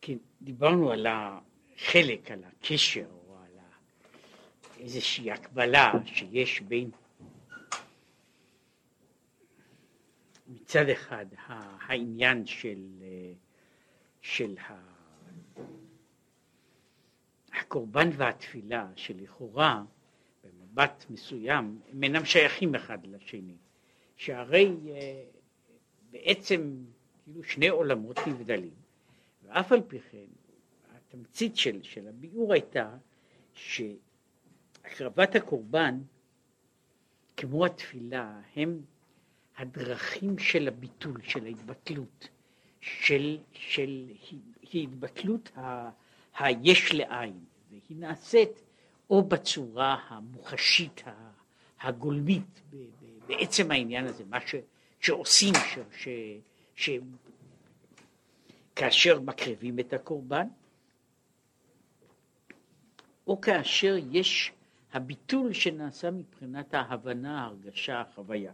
כן, 0.00 0.16
דיברנו 0.42 0.92
על 0.92 1.06
החלק, 1.06 2.30
על 2.30 2.44
הקשר, 2.44 3.06
או 3.28 3.36
על 3.36 3.58
איזושהי 4.80 5.30
הקבלה 5.30 5.92
שיש 6.06 6.60
בין 6.60 6.90
מצד 10.48 10.88
אחד 10.88 11.26
העניין 11.86 12.46
של, 12.46 12.86
של 14.22 14.54
הקורבן 17.52 18.10
והתפילה, 18.16 18.88
שלכאורה 18.96 19.84
במבט 20.44 21.04
מסוים 21.10 21.80
הם 21.92 22.02
אינם 22.02 22.24
שייכים 22.24 22.74
אחד 22.74 23.06
לשני, 23.06 23.56
שהרי 24.16 24.76
אה, 24.88 25.24
בעצם 26.10 26.84
כאילו 27.24 27.44
שני 27.44 27.68
עולמות 27.68 28.18
נבדלים, 28.26 28.79
ואף 29.50 29.72
על 29.72 29.80
פי 29.88 30.00
כן 30.00 30.26
התמצית 30.96 31.56
של, 31.56 31.82
של 31.82 32.08
הביאור 32.08 32.52
הייתה 32.52 32.96
שהקרבת 33.54 35.34
הקורבן 35.34 36.00
כמו 37.36 37.66
התפילה 37.66 38.40
הם 38.56 38.82
הדרכים 39.56 40.38
של 40.38 40.68
הביטול, 40.68 41.22
של 41.22 41.44
ההתבטלות, 41.44 42.28
של, 42.80 43.38
של 43.52 44.06
התבטלות 44.74 45.56
ה, 45.56 45.90
היש 46.38 46.94
לעין, 46.94 47.44
והיא 47.70 47.98
נעשית 47.98 48.62
או 49.10 49.22
בצורה 49.22 49.96
המוחשית 50.08 51.02
הגולמית 51.80 52.60
בעצם 53.26 53.70
העניין 53.70 54.06
הזה, 54.06 54.24
מה 54.24 54.40
ש, 54.40 54.54
שעושים 55.00 55.54
ש, 55.54 55.78
ש, 55.96 56.08
ש, 56.74 56.90
כאשר 58.80 59.20
מקריבים 59.20 59.78
את 59.78 59.92
הקורבן, 59.92 60.46
או 63.26 63.40
כאשר 63.40 63.96
יש 64.10 64.52
הביטול 64.92 65.52
שנעשה 65.52 66.10
מבחינת 66.10 66.74
ההבנה, 66.74 67.42
ההרגשה, 67.42 68.00
החוויה. 68.00 68.52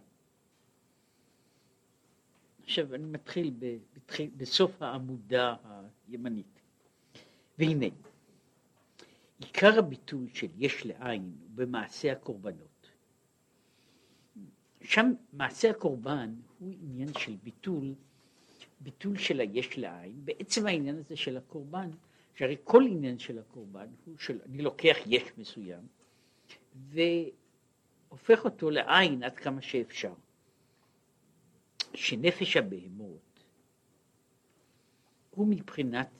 עכשיו 2.63 2.95
אני 2.95 3.05
מתחיל 3.05 3.55
בתחיל, 3.95 4.31
בסוף 4.37 4.83
העמודה 4.83 5.57
הימנית. 6.09 6.61
והנה, 7.59 7.87
עיקר 9.39 9.79
הביטול 9.79 10.29
של 10.35 10.49
יש 10.57 10.87
לעין 10.87 11.37
הוא 11.41 11.51
במעשה 11.55 12.13
הקורבנות. 12.13 12.91
שם 14.83 15.13
מעשה 15.33 15.71
הקורבן 15.71 16.35
הוא 16.59 16.73
עניין 16.83 17.15
של 17.19 17.37
ביטול, 17.43 17.95
ביטול 18.81 19.19
של 19.19 19.41
היש 19.41 19.79
לעין, 19.79 20.25
בעצם 20.25 20.67
העניין 20.67 20.97
הזה 20.99 21.17
של 21.17 21.37
הקורבן, 21.37 21.91
שהרי 22.35 22.57
כל 22.65 22.83
עניין 22.91 23.19
של 23.19 23.39
הקורבן 23.39 23.87
הוא 24.05 24.19
של, 24.19 24.39
אני 24.49 24.63
לוקח 24.63 24.97
יש 25.07 25.23
מסוים 25.39 25.87
והופך 28.11 28.45
אותו 28.45 28.71
לעין 28.71 29.23
עד 29.23 29.37
כמה 29.37 29.63
שאפשר. 29.63 30.13
שנפש 31.95 32.57
הבהמות 32.57 33.45
הוא 35.31 35.47
מבחינת, 35.47 36.11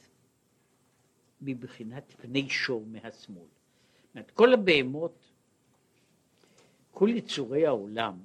מבחינת 1.41 2.13
פני 2.21 2.49
שור 2.49 2.87
מהשמאל. 2.87 3.47
זאת 4.15 4.31
כל 4.31 4.53
הבהמות, 4.53 5.33
כל 6.91 7.09
יצורי 7.09 7.67
העולם, 7.67 8.19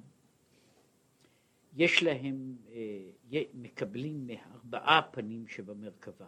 יש 1.76 2.02
להם, 2.02 2.56
אה, 2.72 3.00
מקבלים 3.54 4.26
מארבעה 4.26 5.02
פנים 5.10 5.46
שבמרכבה. 5.46 6.26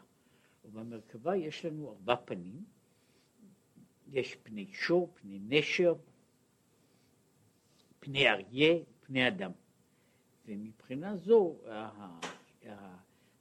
ובמרכבה 0.64 1.36
יש 1.36 1.64
לנו 1.64 1.90
ארבע 1.90 2.16
פנים, 2.24 2.64
יש 4.12 4.36
פני 4.42 4.66
שור, 4.72 5.10
פני 5.14 5.40
נשר, 5.48 5.94
פני 8.00 8.28
אריה, 8.28 8.74
פני 9.00 9.28
אדם. 9.28 9.50
ומבחינה 10.46 11.16
זו 11.16 11.56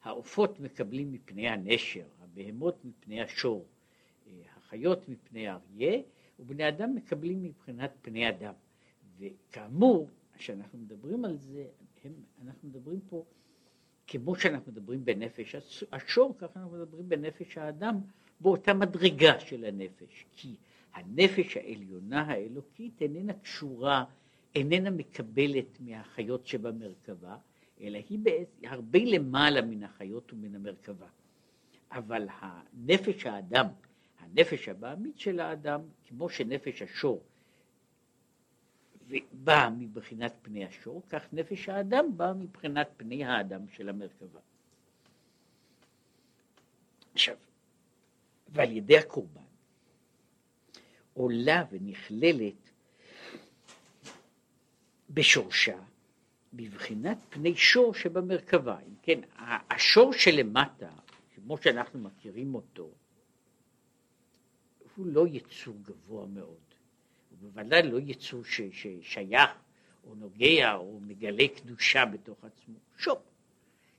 העופות 0.04 0.60
מקבלים 0.60 1.12
מפני 1.12 1.50
הנשר, 1.50 2.06
הבהמות 2.22 2.86
מפני 2.86 3.22
השור, 3.22 3.68
החיות 4.56 5.10
מפני 5.10 5.48
האריה, 5.48 6.02
ובני 6.40 6.68
אדם 6.68 6.96
מקבלים 6.96 7.44
מבחינת 7.44 7.92
פני 8.02 8.30
אדם. 8.30 8.54
וכאמור, 9.18 10.10
כשאנחנו 10.38 10.80
מדברים 10.80 11.26
על 11.26 11.38
זה, 11.38 11.68
הם, 12.04 12.14
אנחנו 12.42 12.70
מדברים 12.70 13.00
פה, 13.10 13.26
כמו 14.14 14.36
שאנחנו 14.36 14.72
מדברים 14.72 15.06
בנפש 15.06 15.56
השור, 15.92 16.36
ככה 16.38 16.60
אנחנו 16.60 16.78
מדברים 16.78 17.10
בנפש 17.10 17.58
האדם, 17.58 17.96
באותה 18.40 18.74
מדרגה 18.74 19.40
של 19.40 19.66
הנפש. 19.66 20.26
כי 20.36 20.56
הנפש 20.94 21.58
העליונה 21.58 22.22
האלוקית 22.22 23.02
איננה 23.02 23.34
קשורה 23.34 24.06
איננה 24.56 24.90
מקבלת 24.90 25.80
מהחיות 25.80 26.48
שבמרכבה, 26.48 27.38
אלא 27.82 28.00
היא 28.10 28.20
הרבה 28.64 29.00
למעלה 29.00 29.62
מן 29.62 29.84
החיות 29.84 30.34
ומן 30.34 30.56
המרכבה. 30.56 31.08
אבל 31.92 32.28
הנפש 32.40 33.26
האדם, 33.26 33.68
הנפש 34.20 34.70
הבעמית 34.70 35.20
של 35.20 35.40
האדם, 35.40 35.82
כמו 36.08 36.30
שנפש 36.30 36.82
השור 36.82 37.24
באה 39.32 39.70
מבחינת 39.70 40.34
פני 40.42 40.66
השור, 40.66 41.02
כך 41.10 41.24
נפש 41.34 41.70
האדם 41.70 42.18
באה 42.18 42.34
מבחינת 42.34 42.90
פני 42.98 43.26
האדם 43.26 43.68
של 43.68 43.90
המרכבה. 43.90 44.40
עכשיו, 47.14 47.36
ועל 48.50 48.72
ידי 48.72 48.98
הקורבן 48.98 49.42
עולה 51.14 51.64
ונכללת 51.72 52.70
בשורשה, 55.10 55.80
בבחינת 56.54 57.18
פני 57.30 57.56
שור 57.56 57.94
שבמרכבה. 57.94 58.80
אם 58.80 58.96
כן, 59.02 59.20
השור 59.70 60.14
שלמטה, 60.14 60.90
כמו 61.36 61.58
שאנחנו 61.58 62.00
מכירים 62.00 62.56
אותו, 62.56 62.90
הוא 64.96 65.06
לא 65.06 65.28
יצור 65.28 65.76
גבוה 65.82 66.26
מאוד. 66.26 66.73
בוודאי 67.44 67.84
לא 67.84 68.00
יצור 68.00 68.44
ששייך 68.44 69.52
או 70.08 70.16
נוגע 70.16 70.76
או 70.76 71.00
מגלה 71.00 71.48
קדושה 71.56 72.06
בתוך 72.06 72.44
עצמו. 72.44 72.76
שור. 72.98 73.22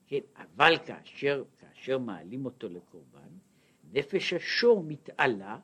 כן, 0.07 0.21
אבל 0.37 0.79
כאשר, 0.87 1.45
כאשר 1.61 1.99
מעלים 1.99 2.45
אותו 2.45 2.69
לקורבן, 2.69 3.29
נפש 3.93 4.33
השור 4.33 4.83
מתעלה 4.83 5.59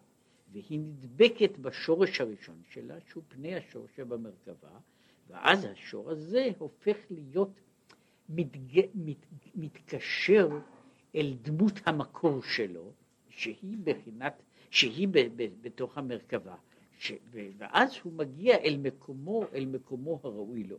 והיא 0.53 0.81
נדבקת 0.81 1.59
בשורש 1.59 2.21
הראשון 2.21 2.63
שלה, 2.71 2.95
שהוא 3.09 3.23
פני 3.29 3.55
השור 3.55 3.87
שבמרכבה, 3.97 4.79
ואז 5.29 5.65
השור 5.65 6.11
הזה 6.11 6.49
הופך 6.59 6.97
להיות 7.11 7.61
מתג... 8.29 8.81
מת... 8.95 9.27
מתקשר 9.55 10.49
אל 11.15 11.35
דמות 11.43 11.81
המקור 11.87 12.43
שלו, 12.43 12.93
שהיא 13.29 13.79
בחינת, 13.85 14.43
שהיא 14.71 15.09
ב... 15.09 15.19
ב... 15.37 15.49
בתוך 15.61 15.99
המרכבה, 15.99 16.55
ש... 17.01 17.13
ואז 17.59 17.91
הוא 18.03 18.13
מגיע 18.13 18.57
אל 18.57 18.77
מקומו, 18.77 19.45
אל 19.55 19.65
מקומו 19.65 20.21
הראוי 20.23 20.65
לו. 20.65 20.79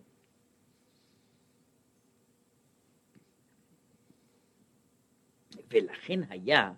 ולכן 5.69 6.19
היה 6.29 6.73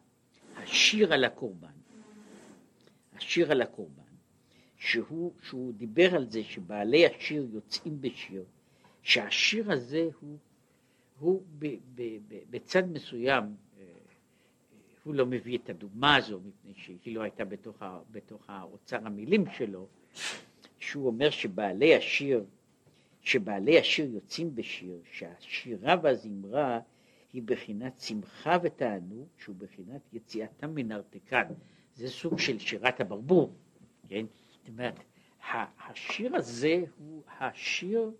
השיר 0.55 1.13
על 1.13 1.23
הקורבן, 1.23 1.73
השיר 3.13 3.51
על 3.51 3.61
הקורבן, 3.61 4.13
שהוא, 4.77 5.33
שהוא 5.41 5.73
דיבר 5.73 6.15
על 6.15 6.29
זה 6.29 6.43
שבעלי 6.43 7.05
השיר 7.05 7.47
יוצאים 7.53 8.01
בשיר, 8.01 8.43
שהשיר 9.01 9.71
הזה 9.71 10.09
הוא, 10.19 10.37
הוא 11.19 11.43
ב, 11.59 11.67
ב, 11.95 12.01
ב, 12.27 12.35
בצד 12.49 12.91
מסוים, 12.91 13.55
הוא 15.03 15.15
לא 15.15 15.25
מביא 15.25 15.57
את 15.57 15.69
הדוגמה 15.69 16.15
הזו 16.15 16.39
מפני 16.39 16.73
שהיא 16.75 17.15
לא 17.15 17.21
הייתה 17.21 17.45
בתוך, 17.45 17.81
ה, 17.81 17.99
בתוך 18.11 18.49
האוצר 18.49 18.97
המילים 19.05 19.45
שלו, 19.57 19.87
שהוא 20.79 21.07
אומר 21.07 21.29
שבעלי 21.29 21.95
השיר, 21.95 22.45
שבעלי 23.21 23.79
השיר 23.79 24.13
יוצאים 24.13 24.55
בשיר, 24.55 24.99
שהשירה 25.11 25.95
והזמרה 26.03 26.79
היא 27.33 27.43
בחינת 27.45 27.99
שמחה 27.99 28.57
ותענוג, 28.63 29.27
שהוא 29.37 29.55
בחינת 29.55 30.01
יציאתם 30.13 30.75
מן 30.75 30.91
ארתקן. 30.91 31.47
זה 31.95 32.09
סוג 32.09 32.39
של 32.39 32.59
שירת 32.59 32.99
הברבור, 33.01 33.53
כן? 34.07 34.25
זאת 34.49 34.67
אומרת, 34.69 34.99
השיר 35.87 36.35
הזה 36.35 36.83
הוא 36.97 37.23
השיר 37.39 38.11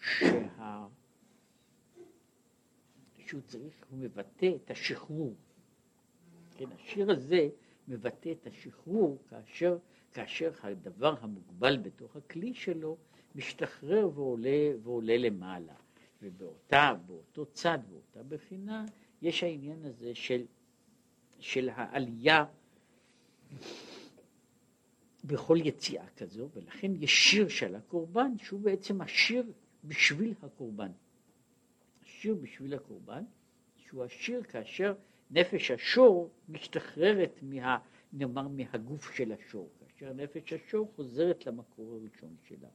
שה... 0.00 0.86
שהוא 3.26 3.40
צריך, 3.40 3.74
הוא 3.90 3.98
מבטא 3.98 4.50
את 4.64 4.70
השחרור. 4.70 5.34
כן, 6.56 6.64
השיר 6.74 7.10
הזה 7.10 7.48
מבטא 7.88 8.32
את 8.32 8.46
השחרור 8.46 9.18
כאשר, 9.30 9.78
כאשר 10.12 10.50
הדבר 10.62 11.14
המוגבל 11.20 11.76
בתוך 11.76 12.16
הכלי 12.16 12.54
שלו 12.54 12.96
משתחרר 13.34 14.10
ועולה, 14.14 14.70
ועולה 14.82 15.18
למעלה. 15.18 15.74
ובאותה, 16.22 16.94
באותו 17.06 17.46
צד, 17.46 17.78
באותה 17.90 18.22
בחינה, 18.22 18.84
יש 19.22 19.42
העניין 19.42 19.84
הזה 19.84 20.14
של 20.14 20.46
של 21.38 21.68
העלייה 21.72 22.44
בכל 25.24 25.58
יציאה 25.64 26.06
כזו, 26.16 26.48
ולכן 26.54 26.92
יש 26.94 27.30
שיר 27.30 27.48
של 27.48 27.74
הקורבן 27.74 28.38
שהוא 28.38 28.60
בעצם 28.60 29.00
השיר 29.00 29.52
בשביל 29.84 30.34
הקורבן. 30.42 30.90
השיר 32.02 32.34
בשביל 32.34 32.74
הקורבן, 32.74 33.24
שהוא 33.76 34.04
השיר 34.04 34.42
כאשר 34.42 34.94
נפש 35.30 35.70
השור 35.70 36.30
משתחררת 36.48 37.40
מה, 37.42 37.78
נאמר 38.12 38.48
מהגוף 38.48 39.14
של 39.14 39.32
השור, 39.32 39.68
כאשר 39.78 40.12
נפש 40.12 40.52
השור 40.52 40.92
חוזרת 40.96 41.46
למקור 41.46 41.94
הראשון 41.94 42.36
שלה. 42.48 42.68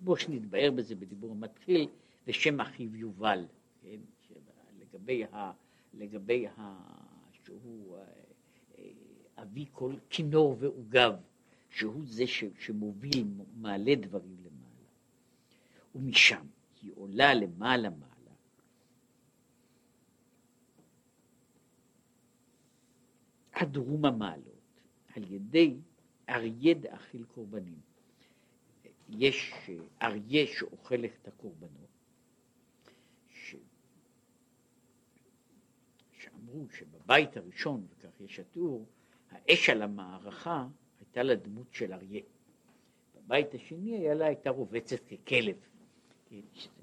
בואו 0.00 0.16
שנתבהר 0.16 0.70
בזה 0.70 0.94
בדיבור 0.94 1.30
המתחיל, 1.30 1.88
ושם 2.26 2.60
אחיו 2.60 2.96
יובל, 2.96 3.46
כן, 3.82 4.00
לגבי, 4.80 5.24
ה, 5.24 5.52
לגבי 5.94 6.46
ה, 6.46 6.74
שהוא 7.44 7.96
אה, 7.96 8.84
אבי 9.42 9.66
כל 9.72 9.94
כינור 10.10 10.56
ועוגב, 10.58 11.12
שהוא 11.70 12.02
זה 12.04 12.26
ש, 12.26 12.44
שמוביל, 12.58 13.26
מעלה 13.56 13.94
דברים 13.94 14.36
למעלה. 14.40 14.88
ומשם 15.94 16.46
היא 16.82 16.92
עולה 16.94 17.34
למעלה 17.34 17.90
מעלה. 17.90 18.09
עד 23.60 23.76
רום 23.76 24.04
המעלות, 24.04 24.80
על 25.14 25.32
ידי 25.32 25.76
אריה 26.28 26.74
דאכיל 26.74 27.24
קורבנים. 27.24 27.80
יש 29.08 29.52
אריה 30.02 30.46
שאוכל 30.46 31.04
את 31.04 31.28
הקורבנות, 31.28 31.90
ש... 33.28 33.56
שאמרו 36.12 36.66
שבבית 36.70 37.36
הראשון, 37.36 37.86
וכך 37.90 38.20
יש 38.20 38.40
התיאור, 38.40 38.86
האש 39.30 39.70
על 39.70 39.82
המערכה 39.82 40.66
הייתה 41.00 41.22
לה 41.22 41.34
דמות 41.34 41.66
של 41.72 41.92
אריה. 41.92 42.22
בבית 43.14 43.54
השני 43.54 43.98
היה 43.98 44.14
לה, 44.14 44.26
הייתה 44.26 44.50
רובצת 44.50 45.00
ככלב. 45.04 45.56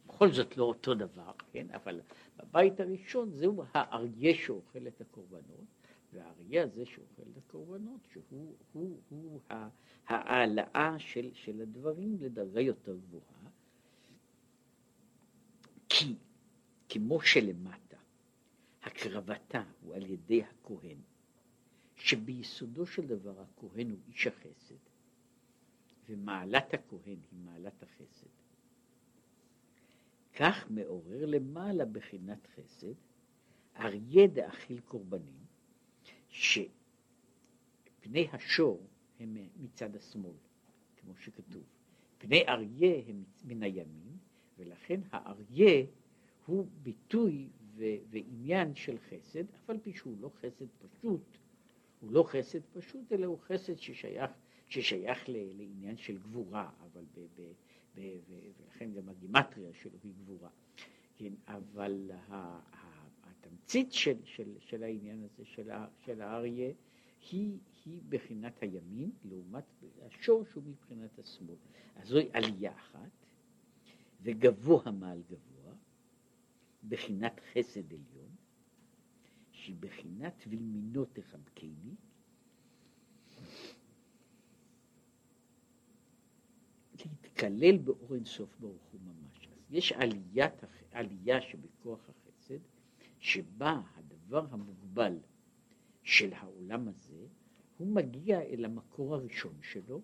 בכל 0.07 0.31
זאת 0.31 0.57
לא 0.57 0.63
אותו 0.63 0.93
דבר, 0.93 1.31
כן? 1.51 1.67
אבל 1.73 2.01
בבית 2.37 2.79
הראשון 2.79 3.31
זהו 3.31 3.63
האריה 3.73 4.35
שאוכל 4.35 4.87
את 4.87 5.01
הקורבנות, 5.01 5.76
והאריה 6.17 6.63
הזה 6.63 6.85
שאוכל 6.85 7.21
את 7.31 7.37
הקורבנות, 7.37 8.07
שהוא 8.11 8.55
הוא, 8.73 8.99
הוא 9.09 9.41
העלאה 10.07 10.95
של, 10.99 11.29
של 11.33 11.61
הדברים 11.61 12.17
לדרגה 12.19 12.61
יותר 12.61 12.97
גבוהה, 12.97 13.49
כי 15.89 16.15
כמו 16.89 17.21
שלמטה 17.21 17.97
הקרבתה 18.83 19.63
הוא 19.81 19.95
על 19.95 20.05
ידי 20.09 20.43
הכהן, 20.43 20.97
שביסודו 21.95 22.85
של 22.85 23.07
דבר 23.07 23.41
הכהן 23.41 23.89
הוא 23.89 23.99
איש 24.07 24.27
החסד, 24.27 24.75
ומעלת 26.09 26.73
הכהן 26.73 27.17
היא 27.31 27.39
מעלת 27.45 27.83
החסד. 27.83 28.27
כך 30.35 30.65
מעורר 30.69 31.25
למעלה 31.25 31.85
בחינת 31.85 32.47
חסד, 32.55 32.93
אריה 33.75 34.27
דאכיל 34.27 34.79
קורבנים, 34.79 35.46
שפני 36.37 36.67
השור 38.33 38.87
הם 39.19 39.37
מצד 39.59 39.95
השמאל, 39.95 40.33
כמו 40.97 41.13
שכתוב. 41.15 41.63
פני 42.17 42.43
אריה 42.47 43.01
הם 43.07 43.23
מן 43.45 43.63
הימין, 43.63 44.17
ולכן 44.57 45.01
האריה 45.11 45.85
הוא 46.45 46.67
ביטוי 46.83 47.47
ו- 47.75 47.83
ועניין 48.09 48.75
של 48.75 48.97
חסד, 49.09 49.43
אף 49.55 49.69
על 49.69 49.77
פי 49.79 49.93
שהוא 49.93 50.17
לא 50.19 50.31
חסד 50.41 50.65
פשוט, 50.79 51.37
הוא 51.99 52.11
לא 52.11 52.23
חסד 52.23 52.59
פשוט, 52.73 53.11
אלא 53.11 53.25
הוא 53.25 53.39
חסד 53.39 53.77
ששייך, 53.79 54.31
ששייך 54.69 55.29
ל- 55.29 55.57
לעניין 55.57 55.97
של 55.97 56.17
גבורה, 56.17 56.69
אבל 56.79 57.03
ב- 57.15 57.19
ב- 57.41 57.51
ב- 57.95 58.17
ולכן 58.61 58.93
גם 58.93 59.09
הגימטריה 59.09 59.73
שלו 59.73 59.97
היא 60.03 60.13
גבורה. 60.23 60.49
כן, 61.15 61.33
אבל 61.47 62.11
התמצית 63.39 63.93
של, 63.93 64.17
של, 64.25 64.53
של 64.59 64.83
העניין 64.83 65.23
הזה, 65.23 65.45
של, 65.45 65.69
של 66.05 66.21
האריה, 66.21 66.71
היא, 67.31 67.57
היא 67.85 68.01
בחינת 68.09 68.63
הימין, 68.63 69.11
לעומת 69.23 69.63
השור 70.01 70.45
שהוא 70.51 70.63
מבחינת 70.63 71.19
השמאל. 71.19 71.55
אז 71.95 72.07
זוהי 72.07 72.29
עלייה 72.33 72.75
אחת, 72.75 73.11
וגבוה 74.21 74.91
מעל 74.91 75.21
גבוה, 75.29 75.73
בחינת 76.87 77.41
חסד 77.53 77.93
עליון, 77.93 78.35
שהיא 79.51 79.75
בחינת 79.79 80.43
וימינו 80.47 81.05
תחבקני, 81.05 81.95
להתקלל 87.37 87.77
באור 87.77 88.15
אינסוף 88.15 88.55
ברוך 88.59 88.83
הוא 88.91 89.01
ממש. 89.01 89.47
אז 89.51 89.73
יש 89.73 89.91
עליית, 89.91 90.53
עלייה 90.91 91.41
שבכוח 91.41 92.09
החסד, 92.09 92.26
שבה 93.19 93.81
הדבר 93.95 94.45
המוגבל 94.51 95.17
של 96.03 96.33
העולם 96.33 96.87
הזה, 96.87 97.25
הוא 97.77 97.87
מגיע 97.87 98.41
אל 98.41 98.65
המקור 98.65 99.15
הראשון 99.15 99.53
שלו, 99.61 100.01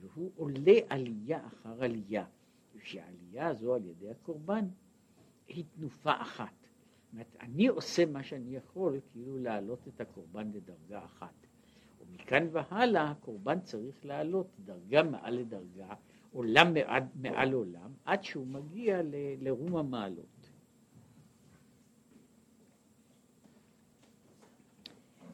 והוא 0.00 0.30
עולה 0.36 0.78
עלייה 0.88 1.46
אחר 1.46 1.84
עלייה, 1.84 2.24
ושהעלייה 2.74 3.48
הזו 3.48 3.74
על 3.74 3.84
ידי 3.84 4.10
הקורבן 4.10 4.68
היא 5.48 5.64
תנופה 5.76 6.12
אחת. 6.22 6.52
זאת 6.62 7.12
אומרת, 7.12 7.36
אני 7.40 7.66
עושה 7.66 8.06
מה 8.06 8.22
שאני 8.22 8.56
יכול, 8.56 9.00
כאילו 9.12 9.38
להעלות 9.38 9.88
את 9.88 10.00
הקורבן 10.00 10.50
לדרגה 10.52 11.04
אחת. 11.04 11.34
ומכאן 12.00 12.46
והלאה 12.52 13.10
הקורבן 13.10 13.60
צריך 13.60 14.04
לעלות 14.04 14.46
דרגה 14.64 15.02
מעל 15.02 15.34
לדרגה, 15.34 15.94
עולם 16.32 16.74
מעל, 16.74 17.02
מעל 17.14 17.52
עולם, 17.52 17.92
עד 18.04 18.24
שהוא 18.24 18.46
מגיע 18.46 19.02
ל, 19.02 19.14
לרום 19.40 19.76
המעלות. 19.76 20.31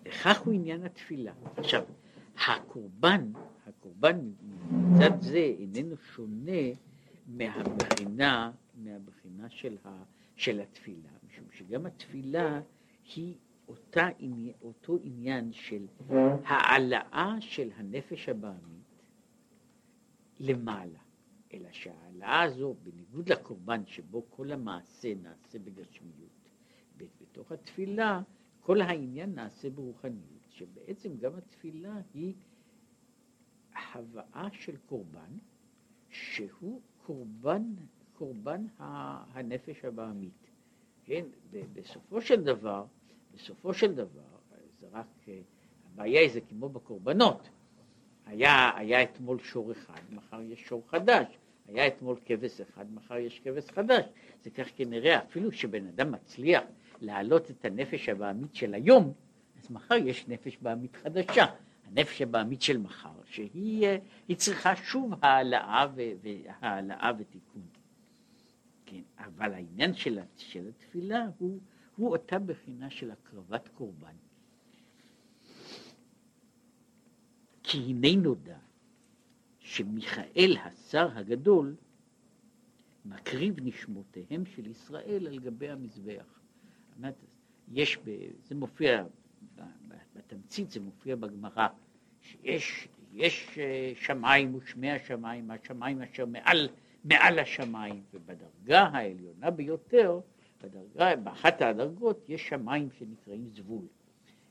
וכך 0.09 0.41
הוא 0.41 0.55
עניין 0.55 0.85
התפילה. 0.85 1.33
עכשיו, 1.57 1.85
הקורבן, 2.47 3.33
הקורבן 3.67 4.31
מצד 4.71 5.21
זה 5.21 5.55
איננו 5.59 5.97
שונה 6.15 6.63
מהבחינה, 7.27 8.53
מהבחינה 8.75 9.51
של, 9.51 9.77
ה, 9.85 10.03
של 10.37 10.61
התפילה, 10.61 11.09
משום 11.27 11.45
שגם 11.53 11.87
התפילה 11.87 12.61
היא 13.15 13.35
אותה, 13.69 14.09
אותו 14.63 14.99
עניין 15.03 15.53
של 15.53 15.87
העלאה 16.45 17.37
של 17.41 17.71
הנפש 17.77 18.29
הבעמית 18.29 19.03
למעלה, 20.41 20.99
אלא 21.55 21.69
שההעלאה 21.73 22.43
הזו, 22.43 22.75
בניגוד 22.83 23.33
לקורבן 23.33 23.87
שבו 23.87 24.27
כל 24.31 24.53
המעשה 24.53 25.15
נעשה 25.23 25.59
בגשמיות, 25.59 26.49
בתוך 26.97 27.53
התפילה 27.53 28.23
כל 28.69 28.81
העניין 28.81 29.35
נעשה 29.35 29.71
ברוחניות, 29.71 30.49
שבעצם 30.51 31.17
גם 31.17 31.33
התפילה 31.39 31.95
היא 32.15 32.35
הבאה 33.95 34.49
של 34.53 34.77
קורבן, 34.87 35.39
שהוא 36.11 36.81
קורבן, 37.07 37.63
קורבן 38.15 38.67
הנפש 38.79 39.85
הבעמית. 39.85 40.51
כן, 41.05 41.25
בסופו 41.73 42.21
של 42.21 42.45
דבר, 42.45 42.85
בסופו 43.35 43.75
של 43.75 43.95
דבר, 43.95 44.39
זה 44.81 44.87
רק, 44.93 45.07
הבעיה 45.85 46.21
היא 46.21 46.31
זה 46.33 46.41
כמו 46.41 46.69
בקורבנות. 46.69 47.49
היה, 48.27 48.77
היה 48.77 49.03
אתמול 49.03 49.39
שור 49.39 49.73
אחד, 49.73 50.01
מחר 50.11 50.41
יש 50.41 50.61
שור 50.61 50.83
חדש. 50.89 51.39
היה 51.67 51.87
אתמול 51.87 52.17
כבש 52.25 52.61
אחד, 52.61 52.93
מחר 52.93 53.17
יש 53.17 53.41
כבש 53.41 53.71
חדש. 53.71 54.05
זה 54.43 54.51
כך 54.51 54.67
כנראה, 54.77 55.19
אפילו 55.19 55.53
שבן 55.53 55.87
אדם 55.87 56.13
מצליח 56.13 56.65
להעלות 57.01 57.51
את 57.51 57.65
הנפש 57.65 58.09
הבעמית 58.09 58.55
של 58.55 58.75
היום, 58.75 59.13
אז 59.59 59.71
מחר 59.71 59.95
יש 59.95 60.29
נפש 60.29 60.59
בעמית 60.63 60.97
חדשה. 60.97 61.45
הנפש 61.85 62.23
הבעמית 62.23 62.63
של 62.63 62.79
מחר, 62.79 63.21
שהיא 63.25 64.37
צריכה 64.37 64.77
שוב 64.77 65.13
העלאה, 65.23 65.87
והעלאה 65.95 67.13
ותיקון. 67.19 67.63
כן, 68.87 69.03
אבל 69.19 69.55
העניין 69.55 69.95
של, 69.95 70.19
של 70.37 70.69
התפילה 70.69 71.27
הוא, 71.39 71.59
הוא 71.97 72.11
אותה 72.13 72.39
בחינה 72.39 72.91
של 72.91 73.11
הקרבת 73.11 73.69
קורבן. 73.69 74.15
כי 77.63 77.79
הנה 77.79 78.17
נודע 78.17 78.59
שמיכאל 79.59 80.57
השר 80.63 81.09
הגדול 81.19 81.77
מקריב 83.05 83.55
נשמותיהם 83.63 84.47
של 84.47 84.67
ישראל 84.67 85.27
על 85.27 85.39
גבי 85.39 85.69
המזבח. 85.69 86.38
יש, 87.73 87.99
זה 88.45 88.55
מופיע, 88.55 89.05
בתמצית 90.15 90.71
זה 90.71 90.81
מופיע 90.81 91.17
בגמרא, 91.17 91.69
שיש 92.21 92.89
יש 93.13 93.59
אה, 93.59 93.93
שמיים 93.95 94.55
ושמי 94.55 94.91
השמיים, 94.91 95.51
השמיים 95.51 96.03
אשר 96.03 96.27
מעל, 96.27 96.69
מעל 97.05 97.39
השמיים, 97.39 98.03
ובדרגה 98.15 98.83
העליונה 98.83 99.51
ביותר, 99.51 100.21
בדרגה, 100.63 101.17
באחת 101.17 101.63
הדרגות 101.63 102.25
יש 102.29 102.49
שמיים 102.49 102.89
שנקראים 102.99 103.49
זבול. 103.49 103.87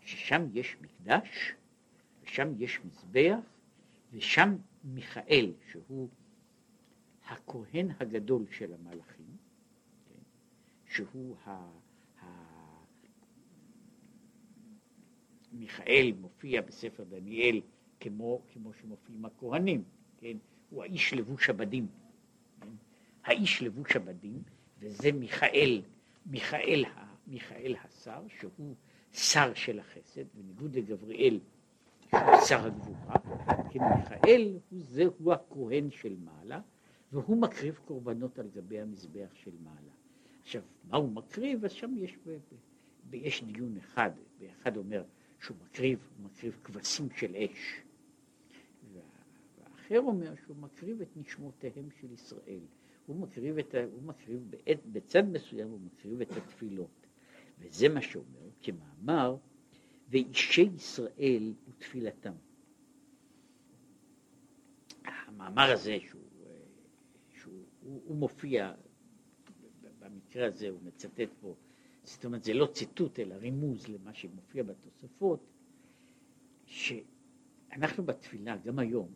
ששם 0.05 0.47
יש 0.53 0.77
מקדש, 0.81 1.53
ושם 2.23 2.53
יש 2.57 2.79
מזבח, 2.85 3.37
ושם 4.13 4.55
מיכאל, 4.83 5.53
שהוא 5.71 6.09
הכהן 7.27 7.91
הגדול 7.99 8.45
של 8.51 8.73
המלאכים, 8.73 9.37
כן, 10.05 10.21
שהוא. 10.85 11.35
ה... 11.45 11.67
מיכאל 15.59 16.11
מופיע 16.21 16.61
בספר 16.61 17.03
דניאל 17.03 17.61
כמו, 17.99 18.41
כמו 18.53 18.73
שמופיעים 18.73 19.25
הכהנים, 19.25 19.83
כן? 20.17 20.37
הוא 20.69 20.83
האיש 20.83 21.13
לבוש 21.13 21.49
הבדים. 21.49 21.87
כן? 22.61 22.67
האיש 23.23 23.61
לבוש 23.61 23.95
הבדים, 23.95 24.43
וזה 24.79 25.11
מיכאל, 25.11 25.81
מיכאל, 26.25 26.83
מיכאל 27.27 27.75
השר, 27.83 28.23
שהוא 28.39 28.75
שר 29.13 29.53
של 29.53 29.79
החסד, 29.79 30.23
בניגוד 30.33 30.75
לגבריאל, 30.75 31.39
שהוא 32.09 32.21
שר 32.47 32.65
הגבורה, 32.65 33.15
כן, 33.69 33.79
מיכאל 33.97 34.57
הוא 34.69 34.79
זה, 34.81 35.03
הוא 35.17 35.33
הכהן 35.33 35.91
של 35.91 36.15
מעלה, 36.19 36.61
והוא 37.11 37.37
מקריב 37.37 37.79
קורבנות 37.85 38.39
על 38.39 38.47
גבי 38.55 38.79
המזבח 38.79 39.29
של 39.33 39.51
מעלה. 39.63 39.91
עכשיו, 40.41 40.61
מה 40.89 40.97
הוא 40.97 41.11
מקריב? 41.11 41.65
אז 41.65 41.71
שם 41.71 41.93
יש, 41.97 42.17
יש 43.13 43.43
דיון 43.43 43.77
אחד, 43.77 44.11
ואחד 44.39 44.77
אומר 44.77 45.03
שהוא 45.41 45.57
מקריב, 45.65 45.99
הוא 46.17 46.25
מקריב 46.25 46.59
כבשים 46.63 47.09
של 47.15 47.35
אש, 47.35 47.81
והאחר 48.93 49.99
אומר 49.99 50.35
שהוא 50.45 50.57
מקריב 50.57 51.01
את 51.01 51.17
נשמותיהם 51.17 51.89
של 52.01 52.11
ישראל. 52.11 52.61
הוא 53.05 53.15
מקריב, 53.15 53.57
את, 53.57 53.75
הוא 53.91 54.03
מקריב 54.03 54.41
בעת, 54.49 54.85
בצד 54.91 55.23
מסוים, 55.31 55.67
הוא 55.69 55.79
מקריב 55.79 56.21
את 56.21 56.31
התפילות. 56.31 57.07
וזה 57.59 57.89
מה 57.89 58.01
שאומר, 58.01 58.49
כמאמר, 58.61 59.35
ואישי 60.09 60.69
ישראל 60.75 61.53
ותפילתם. 61.69 62.33
המאמר 65.05 65.71
הזה 65.71 65.97
שהוא, 66.07 66.21
שהוא 67.29 67.63
הוא, 67.81 68.01
הוא 68.05 68.17
מופיע, 68.17 68.73
במקרה 69.99 70.47
הזה 70.47 70.69
הוא 70.69 70.79
מצטט 70.83 71.29
פה, 71.41 71.55
זאת 72.07 72.25
אומרת 72.25 72.43
זה 72.43 72.53
לא 72.53 72.65
ציטוט 72.73 73.19
אלא 73.19 73.35
רימוז 73.35 73.87
למה 73.87 74.13
שמופיע 74.13 74.63
בתוספות, 74.63 75.39
שאנחנו 76.65 78.03
בתפילה, 78.05 78.57
גם 78.57 78.79
היום, 78.79 79.11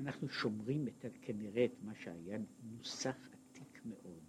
אנחנו 0.00 0.28
שומרים 0.28 0.88
את, 0.88 1.04
כנראה 1.22 1.64
את 1.64 1.82
מה 1.82 1.94
שהיה 1.94 2.38
נוסח 2.62 3.28
עתיק 3.32 3.80
מאוד, 3.84 4.20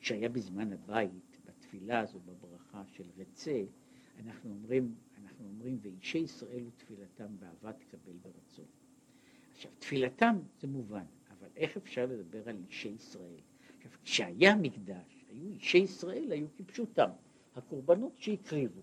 שהיה 0.00 0.28
בזמן 0.28 0.72
הבית, 0.72 1.38
בתפילה 1.44 2.00
הזו, 2.00 2.20
בברכה 2.20 2.82
של 2.86 3.04
רצה, 3.16 3.62
אנחנו 4.20 4.50
אומרים, 4.50 4.94
אנחנו 5.24 5.44
אומרים, 5.44 5.78
ואישי 5.82 6.18
ישראל 6.18 6.64
ותפילתם 6.66 7.36
באהבה 7.38 7.72
תקבל 7.72 8.16
ברצון. 8.22 8.66
עכשיו, 9.52 9.72
תפילתם 9.78 10.38
זה 10.60 10.68
מובן, 10.68 11.04
אבל 11.30 11.48
איך 11.56 11.76
אפשר 11.76 12.06
לדבר 12.06 12.48
על 12.48 12.56
אישי 12.66 12.88
ישראל? 12.88 13.40
עכשיו, 13.76 13.90
כשהיה 14.04 14.56
מקדש, 14.56 15.19
היו 15.30 15.48
אישי 15.48 15.78
ישראל, 15.78 16.32
היו 16.32 16.46
כפשוטם, 16.56 17.10
הקורבנות 17.54 18.12
שהקריבו, 18.16 18.80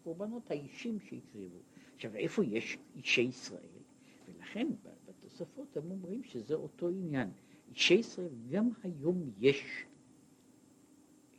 הקורבנות 0.00 0.50
האישים 0.50 1.00
שהקריבו. 1.00 1.58
עכשיו, 1.94 2.16
איפה 2.16 2.44
יש 2.44 2.78
אישי 2.96 3.20
ישראל? 3.20 3.80
ולכן 4.28 4.68
בתוספות 5.08 5.76
הם 5.76 5.90
אומרים 5.90 6.22
שזה 6.24 6.54
אותו 6.54 6.88
עניין. 6.88 7.30
אישי 7.70 7.94
ישראל, 7.94 8.32
גם 8.50 8.68
היום 8.82 9.30
יש, 9.40 9.84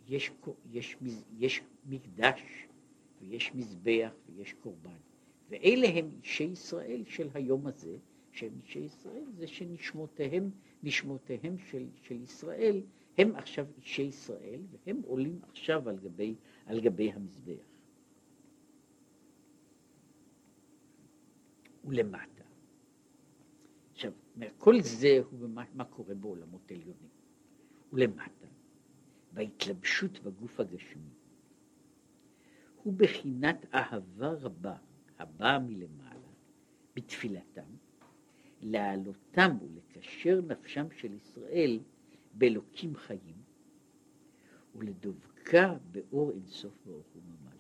יש, 0.08 0.32
יש, 0.72 0.98
יש, 1.38 1.62
מקדש 1.86 2.68
ויש 3.22 3.56
מזבח 3.56 4.12
ויש 4.26 4.54
קורבן. 4.54 4.98
ואלה 5.50 5.88
הם 5.88 6.10
אישי 6.22 6.44
ישראל 6.44 7.04
של 7.08 7.30
היום 7.34 7.68
הזה, 7.68 7.98
שהם 8.32 8.52
אישי 8.64 8.80
ישראל, 8.80 9.26
זה 9.38 9.48
שנשמותיהם, 9.48 10.50
נשמותיהם 10.84 11.58
של, 11.58 11.88
של 12.02 12.22
ישראל, 12.22 12.82
הם 13.18 13.36
עכשיו 13.36 13.66
אישי 13.78 14.02
ישראל, 14.02 14.62
והם 14.72 15.02
עולים 15.06 15.40
עכשיו 15.50 15.90
על 15.90 15.98
גבי, 15.98 16.36
על 16.66 16.82
גבי 16.82 17.12
המזבח. 17.12 17.72
ולמטה. 21.86 22.44
עכשיו, 23.92 24.12
כל 24.58 24.82
זה 24.82 25.20
הוא 25.30 25.40
במה, 25.40 25.64
מה 25.74 25.86
קורה 25.86 26.16
בעולמות 26.16 26.72
עליונים. 26.72 27.10
ולמטה, 27.94 28.48
בהתלבשות 29.34 30.20
בגוף 30.20 30.60
הגשמי, 30.60 31.10
הוא 32.84 32.94
בחינת 32.98 33.66
אהבה 33.74 34.32
רבה 34.32 34.76
הבאה 35.20 35.60
מלמעלה, 35.60 36.32
בתפילתם, 36.96 37.68
להעלותם 38.62 39.58
ולקשר 39.62 40.42
נפשם 40.48 40.92
של 40.92 41.14
ישראל 41.14 41.80
באלוקים 42.34 42.96
חיים, 42.96 43.42
ולדבקה 44.76 45.78
באור 45.92 46.32
אינסוף 46.32 46.74
ברוך 46.86 47.08
הוא 47.14 47.22
ממש. 47.24 47.52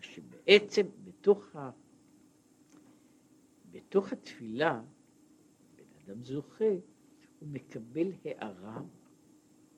שבעצם 0.00 0.86
בתוך, 1.04 1.56
ה... 1.56 1.70
בתוך 3.70 4.12
התפילה, 4.12 4.82
בן 5.76 5.84
אדם 6.04 6.24
זוכה, 6.24 6.64
הוא 7.38 7.48
מקבל 7.48 8.12
הערה 8.24 8.82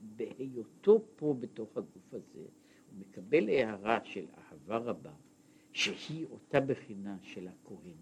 בהיותו 0.01 1.05
פה 1.17 1.35
בתוך 1.41 1.77
הגוף 1.77 2.15
הזה, 2.15 2.45
הוא 2.91 2.99
מקבל 2.99 3.49
הערה 3.49 4.05
של 4.05 4.27
אהבה 4.39 4.77
רבה, 4.77 5.15
שהיא 5.73 6.27
אותה 6.27 6.61
בחינה 6.61 7.19
של 7.23 7.49
הכהן, 7.49 7.97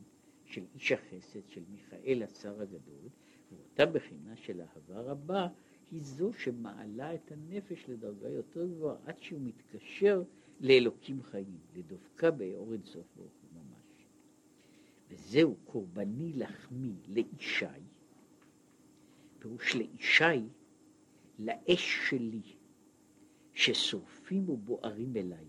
של 0.45 0.65
איש 0.75 0.93
החסד, 0.93 1.49
של 1.49 1.63
מיכאל 1.69 2.23
השר 2.23 2.61
הגדול, 2.61 3.09
ואותה 3.53 3.87
בחינה 3.87 4.37
של 4.37 4.61
אהבה 4.61 5.01
רבה 5.01 5.49
היא 5.91 6.03
זו 6.03 6.33
שמעלה 6.33 7.15
את 7.15 7.33
הנפש 7.33 7.85
לדרגה 7.89 8.29
יותר 8.29 8.67
גבוהה 8.67 8.97
עד 9.07 9.23
שהוא 9.23 9.41
מתקשר 9.41 10.23
לאלוקים 10.61 11.23
חיים, 11.23 11.59
לדבקה 11.77 12.31
באור 12.31 12.73
אינסוף 12.73 13.07
ברוך 13.17 13.33
הוא 13.43 13.63
ממש. 13.63 14.07
וזהו 15.11 15.57
קורבני 15.65 16.33
לחמי 16.33 16.95
לישי, 17.07 17.67
פירוש 19.39 19.75
לישי, 19.75 20.49
לאש 21.39 22.09
שלי, 22.09 22.43
ששורפים 23.53 24.49
ובוערים 24.49 25.17
אליי. 25.17 25.47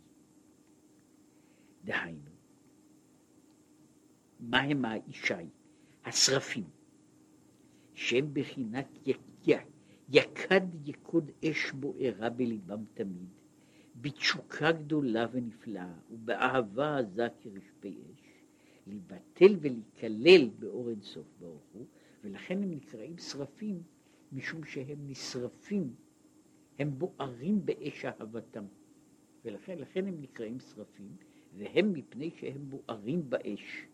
דהיינו, 1.84 2.32
מה 4.40 4.62
הם 4.62 4.86
הישי? 4.86 5.34
השרפים, 6.06 6.70
שהם 7.94 8.30
בחינת 8.34 8.88
יקיה, 9.06 9.62
יקד 10.12 10.62
יקוד 10.86 11.32
אש 11.46 11.72
בוערה 11.72 12.30
בליבם 12.30 12.84
תמיד, 12.94 13.30
בתשוקה 14.02 14.72
גדולה 14.72 15.28
ונפלאה, 15.32 15.94
ובאהבה 16.12 16.98
עזה 16.98 17.28
כרשפי 17.42 17.98
אש, 18.14 18.22
להיבטל 18.88 19.56
ולהיכלל 19.62 20.50
באור 20.60 20.90
אינסוף 20.90 21.28
ברוך 21.40 21.64
הוא, 21.74 21.86
ולכן 22.24 22.64
הם 22.64 22.72
נקראים 22.72 23.18
שרפים, 23.18 23.82
משום 24.32 24.64
שהם 24.64 24.98
נשרפים, 25.08 25.94
הם 26.80 27.00
בוערים 27.00 27.66
באש 27.66 28.06
אהבתם, 28.06 28.66
ולכן 29.46 29.78
לכן 29.78 30.08
הם 30.08 30.22
נקראים 30.22 30.60
שרפים, 30.60 31.16
והם 31.58 31.94
מפני 31.94 32.32
שהם 32.32 32.70
בוערים 32.70 33.30
באש, 33.30 33.86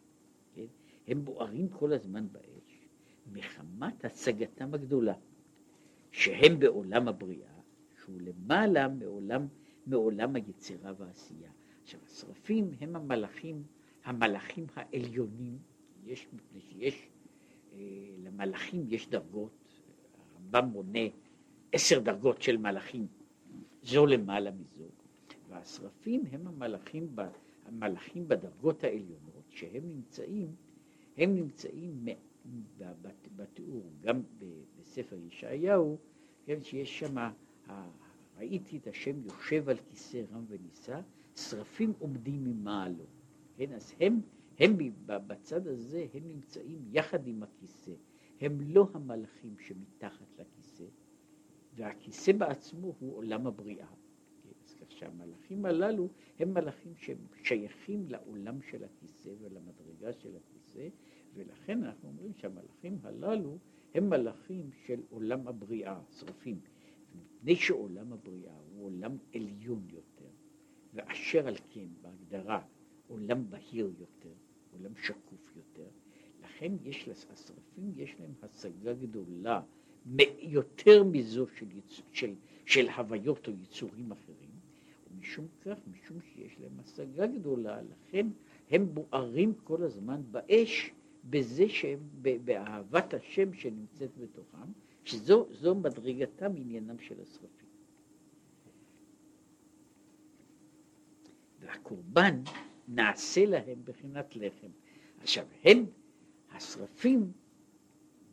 כן? 0.53 0.65
הם 1.07 1.25
בוערים 1.25 1.69
כל 1.69 1.93
הזמן 1.93 2.27
באש, 2.31 2.87
מחמת 3.33 4.05
השגתם 4.05 4.73
הגדולה. 4.73 5.13
שהם 6.15 6.59
בעולם 6.59 7.07
הבריאה, 7.07 7.53
שהוא 8.01 8.21
למעלה 8.21 8.87
מעולם, 8.87 9.47
מעולם 9.87 10.35
היצירה 10.35 10.93
והעשייה. 10.97 11.51
עכשיו, 11.83 11.99
השרפים 12.05 12.71
הם 12.81 12.95
המלאכים, 12.95 13.63
המלאכים 14.03 14.65
העליונים, 14.75 15.57
יש, 16.05 16.27
מפני 16.33 16.61
שיש, 16.61 17.09
אה, 17.73 17.79
למלאכים 18.23 18.85
יש 18.87 19.09
דרגות, 19.09 19.81
הרמב"ם 20.33 20.69
מונה 20.69 21.07
עשר 21.71 21.99
דרגות 21.99 22.41
של 22.41 22.57
מלאכים, 22.57 23.07
זו 23.83 24.05
למעלה 24.05 24.51
מזו, 24.51 24.85
והשרפים 25.49 26.23
הם 26.31 26.47
המלאכים, 26.47 27.15
המלאכים 27.65 28.27
בדרגות 28.27 28.83
העליונות, 28.83 29.43
שהם 29.49 29.89
נמצאים, 29.89 30.55
הם 31.17 31.35
נמצאים 31.35 32.05
בתיאור, 33.35 33.91
גם 34.01 34.21
בספר 34.79 35.17
ישעיהו, 35.19 35.97
כן, 36.45 36.63
שיש 36.63 36.99
שם, 36.99 37.15
ראיתי 38.37 38.77
את 38.77 38.87
השם 38.87 39.21
יושב 39.21 39.69
על 39.69 39.77
כיסא 39.77 40.21
רם 40.31 40.45
ונישא, 40.47 41.01
שרפים 41.35 41.93
עומדים 41.99 42.43
ממעלו. 42.43 43.05
כן, 43.55 43.73
אז 43.73 43.93
הם, 43.99 44.21
הם 44.59 44.77
בצד 45.05 45.67
הזה, 45.67 46.05
הם 46.13 46.27
נמצאים 46.27 46.79
יחד 46.91 47.27
עם 47.27 47.43
הכיסא. 47.43 47.91
הם 48.41 48.61
לא 48.61 48.87
המלאכים 48.93 49.55
שמתחת 49.59 50.39
לכיסא, 50.39 50.83
והכיסא 51.75 52.31
בעצמו 52.31 52.95
הוא 52.99 53.17
עולם 53.17 53.47
הבריאה. 53.47 53.87
כן, 54.43 54.49
אז 54.65 54.73
כך 54.73 54.91
שהמלאכים 54.91 55.65
הללו 55.65 56.09
הם 56.39 56.53
מלאכים 56.53 56.95
שהם 56.95 57.17
שייכים 57.43 58.05
לעולם 58.09 58.61
של 58.61 58.83
הכיסא 58.83 59.29
ולמדרגה 59.41 60.13
של 60.13 60.35
הכיסא, 60.35 60.87
ולכן 61.35 61.83
אנחנו 61.83 62.07
אומרים 62.07 62.33
שהמלאכים 62.33 62.97
הללו 63.03 63.57
הם 63.93 64.09
מלאכים 64.09 64.69
של 64.85 65.01
עולם 65.09 65.47
הבריאה, 65.47 65.99
שרפים. 66.19 66.59
מפני 67.15 67.55
שעולם 67.55 68.13
הבריאה 68.13 68.55
הוא 68.71 68.85
עולם 68.85 69.17
עליון 69.35 69.87
יותר, 69.89 70.29
ואשר 70.93 71.47
על 71.47 71.55
כן 71.69 71.87
בהגדרה 72.01 72.61
עולם 73.07 73.49
בהיר 73.49 73.93
יותר, 73.99 74.33
עולם 74.71 74.95
שקוף 74.95 75.55
יותר, 75.55 75.87
לכן 76.43 76.71
יש 76.83 77.07
לשרפים, 77.07 77.93
יש 77.95 78.15
להם 78.19 78.33
השגה 78.41 78.93
גדולה 78.93 79.61
יותר 80.39 81.03
מזו 81.03 81.47
של. 81.47 81.65
של, 82.11 82.33
של 82.65 82.89
הוויות 82.89 83.47
או 83.47 83.53
יצורים 83.53 84.11
אחרים, 84.11 84.49
ומשום 85.11 85.47
כך, 85.61 85.77
משום 85.91 86.17
שיש 86.21 86.59
להם 86.59 86.79
השגה 86.79 87.27
גדולה, 87.27 87.81
לכן 87.81 88.27
הם 88.69 88.93
בוערים 88.93 89.53
כל 89.63 89.83
הזמן 89.83 90.21
באש, 90.31 90.91
בזה 91.29 91.69
שהם, 91.69 91.99
באהבת 92.45 93.13
השם 93.13 93.53
שנמצאת 93.53 94.17
בתוכם, 94.17 94.71
שזו 95.03 95.75
מדרגתם 95.75 96.51
עניינם 96.55 96.99
של 96.99 97.21
השרפים. 97.21 97.69
והקורבן 101.59 102.41
נעשה 102.87 103.45
להם 103.45 103.81
בחינת 103.83 104.35
לחם. 104.35 104.69
עכשיו, 105.21 105.45
הם, 105.63 105.85
השרפים, 106.51 107.31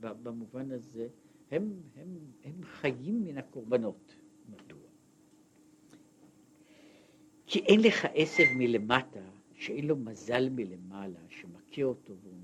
במובן 0.00 0.70
הזה, 0.70 1.08
הם, 1.50 1.72
הם, 1.96 2.18
הם 2.44 2.64
חיים 2.64 3.24
מן 3.24 3.38
הקורבנות. 3.38 4.16
מדוע? 4.48 4.88
כי 7.46 7.58
אין 7.58 7.80
לך 7.80 8.06
עשב 8.14 8.44
מלמטה 8.56 9.30
שאין 9.54 9.86
לו 9.86 9.96
מזל 9.96 10.48
מלמעלה, 10.48 11.20
שמכה 11.28 11.82
אותו 11.82 12.14
גדל. 12.16 12.41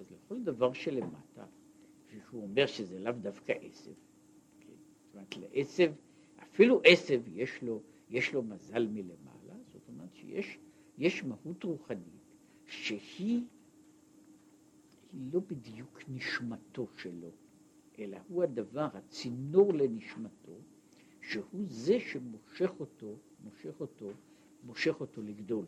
אז 0.00 0.10
לכל 0.10 0.42
דבר 0.42 0.72
שלמטה, 0.72 1.44
שהוא 2.10 2.42
אומר 2.42 2.66
שזה 2.66 2.98
לאו 3.00 3.12
דווקא 3.12 3.52
עשב. 3.62 3.92
כן? 4.60 4.72
זאת 5.06 5.14
אומרת, 5.14 5.36
לעשב, 5.36 5.92
אפילו 6.42 6.80
עשב 6.84 7.22
יש 7.28 7.62
לו, 7.62 7.82
יש 8.10 8.32
לו 8.32 8.42
מזל 8.42 8.86
מלמעלה, 8.86 9.54
זאת 9.72 9.88
אומרת 9.88 10.14
שיש 10.14 11.24
מהות 11.24 11.64
רוחנית 11.64 12.20
שהיא 12.66 13.42
היא 15.12 15.32
לא 15.32 15.40
בדיוק 15.40 16.00
נשמתו 16.08 16.86
שלו, 16.96 17.30
אלא 17.98 18.18
הוא 18.28 18.42
הדבר, 18.42 18.88
הצינור 18.94 19.74
לנשמתו, 19.74 20.58
שהוא 21.22 21.64
זה 21.66 22.00
שמושך 22.00 22.70
אותו, 22.80 23.16
מושך 23.44 23.80
אותו, 23.80 24.10
מושך 24.64 25.00
אותו 25.00 25.22
לגדול. 25.22 25.64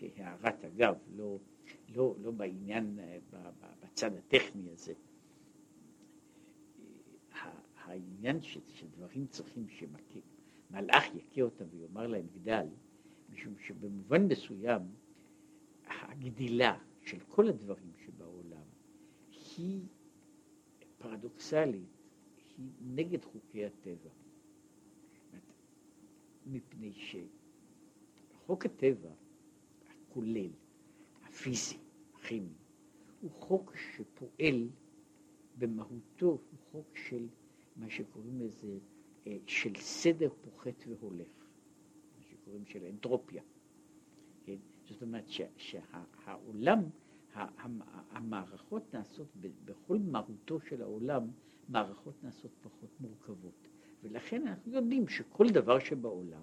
כהערת 0.00 0.64
אגב, 0.64 0.94
לא, 1.16 1.38
לא, 1.94 2.14
לא 2.22 2.30
בעניין, 2.30 2.98
בצד 3.82 4.10
הטכני 4.16 4.70
הזה. 4.70 4.92
העניין 7.90 8.42
ש, 8.42 8.58
שדברים 8.74 9.26
צריכים 9.26 9.66
שמלאך 9.68 11.04
יכה 11.14 11.42
אותם 11.42 11.64
ויאמר 11.70 12.06
להם 12.06 12.26
גדל, 12.34 12.66
משום 13.30 13.54
שבמובן 13.58 14.26
מסוים 14.26 14.82
הגדילה 15.86 16.78
של 17.04 17.20
כל 17.28 17.48
הדברים 17.48 17.92
שבעולם 18.04 18.66
היא 19.56 19.82
פרדוקסלית, 20.98 21.88
היא 22.58 22.70
נגד 22.80 23.24
חוקי 23.24 23.64
הטבע. 23.64 24.10
מפני 26.46 26.92
שחוק 26.92 28.66
הטבע 28.66 29.10
הכולל, 29.90 30.50
הפיזי, 31.30 31.76
הכימי, 32.14 32.54
הוא 33.20 33.30
חוק 33.30 33.74
שפועל 33.76 34.68
במהותו, 35.58 36.26
הוא 36.26 36.58
חוק 36.72 36.96
של 36.96 37.28
מה 37.76 37.90
שקוראים 37.90 38.40
לזה, 38.40 38.78
אה, 39.26 39.36
של 39.46 39.74
סדר 39.74 40.28
פוחת 40.40 40.84
והולך, 40.88 41.28
מה 42.16 42.22
שקוראים 42.30 42.66
של 42.66 42.84
אנטרופיה. 42.84 43.42
כן? 44.44 44.56
זאת 44.84 45.02
אומרת 45.02 45.24
שהעולם, 45.56 46.78
המערכות 48.10 48.94
נעשות, 48.94 49.28
בכל 49.64 49.98
מהותו 49.98 50.60
של 50.60 50.82
העולם, 50.82 51.30
מערכות 51.68 52.24
נעשות 52.24 52.50
פחות 52.62 52.90
מורכבות. 53.00 53.68
ולכן 54.02 54.46
אנחנו 54.46 54.72
יודעים 54.72 55.08
שכל 55.08 55.48
דבר 55.48 55.78
שבעולם, 55.78 56.42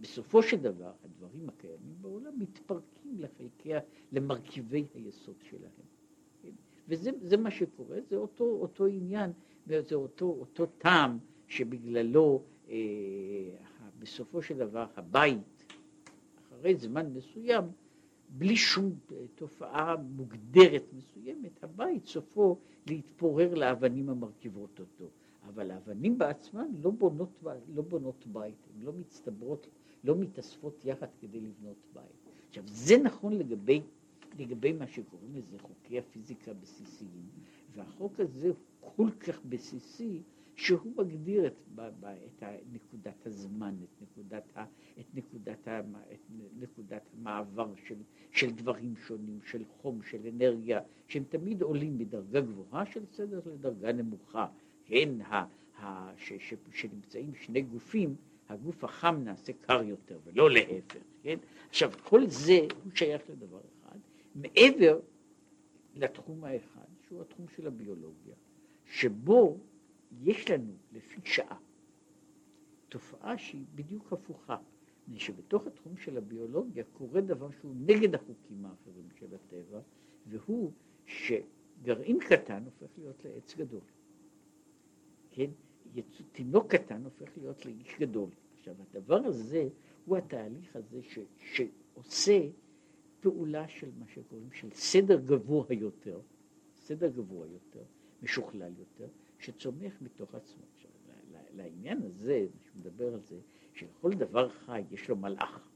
בסופו 0.00 0.42
של 0.42 0.56
דבר, 0.56 0.92
הדברים 1.04 1.48
הקיימים 1.48 1.94
בעולם 2.00 2.32
מתפרקים 2.38 3.18
לחלקי, 3.18 3.72
למרכיבי 4.12 4.86
היסוד 4.94 5.36
שלהם. 5.42 5.86
כן? 6.42 6.50
וזה 6.88 7.36
מה 7.36 7.50
שקורה, 7.50 7.98
זה 8.08 8.16
אותו, 8.16 8.44
אותו 8.44 8.86
עניין, 8.86 9.32
זה 9.66 9.94
אותו, 9.94 10.36
אותו 10.40 10.66
טעם 10.66 11.18
שבגללו 11.46 12.42
אה, 12.68 12.76
בסופו 13.98 14.42
של 14.42 14.56
דבר 14.58 14.86
הבית 14.96 15.64
אחרי 16.48 16.74
זמן 16.76 17.12
מסוים, 17.12 17.64
בלי 18.28 18.56
שום 18.56 18.94
תופעה 19.34 19.96
מוגדרת 19.96 20.84
מסוימת, 20.92 21.64
הבית 21.64 22.06
סופו 22.06 22.58
להתפורר 22.86 23.54
לאבנים 23.54 24.08
המרכיבות 24.08 24.80
אותו. 24.80 25.10
אבל 25.48 25.70
האבנים 25.70 26.18
בעצמן 26.18 26.66
לא 26.82 26.90
בונות, 26.90 27.42
לא 27.74 27.82
בונות 27.82 28.26
בית, 28.26 28.66
הן 28.74 28.82
לא 28.82 28.92
מצטברות, 28.92 29.66
לא 30.04 30.16
מתאספות 30.16 30.84
יחד 30.84 31.06
כדי 31.20 31.40
לבנות 31.40 31.76
בית. 31.92 32.34
עכשיו, 32.48 32.64
זה 32.66 32.98
נכון 32.98 33.32
לגבי, 33.32 33.82
לגבי 34.38 34.72
מה 34.72 34.86
שקוראים 34.86 35.34
לזה 35.34 35.58
חוקי 35.58 35.98
הפיזיקה 35.98 36.50
הבסיסיים, 36.50 37.28
והחוק 37.74 38.20
הזה 38.20 38.48
הוא 38.48 38.90
כל 38.96 39.10
כך 39.10 39.44
בסיסי, 39.44 40.22
שהוא 40.60 40.92
מגדיר 40.96 41.46
את, 41.46 41.54
ב, 41.74 41.88
ב, 42.00 42.04
את 42.04 42.44
נקודת 42.72 43.26
הזמן, 43.26 43.74
את 43.84 44.02
נקודת, 44.02 44.56
ה, 44.56 44.64
את 45.00 45.14
נקודת, 45.14 45.68
ה, 45.68 45.80
את 46.12 46.20
נקודת 46.58 47.02
המעבר 47.12 47.74
של, 47.84 47.96
של 48.30 48.50
דברים 48.50 48.96
שונים, 48.96 49.38
של 49.44 49.64
חום, 49.64 50.02
של 50.02 50.26
אנרגיה, 50.26 50.80
שהם 51.08 51.24
תמיד 51.28 51.62
עולים 51.62 51.98
מדרגה 51.98 52.40
גבוהה 52.40 52.86
של 52.86 53.06
סדר 53.06 53.40
לדרגה 53.46 53.92
נמוכה. 53.92 54.46
הן 54.88 55.20
ה, 55.20 55.44
ה, 55.78 56.12
ש, 56.16 56.32
ש, 56.38 56.54
שנמצאים 56.72 57.34
שני 57.34 57.62
גופים, 57.62 58.16
הגוף 58.50 58.84
החם 58.84 59.20
נעשה 59.24 59.52
קר 59.52 59.82
יותר 59.82 60.18
ולא 60.24 60.50
להפך, 60.50 61.02
כן? 61.22 61.38
עכשיו, 61.68 61.92
כל 62.04 62.26
זה 62.26 62.58
הוא 62.84 62.92
שייך 62.94 63.22
לדבר 63.30 63.60
אחד, 63.60 63.98
מעבר 64.34 65.00
לתחום 65.94 66.44
האחד, 66.44 66.86
שהוא 67.06 67.22
התחום 67.22 67.46
של 67.56 67.66
הביולוגיה, 67.66 68.34
שבו 68.84 69.58
יש 70.22 70.50
לנו 70.50 70.72
לפי 70.92 71.20
שעה 71.24 71.56
תופעה 72.88 73.38
שהיא 73.38 73.64
בדיוק 73.74 74.12
הפוכה, 74.12 74.56
שבתוך 75.16 75.66
התחום 75.66 75.96
של 75.96 76.16
הביולוגיה 76.16 76.84
קורה 76.92 77.20
דבר 77.20 77.50
שהוא 77.60 77.74
נגד 77.76 78.14
החוקים 78.14 78.66
האחרים 78.66 79.08
של 79.18 79.34
הטבע, 79.34 79.80
והוא 80.26 80.72
שגרעין 81.06 82.18
קטן 82.18 82.64
הופך 82.64 82.98
להיות 82.98 83.24
לעץ 83.24 83.54
גדול. 83.56 83.80
כן? 85.30 85.50
תינוק 86.32 86.74
קטן 86.74 87.04
הופך 87.04 87.38
להיות 87.38 87.66
לאיש 87.66 87.96
גדול. 87.98 88.28
עכשיו, 88.58 88.74
הדבר 88.90 89.16
הזה 89.24 89.68
הוא 90.04 90.16
התהליך 90.16 90.76
הזה 90.76 91.02
ש, 91.02 91.18
שעושה 91.38 92.40
פעולה 93.20 93.68
של 93.68 93.88
מה 93.98 94.06
שקוראים 94.08 94.52
של 94.52 94.68
סדר 94.70 95.20
גבוה 95.20 95.64
יותר, 95.70 96.20
סדר 96.76 97.08
גבוה 97.08 97.46
יותר, 97.46 97.82
משוכלל 98.22 98.72
יותר, 98.78 99.06
שצומח 99.38 99.92
מתוך 100.00 100.34
עצמו. 100.34 100.62
עכשיו, 100.74 100.90
לעניין 101.56 102.02
הזה, 102.02 102.46
שמדבר 102.64 103.14
על 103.14 103.20
זה, 103.20 103.36
שלכל 103.72 104.12
דבר 104.12 104.48
חי 104.48 104.82
יש 104.90 105.08
לו 105.08 105.16
מלאך. 105.16 105.68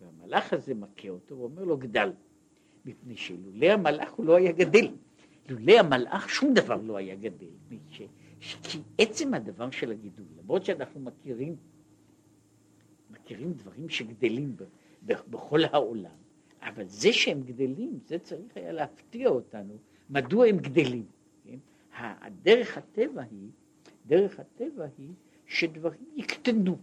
והמלאך 0.00 0.52
הזה 0.52 0.74
מכה 0.74 1.08
אותו 1.08 1.38
ואומר 1.38 1.64
לו 1.64 1.78
גדל, 1.78 2.12
מפני 2.84 3.16
שלולא 3.16 3.66
המלאך 3.66 4.12
הוא 4.12 4.26
לא 4.26 4.36
היה 4.36 4.52
גדל. 4.52 4.88
לולא 5.48 5.72
המלאך 5.72 6.28
שום 6.28 6.54
דבר 6.54 6.76
לא 6.82 6.96
היה 6.96 7.16
גדל. 7.16 7.46
כי 8.40 8.78
עצם 8.98 9.34
הדבר 9.34 9.70
של 9.70 9.90
הגידול, 9.90 10.26
למרות 10.42 10.64
שאנחנו 10.64 11.00
מכירים, 11.00 11.56
מכירים 13.10 13.52
דברים 13.52 13.88
שגדלים 13.88 14.56
ב, 14.56 14.62
ב, 15.06 15.12
בכל 15.30 15.60
העולם, 15.64 16.16
אבל 16.60 16.86
זה 16.86 17.12
שהם 17.12 17.42
גדלים, 17.42 17.98
זה 18.06 18.18
צריך 18.18 18.56
היה 18.56 18.72
להפתיע 18.72 19.28
אותנו, 19.28 19.74
מדוע 20.10 20.46
הם 20.46 20.56
גדלים. 20.56 21.06
כן? 21.44 21.58
הדרך 21.96 22.78
הטבע 22.78 23.22
היא, 23.22 23.48
דרך 24.06 24.40
הטבע 24.40 24.86
היא 24.98 25.10
שדברים 25.46 26.06
יקטנו, 26.16 26.78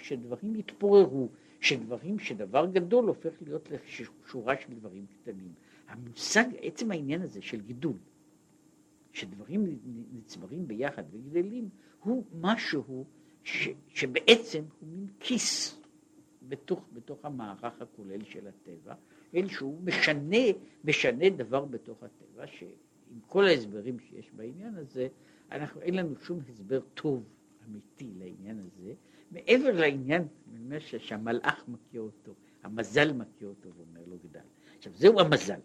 שדברים 0.00 0.56
יתפוררו, 0.56 1.28
שדברים, 1.60 2.18
שדבר 2.18 2.66
גדול 2.66 3.04
הופך 3.04 3.32
להיות 3.40 3.68
לשורה 3.70 4.54
של 4.60 4.74
דברים 4.74 5.06
קטנים. 5.06 5.52
המושג, 5.88 6.44
עצם 6.62 6.90
העניין 6.90 7.22
הזה 7.22 7.42
של 7.42 7.60
גידול, 7.60 7.96
שדברים 9.12 9.78
נצברים 10.12 10.68
ביחד 10.68 11.02
וגדלים, 11.10 11.68
הוא 12.00 12.24
משהו 12.40 13.04
ש, 13.44 13.68
שבעצם 13.88 14.62
הוא 14.80 14.88
מין 14.88 15.06
כיס 15.20 15.80
בתוך, 16.48 16.88
בתוך 16.92 17.24
המערך 17.24 17.82
הכולל 17.82 18.24
של 18.24 18.46
הטבע, 18.46 18.94
אלא 19.34 19.48
שהוא 19.48 19.80
משנה, 19.84 20.36
משנה 20.84 21.30
דבר 21.30 21.64
בתוך 21.64 22.02
הטבע, 22.02 22.46
שעם 22.46 23.20
כל 23.26 23.44
ההסברים 23.44 23.98
שיש 23.98 24.30
בעניין 24.36 24.74
הזה, 24.74 25.08
אנחנו, 25.52 25.80
אין 25.80 25.94
לנו 25.94 26.14
שום 26.16 26.38
הסבר 26.48 26.80
טוב, 26.94 27.24
אמיתי, 27.68 28.10
לעניין 28.18 28.58
הזה, 28.58 28.92
מעבר 29.30 29.72
לעניין, 29.72 30.22
שהמלאך 30.78 31.64
מכיר 31.68 32.00
אותו, 32.00 32.32
המזל 32.62 33.12
מכיר 33.12 33.48
אותו 33.48 33.68
ואומר 33.76 34.04
לו 34.06 34.16
גדל. 34.24 34.40
עכשיו, 34.78 34.92
זהו 34.94 35.20
המזל. 35.20 35.60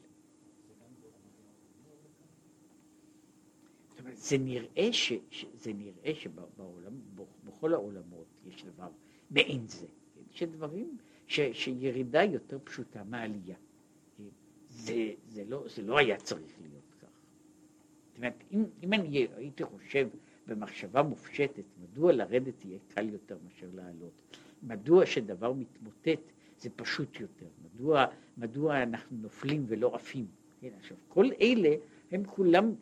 זה 4.15 4.37
נראה, 4.37 4.93
ש, 4.93 5.13
זה 5.53 5.73
נראה 5.73 6.15
שבעולם, 6.15 6.93
בכל 7.43 7.73
העולמות 7.73 8.25
יש 8.45 8.65
דבר 8.65 8.89
מעין 9.31 9.67
זה, 9.67 9.87
כן? 9.87 10.21
שדברים, 10.31 10.97
ש, 11.27 11.39
שירידה 11.53 12.23
יותר 12.23 12.57
פשוטה 12.63 13.03
מעלייה. 13.03 13.55
זה, 14.69 15.11
זה, 15.27 15.43
לא, 15.47 15.63
זה 15.67 15.81
לא 15.81 15.97
היה 15.97 16.17
צריך 16.17 16.53
להיות 16.61 16.93
כך. 17.01 17.07
זאת 18.07 18.17
אומרת, 18.17 18.43
אם, 18.51 18.63
אם 18.83 18.93
אני 18.93 19.27
הייתי 19.35 19.63
חושב 19.63 20.07
במחשבה 20.47 21.03
מופשטת, 21.03 21.63
מדוע 21.83 22.11
לרדת 22.11 22.65
יהיה 22.65 22.79
קל 22.87 23.09
יותר 23.09 23.37
מאשר 23.43 23.67
לעלות? 23.73 24.37
מדוע 24.63 25.05
שדבר 25.05 25.53
מתמוטט 25.53 26.31
זה 26.59 26.69
פשוט 26.75 27.19
יותר? 27.19 27.47
מדוע, 27.63 28.05
מדוע 28.37 28.83
אנחנו 28.83 29.17
נופלים 29.17 29.65
ולא 29.67 29.95
עפים? 29.95 30.25
כן, 30.61 30.69
עכשיו, 30.79 30.97
כל 31.07 31.29
אלה 31.41 31.75
הם 32.11 32.23
כולם 32.25 32.75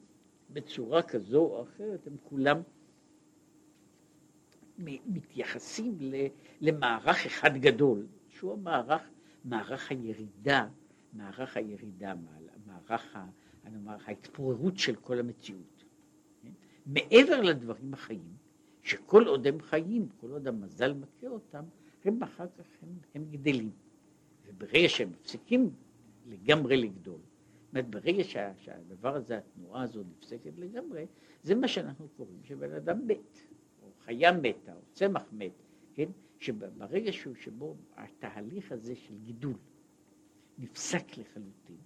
בצורה 0.54 1.02
כזו 1.02 1.40
או 1.40 1.64
אחרת, 1.64 2.08
הם 2.08 2.16
כולם 2.24 2.62
מתייחסים 5.08 5.98
למערך 6.62 7.26
אחד 7.26 7.58
גדול, 7.58 8.08
שהוא 8.30 8.54
המערך, 8.54 9.02
מערך 9.46 9.92
הירידה, 9.92 10.68
מערך 11.14 11.58
הירידה, 11.58 12.14
מערך 12.66 13.16
אומר, 13.76 13.98
ההתפוררות 14.06 14.78
של 14.78 14.96
כל 14.96 15.20
המציאות. 15.20 15.84
כן? 16.42 16.52
מעבר 16.86 17.42
לדברים 17.42 17.94
החיים, 17.94 18.34
שכל 18.82 19.28
עוד 19.28 19.48
הם 19.48 19.62
חיים, 19.62 20.08
כל 20.18 20.32
עוד 20.32 20.48
המזל 20.48 20.94
מכיר 20.94 21.30
אותם, 21.30 21.64
הם 22.06 22.24
אחר 22.24 22.48
כך 22.58 22.66
הם, 22.82 22.90
הם 23.16 23.26
גדלים. 23.32 23.72
וברגע 24.48 24.90
שהם 24.90 25.10
מפסיקים 25.12 25.70
לגמרי 26.26 26.78
לגדול, 26.78 27.20
אומרת, 27.74 27.90
ברגע 27.90 28.24
שה, 28.24 28.52
שהדבר 28.58 29.16
הזה, 29.16 29.38
התנועה 29.38 29.84
הזו 29.84 30.04
נפסקת 30.04 30.52
לגמרי, 30.58 31.06
זה 31.44 31.56
מה 31.56 31.68
שאנחנו 31.68 32.08
קוראים 32.18 32.44
שבן 32.44 32.74
אדם 32.74 33.08
מת, 33.08 33.38
או 33.82 33.92
חיה 34.00 34.32
מתה, 34.32 34.74
או 34.74 34.82
צמח 34.92 35.24
מת, 35.32 35.52
כן? 35.94 36.10
שברגע 36.40 37.12
שהוא, 37.12 37.36
שבו 37.36 37.76
התהליך 37.96 38.72
הזה 38.72 38.96
של 38.96 39.14
גידול 39.18 39.54
נפסק 40.58 41.18
לחלוטין, 41.18 41.78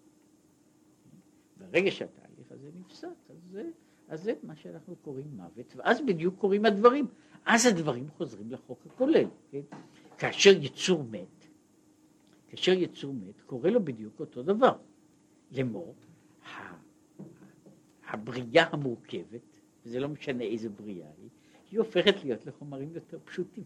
ברגע 1.57 1.91
שהתהליך 1.91 2.51
הזה 2.51 2.69
נפסק, 2.79 3.07
אז 3.29 3.37
זה, 3.51 3.69
אז 4.07 4.23
זה 4.23 4.33
מה 4.43 4.55
שאנחנו 4.55 4.95
קוראים 4.95 5.27
מוות, 5.35 5.75
ואז 5.75 6.01
בדיוק 6.01 6.35
קורים 6.37 6.65
הדברים. 6.65 7.07
אז 7.45 7.65
הדברים 7.65 8.09
חוזרים 8.09 8.51
לחוק 8.51 8.79
הכולל, 8.85 9.27
כן? 9.51 9.61
כאשר 10.17 10.49
יצור 10.61 11.03
מת, 11.03 11.47
כאשר 12.47 12.71
יצור 12.71 13.13
מת, 13.13 13.41
קורה 13.41 13.69
לו 13.69 13.85
בדיוק 13.85 14.19
אותו 14.19 14.43
דבר. 14.43 14.77
לאמור, 15.51 15.95
הבריאה 18.07 18.65
המורכבת, 18.71 19.59
וזה 19.85 19.99
לא 19.99 20.07
משנה 20.07 20.43
איזה 20.43 20.69
בריאה 20.69 21.07
היא, 21.17 21.29
היא 21.71 21.79
הופכת 21.79 22.23
להיות 22.23 22.45
לחומרים 22.45 22.89
יותר 22.93 23.19
פשוטים. 23.25 23.63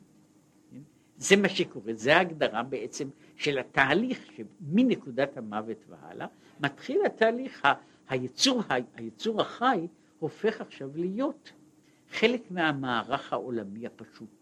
כן? 0.72 0.82
זה 1.18 1.36
מה 1.36 1.50
שקורה, 1.50 1.94
זה 1.94 2.18
ההגדרה 2.18 2.64
בעצם 2.64 3.10
של 3.36 3.60
התהליך 3.60 4.32
שמנקודת 4.32 5.38
המוות 5.38 5.78
והלאה, 5.90 6.28
מתחיל 6.60 7.06
התהליך, 7.06 7.68
היצור, 8.10 8.62
היצור 8.96 9.42
החי 9.42 9.88
הופך 10.20 10.62
עכשיו 10.62 10.90
להיות 10.96 11.52
חלק 12.10 12.52
מהמערך 12.52 13.34
העולמי 13.34 13.88
הפשוט. 13.88 14.41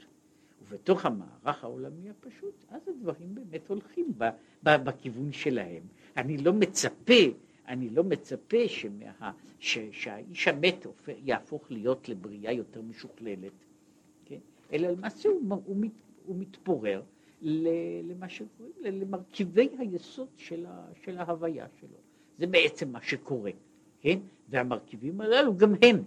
ובתוך 0.70 1.06
המערך 1.06 1.64
העולמי 1.64 2.10
הפשוט, 2.10 2.66
אז 2.70 2.88
הדברים 2.88 3.36
באמת 3.36 3.68
הולכים 3.68 4.14
בכיוון 4.64 5.32
שלהם. 5.32 5.84
אני 6.18 6.38
לא 6.38 6.54
מצפה, 6.54 7.14
אני 7.68 7.90
לא 7.90 8.04
מצפה 8.04 8.68
שמה, 8.68 9.32
ש, 9.60 9.78
שהאיש 9.92 10.48
המת 10.48 10.86
יהפוך 11.26 11.72
להיות 11.72 12.10
לבריאה 12.10 12.52
יותר 12.52 12.82
משוכללת, 12.82 13.52
כן? 14.26 14.40
אלא 14.74 14.88
למעשה 14.88 15.30
הוא, 15.30 15.62
הוא, 15.66 15.78
מת, 15.78 15.92
הוא 16.26 16.36
מתפורר 16.40 17.02
למה 17.42 18.30
שקוראים, 18.30 18.74
למרכיבי 18.82 19.70
היסוד 19.78 20.28
של, 20.38 20.66
ה, 20.66 20.88
של 21.04 21.18
ההוויה 21.18 21.68
שלו. 21.80 21.98
זה 22.38 22.48
בעצם 22.48 22.92
מה 22.92 23.02
שקורה, 23.02 23.52
כן? 24.02 24.20
והמרכיבים 24.50 25.22
הללו 25.22 25.58
גם 25.58 25.74
הם, 25.82 26.04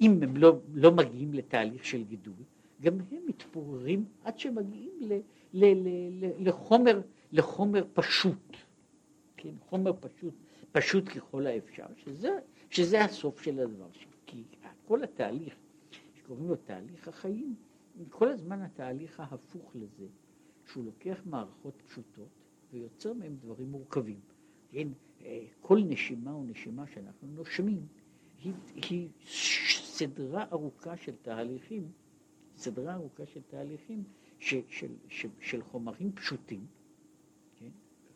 אם 0.00 0.18
הם 0.22 0.36
לא, 0.36 0.58
לא 0.74 0.92
מגיעים 0.92 1.34
לתהליך 1.34 1.84
של 1.84 2.04
גידול, 2.04 2.34
גם 2.80 2.98
הם 3.10 3.22
מתפוררים 3.26 4.04
עד 4.24 4.38
שמגיעים 4.38 4.92
ל, 5.00 5.12
ל, 5.52 5.64
ל, 5.64 5.88
ל, 6.24 6.48
לחומר, 6.48 7.00
לחומר 7.32 7.84
פשוט, 7.92 8.56
כן, 9.36 9.54
חומר 9.60 9.92
פשוט, 10.00 10.34
פשוט 10.72 11.08
ככל 11.08 11.46
האפשר, 11.46 11.86
שזה, 11.96 12.30
שזה 12.70 13.04
הסוף 13.04 13.42
של 13.42 13.58
הדבר, 13.60 13.88
כי 14.26 14.44
כל 14.86 15.04
התהליך, 15.04 15.54
שקוראים 16.14 16.48
לו 16.48 16.56
תהליך 16.56 17.08
החיים, 17.08 17.54
כל 18.08 18.28
הזמן 18.28 18.62
התהליך 18.62 19.20
ההפוך 19.20 19.76
לזה, 19.76 20.06
שהוא 20.66 20.84
לוקח 20.84 21.22
מערכות 21.24 21.82
פשוטות 21.86 22.28
ויוצר 22.72 23.12
מהם 23.12 23.36
דברים 23.36 23.70
מורכבים. 23.70 24.20
כן, 24.70 24.88
אה, 25.24 25.44
כל 25.60 25.80
נשימה 25.88 26.32
או 26.32 26.44
נשימה 26.44 26.86
שאנחנו 26.86 27.28
נושמים 27.28 27.86
היא, 28.42 28.52
היא 28.74 29.08
סדרה 29.96 30.44
ארוכה 30.52 30.96
של 30.96 31.12
תהליכים, 31.22 31.90
סדרה 32.56 32.94
ארוכה 32.94 33.26
של 33.26 33.40
תהליכים 33.48 34.04
ש, 34.38 34.54
של, 34.68 34.92
של, 35.08 35.28
של 35.40 35.62
חומרים 35.62 36.12
פשוטים, 36.12 36.66
כן? 37.56 37.70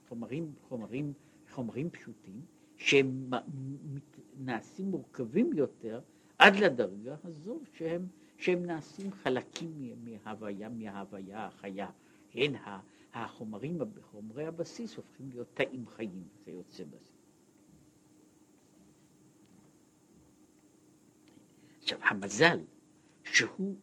חומרים, 0.09 0.53
חומרים, 0.69 1.13
חומרים 1.51 1.91
פשוטים, 1.91 2.41
שהם 2.77 3.31
נעשים 4.39 4.91
מורכבים 4.91 5.53
יותר 5.53 6.01
עד 6.39 6.57
לדרגה 6.57 7.17
הזו 7.25 7.61
שהם, 7.73 8.07
שהם 8.37 8.67
נעשים 8.67 9.13
חלקים 9.13 9.95
מההוויה, 10.05 10.69
מההוויה 10.69 11.47
החיה. 11.47 11.91
כן, 12.31 12.53
החומרים, 13.13 13.79
חומרי 14.03 14.47
הבסיס 14.47 14.97
הופכים 14.97 15.31
להיות 15.31 15.49
תאים 15.55 15.87
חיים, 15.87 16.25
זה 16.45 16.51
יוצא 16.51 16.85
בזה. 16.85 17.13
עכשיו, 21.83 21.99
המזל, 22.03 22.59
שהוא 23.25 23.77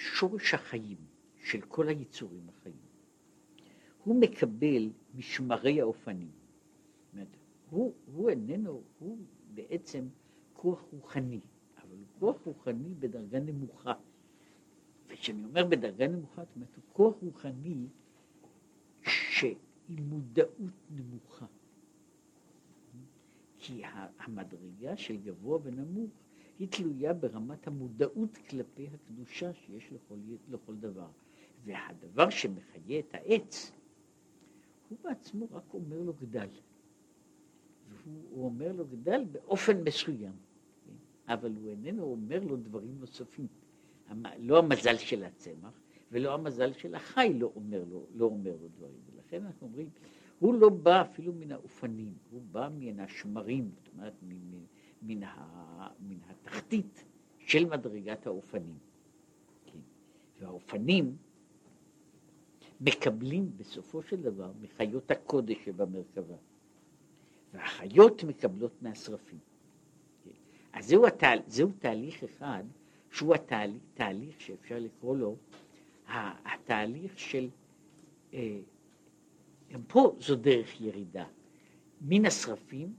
שורש 0.00 0.54
החיים 0.54 0.96
של 1.44 1.60
כל 1.60 1.88
היצורים 1.88 2.48
החיים, 2.48 2.76
הוא 4.04 4.20
מקבל 4.20 4.90
משמרי 5.14 5.80
האופנים. 5.80 6.30
הוא, 7.70 7.94
הוא 8.14 8.30
איננו, 8.30 8.82
הוא 8.98 9.18
בעצם 9.54 10.08
כוח 10.52 10.84
רוחני, 10.92 11.40
אבל 11.78 11.96
הוא 11.96 12.06
כוח 12.18 12.36
רוחני 12.46 12.94
בדרגה 12.98 13.40
נמוכה. 13.40 13.92
וכשאני 15.08 15.44
אומר 15.44 15.64
בדרגה 15.64 16.08
נמוכה, 16.08 16.44
זאת 16.44 16.56
אומרת, 16.56 16.76
הוא 16.76 16.84
כוח 16.92 17.14
רוחני 17.22 17.86
שעם 19.02 19.56
מודעות 19.88 20.74
נמוכה. 20.90 21.46
כי 23.58 23.82
המדרגה 24.18 24.96
של 24.96 25.16
גבוה 25.16 25.58
ונמוך 25.62 26.10
היא 26.60 26.68
תלויה 26.68 27.12
ברמת 27.12 27.66
המודעות 27.66 28.36
כלפי 28.36 28.88
הקדושה 28.94 29.52
שיש 29.54 29.92
לכל, 29.92 30.14
לכל 30.50 30.74
דבר. 30.74 31.08
והדבר 31.64 32.30
שמחיה 32.30 32.98
את 32.98 33.14
העץ, 33.14 33.72
הוא 34.88 34.98
בעצמו 35.02 35.48
רק 35.52 35.74
אומר 35.74 36.00
לו 36.00 36.12
גדל. 36.12 36.48
והוא 37.88 38.44
אומר 38.44 38.72
לו 38.72 38.86
גדל 38.86 39.24
באופן 39.32 39.82
מסוים, 39.84 40.32
כן? 40.86 41.32
אבל 41.32 41.52
הוא 41.56 41.70
איננו 41.70 42.02
אומר 42.02 42.40
לו 42.44 42.56
דברים 42.56 42.98
נוספים. 43.00 43.46
לא 44.38 44.58
המזל 44.58 44.96
של 44.96 45.24
הצמח 45.24 45.80
ולא 46.12 46.34
המזל 46.34 46.72
של 46.72 46.94
החי 46.94 47.34
לא 47.38 47.52
אומר 47.56 47.84
לו, 47.84 48.06
לא 48.14 48.24
אומר 48.24 48.56
לו 48.62 48.68
דברים. 48.68 49.00
ולכן 49.14 49.44
אנחנו 49.44 49.66
אומרים, 49.66 49.88
הוא 50.38 50.54
לא 50.54 50.68
בא 50.68 51.02
אפילו 51.02 51.32
מן 51.32 51.52
האופנים, 51.52 52.12
הוא 52.30 52.42
בא 52.52 52.68
מן 52.78 53.00
השמרים, 53.00 53.70
זאת 53.76 53.88
אומרת, 53.94 54.14
מן, 54.22 54.64
מן, 55.02 55.22
ה, 55.22 55.88
מן 56.00 56.18
התחתית 56.28 57.04
של 57.38 57.64
מדרגת 57.64 58.26
האופנים. 58.26 58.78
כן? 59.66 59.78
והאופנים 60.40 61.16
מקבלים 62.80 63.50
בסופו 63.56 64.02
של 64.02 64.22
דבר 64.22 64.52
מחיות 64.60 65.10
הקודש 65.10 65.56
שבמרכבה, 65.64 66.36
והחיות 67.52 68.24
מקבלות 68.24 68.82
מהשרפים. 68.82 69.38
כן? 70.24 70.30
אז 70.72 70.86
זהו, 70.88 71.06
התהל, 71.06 71.38
זהו 71.46 71.70
תהליך 71.78 72.24
אחד, 72.24 72.64
שהוא 73.10 73.34
התהליך, 73.34 73.82
תהליך 73.94 74.40
שאפשר 74.40 74.78
לקרוא 74.78 75.16
לו 75.16 75.36
התהליך 76.44 77.18
של, 77.18 77.48
אה, 78.34 78.58
גם 79.70 79.82
פה 79.82 80.16
זו 80.20 80.36
דרך 80.36 80.80
ירידה. 80.80 81.24
מן 82.00 82.26
השרפים, 82.26 82.94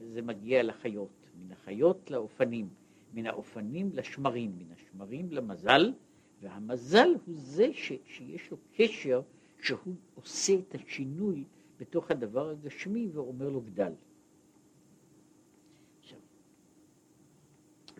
זה 0.00 0.22
מגיע 0.22 0.62
לחיות, 0.62 1.30
מן 1.40 1.52
החיות 1.52 2.10
לאופנים, 2.10 2.68
מן 3.14 3.26
האופנים 3.26 3.90
לשמרים, 3.92 4.58
מן 4.58 4.72
השמרים 4.72 5.32
למזל, 5.32 5.92
והמזל 6.40 7.08
הוא 7.26 7.34
זה 7.38 7.68
ש, 7.72 7.92
שיש 8.04 8.50
לו 8.50 8.56
קשר 8.76 9.22
שהוא 9.62 9.94
עושה 10.14 10.52
את 10.54 10.74
השינוי 10.74 11.44
בתוך 11.80 12.10
הדבר 12.10 12.50
הגשמי 12.50 13.08
ואומר 13.12 13.48
לו 13.48 13.60
גדל. 13.60 13.92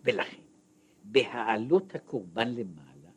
ולכן, 0.04 0.42
בהעלות 1.04 1.94
הקורבן 1.94 2.48
למעלה, 2.48 3.10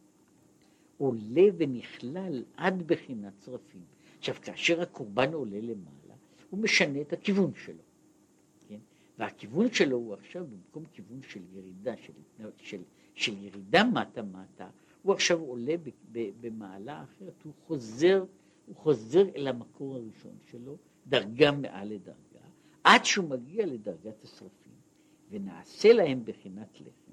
עולה 0.97 1.43
ונכלל 1.57 2.43
עד 2.57 2.87
בחינת 2.87 3.33
צרפים. 3.37 3.83
עכשיו, 4.17 4.35
כאשר 4.41 4.81
הקורבן 4.81 5.33
עולה 5.33 5.61
למעלה, 5.61 6.15
הוא 6.49 6.59
משנה 6.59 7.01
את 7.01 7.13
הכיוון 7.13 7.51
שלו. 7.55 7.83
והכיוון 9.19 9.73
שלו 9.73 9.97
הוא 9.97 10.13
עכשיו 10.13 10.45
במקום 10.47 10.83
כיוון 10.91 11.21
של 11.21 11.41
ירידה, 11.53 11.97
של, 11.97 12.13
של, 12.57 12.81
של 13.13 13.43
ירידה 13.43 13.83
מטה-מטה, 13.83 14.69
הוא 15.01 15.13
עכשיו 15.13 15.39
עולה 15.39 15.75
במעלה 16.41 17.03
אחרת, 17.03 17.43
הוא 17.43 17.53
חוזר, 17.67 18.25
הוא 18.65 18.75
חוזר 18.75 19.23
אל 19.35 19.47
המקור 19.47 19.95
הראשון 19.95 20.37
שלו, 20.51 20.77
דרגה 21.07 21.51
מעל 21.51 21.87
לדרגה, 21.87 22.45
עד 22.83 23.05
שהוא 23.05 23.29
מגיע 23.29 23.65
לדרגת 23.65 24.23
השרפים, 24.23 24.73
ונעשה 25.29 25.93
להם 25.93 26.21
בחינת 26.25 26.81
לחם. 26.81 27.11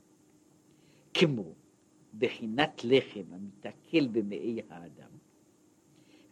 כמו 1.14 1.54
בחינת 2.18 2.80
לחם 2.84 3.24
המתעכל 3.32 4.06
במעי 4.06 4.60
האדם, 4.68 5.10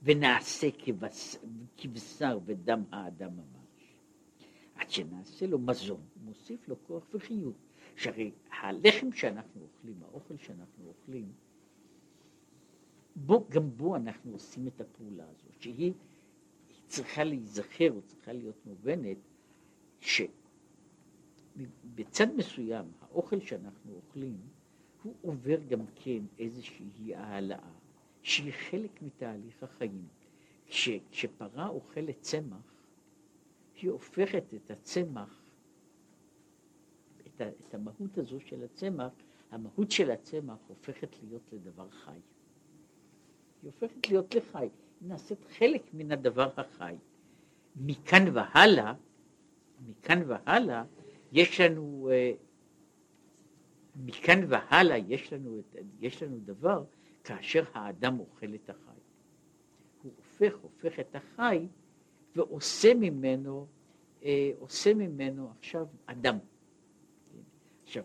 ונעשה 0.02 0.68
כבש, 0.78 1.36
כבשר 1.76 2.38
ודם 2.44 2.82
האדם 2.92 3.30
ממש, 3.36 3.59
עד 4.80 4.90
שנעשה 4.90 5.46
לו 5.46 5.58
מזון, 5.58 6.00
מוסיף 6.24 6.68
לו 6.68 6.76
כוח 6.82 7.04
וחיות. 7.14 7.54
שהרי 7.96 8.30
הלחם 8.60 9.12
שאנחנו 9.12 9.62
אוכלים, 9.62 10.02
האוכל 10.02 10.36
שאנחנו 10.36 10.86
אוכלים, 10.86 11.32
בו, 13.16 13.46
גם 13.50 13.70
בו 13.76 13.96
אנחנו 13.96 14.32
עושים 14.32 14.66
את 14.66 14.80
הפעולה 14.80 15.24
הזאת, 15.28 15.60
שהיא 15.60 15.92
צריכה 16.86 17.24
להיזכר 17.24 17.92
או 17.92 18.02
צריכה 18.02 18.32
להיות 18.32 18.66
מובנת, 18.66 19.16
שבצד 21.56 22.26
מסוים 22.36 22.84
האוכל 23.00 23.40
שאנחנו 23.40 23.92
אוכלים, 23.94 24.36
הוא 25.02 25.14
עובר 25.22 25.60
גם 25.64 25.80
כן 25.94 26.22
איזושהי 26.38 27.14
העלאה, 27.14 27.70
שהיא 28.22 28.52
חלק 28.52 29.02
מתהליך 29.02 29.62
החיים. 29.62 30.08
כש, 30.66 30.88
כשפרה 31.10 31.68
אוכלת 31.68 32.20
צמח, 32.20 32.69
היא 33.82 33.90
הופכת 33.90 34.54
את 34.54 34.70
הצמח, 34.70 35.42
את, 37.26 37.40
ה, 37.40 37.48
את 37.48 37.74
המהות 37.74 38.18
הזו 38.18 38.40
של 38.40 38.64
הצמח, 38.64 39.12
המהות 39.50 39.90
של 39.90 40.10
הצמח 40.10 40.58
הופכת 40.68 41.16
להיות 41.22 41.42
לדבר 41.52 41.90
חי. 41.90 42.10
היא 42.10 43.70
הופכת 43.70 44.08
להיות 44.08 44.34
לחי, 44.34 44.58
היא 44.58 45.08
נעשית 45.08 45.44
חלק 45.44 45.82
מן 45.94 46.12
הדבר 46.12 46.50
החי. 46.56 46.96
מכאן 47.76 48.36
והלאה, 48.36 48.94
מכאן 49.86 50.22
והלאה, 50.26 50.84
יש 51.32 51.60
לנו, 51.60 52.08
אה, 52.12 52.32
מכאן 53.96 54.40
והלאה 54.48 54.98
יש 54.98 55.32
לנו, 55.32 55.60
יש 56.00 56.22
לנו 56.22 56.40
דבר 56.44 56.84
כאשר 57.24 57.64
האדם 57.74 58.20
אוכל 58.20 58.54
את 58.54 58.70
החי. 58.70 59.00
הוא 60.02 60.12
הופך, 60.16 60.54
הופך 60.62 61.00
את 61.00 61.16
החי 61.16 61.66
ועושה 62.36 62.94
ממנו, 62.94 63.66
אה, 64.24 64.50
עושה 64.58 64.94
ממנו 64.94 65.50
עכשיו 65.58 65.86
אדם. 66.06 66.38
עכשיו, 67.84 68.04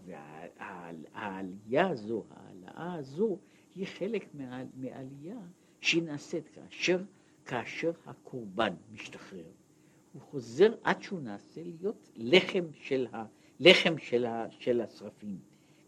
העלייה 1.13 1.89
הזו, 1.89 2.23
העלאה 2.29 2.93
הזו, 2.93 3.38
היא 3.75 3.88
חלק 3.88 4.27
מעלייה 4.73 5.39
שהיא 5.81 6.03
נעשית 6.03 6.47
כאשר, 6.47 7.01
כאשר 7.45 7.91
הקורבן 8.05 8.73
משתחרר. 8.91 9.45
הוא 10.13 10.21
חוזר 10.21 10.73
עד 10.83 11.01
שהוא 11.01 11.19
נעשה 11.19 11.61
להיות 11.63 12.09
לחם 12.15 12.65
של, 12.73 13.07
ה, 13.13 13.25
לחם 13.59 13.97
של, 13.97 14.25
ה, 14.25 14.47
של 14.49 14.81
השרפים. 14.81 15.39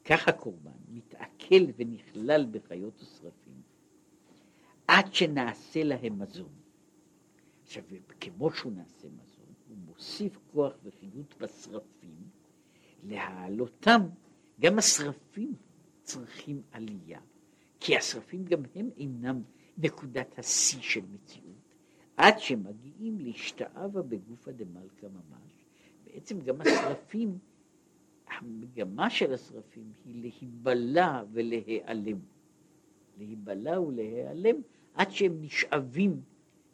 כך 0.06 0.28
הקורבן 0.28 0.71
מתעכל 0.89 1.65
ונכלל 1.78 2.45
בחיות 2.52 3.02
השרפים 3.02 3.62
עד 4.88 5.13
שנעשה 5.13 5.84
להם 5.84 6.19
מזון. 6.19 6.57
עכשיו, 7.67 7.84
כמו 8.19 8.51
שהוא 8.51 8.71
נעשה 8.71 9.08
מזון, 9.08 9.53
הוא 9.67 9.77
מוסיף 9.86 10.38
כוח 10.51 10.73
וחיות 10.84 11.36
בשרפים 11.39 12.17
להעלותם. 13.03 14.01
גם 14.60 14.77
השרפים 14.80 15.53
צריכים 16.01 16.62
עלייה. 16.71 17.19
כי 17.80 17.97
השרפים 17.97 18.45
גם 18.45 18.62
הם 18.75 18.89
אינם 18.97 19.41
נקודת 19.77 20.39
השיא 20.39 20.82
של 20.82 21.01
מציאות, 21.12 21.75
עד 22.17 22.39
שמגיעים 22.39 23.19
להשתאווה 23.19 24.01
בגופא 24.01 24.51
דמלכא 24.51 25.06
ממש. 25.06 25.65
בעצם 26.03 26.39
גם 26.39 26.62
השרפים, 26.62 27.38
המגמה 28.27 29.10
של 29.10 29.34
השרפים 29.34 29.91
היא 30.06 30.21
להיבלע 30.21 31.23
ולהיעלם. 31.32 32.19
להיבלע 33.17 33.82
ולהיעלם 33.82 34.56
עד 34.93 35.12
שהם 35.12 35.41
נשאבים 35.41 36.21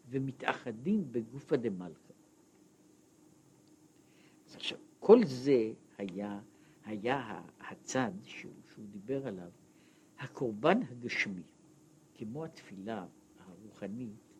ומתאחדים 0.09 1.11
בגופא 1.11 1.55
דמלכא. 1.55 2.13
אז 4.47 4.55
עכשיו, 4.55 4.77
כל 4.99 5.25
זה 5.25 5.73
היה, 5.97 6.39
היה 6.85 7.41
הצד 7.59 8.11
שהוא, 8.23 8.53
שהוא 8.73 8.85
דיבר 8.91 9.27
עליו 9.27 9.49
הקורבן 10.19 10.81
הגשמי, 10.81 11.43
כמו 12.15 12.45
התפילה 12.45 13.05
הרוחנית, 13.39 14.33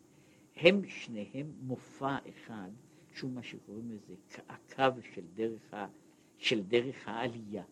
הם 0.56 0.88
שניהם 0.88 1.52
מופע 1.60 2.16
אחד, 2.28 2.70
שהוא 3.12 3.32
מה 3.32 3.42
שקוראים 3.42 3.90
לזה 3.90 4.14
הקו 4.48 5.02
של 5.14 5.24
דרך, 5.34 5.74
ה, 5.74 5.86
של 6.38 6.62
דרך 6.62 7.08
העלייה. 7.08 7.64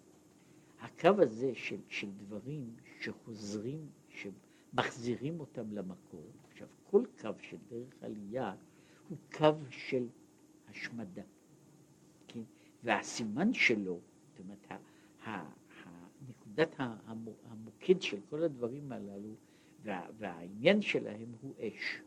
הקו 0.80 1.22
הזה 1.22 1.50
של, 1.54 1.80
של 1.88 2.10
דברים 2.10 2.74
שחוזרים, 3.00 3.88
שמחזירים 4.08 5.40
אותם 5.40 5.72
למקור. 5.72 6.30
כל 6.92 7.04
קו 7.20 7.30
של 7.40 7.56
דרך 7.68 8.02
עלייה 8.02 8.54
הוא 9.08 9.18
קו 9.34 9.52
של 9.70 10.06
השמדה. 10.68 11.22
כן? 12.28 12.42
והסימן 12.82 13.54
שלו, 13.54 14.00
זאת 14.30 14.38
אומרת, 14.38 14.66
נקודת 16.28 16.74
המוקד 17.44 18.02
של 18.02 18.20
כל 18.30 18.42
הדברים 18.42 18.92
הללו, 18.92 19.34
וה, 19.82 20.06
והעניין 20.18 20.82
שלהם 20.82 21.32
הוא 21.40 21.54
אש. 21.58 22.02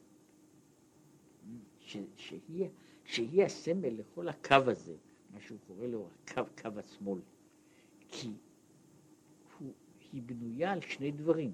ש, 1.79 1.97
שהיא, 2.15 2.67
שהיא 3.05 3.43
הסמל 3.43 3.89
לכל 3.89 4.27
הקו 4.27 4.55
הזה, 4.67 4.95
מה 5.33 5.41
שהוא 5.41 5.59
קורא 5.67 5.87
לו 5.87 6.09
הקו, 6.09 6.41
קו 6.61 6.79
השמאל. 6.79 7.19
כי 8.07 8.31
הוא, 9.59 9.73
היא 10.11 10.21
בנויה 10.25 10.71
על 10.71 10.81
שני 10.81 11.11
דברים. 11.11 11.53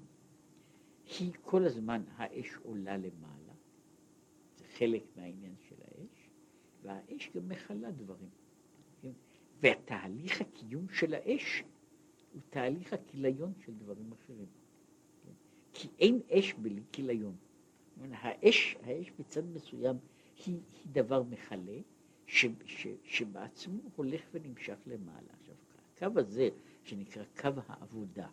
היא 1.18 1.32
כל 1.42 1.64
הזמן, 1.64 2.02
האש 2.16 2.54
עולה 2.62 2.96
למעלה, 2.96 3.52
זה 4.56 4.64
חלק 4.78 5.02
מהעניין 5.16 5.54
של 5.68 5.74
האש, 5.80 6.30
והאש 6.82 7.30
גם 7.34 7.48
מכלה 7.48 7.90
דברים. 7.90 8.28
והתהליך 9.60 10.40
הקיום 10.40 10.88
של 10.88 11.14
האש 11.14 11.62
הוא 12.32 12.42
תהליך 12.50 12.92
הכיליון 12.92 13.52
של 13.64 13.72
דברים 13.74 14.12
אחרים. 14.12 14.46
כי 15.72 15.88
אין 15.98 16.20
אש 16.30 16.52
בלי 16.52 16.82
כיליון. 16.92 17.36
האש, 18.10 18.76
האש 18.82 19.10
בצד 19.18 19.44
מסוים 19.44 19.96
היא, 20.46 20.54
היא 20.54 20.92
דבר 20.92 21.22
מכלה, 21.22 21.78
ש, 22.26 22.46
ש, 22.64 22.86
שבעצמו 23.04 23.80
הולך 23.96 24.22
ונמשך 24.32 24.76
למעלה. 24.86 25.32
עכשיו, 25.40 25.54
הקו 25.96 26.20
הזה, 26.20 26.48
שנקרא 26.82 27.24
קו 27.40 27.48
העבודה, 27.66 28.28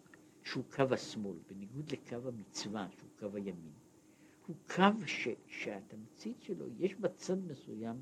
שהוא 0.50 0.64
קו 0.76 0.84
השמאל, 0.92 1.38
בניגוד 1.50 1.92
לקו 1.92 2.28
המצווה, 2.28 2.88
שהוא 2.98 3.10
קו 3.20 3.36
הימין, 3.36 3.74
הוא 4.48 4.56
קו 4.76 5.08
ש, 5.08 5.28
שהתמצית 5.48 6.42
שלו, 6.42 6.66
יש 6.80 6.96
בצד 6.96 7.38
מסוים 7.48 8.02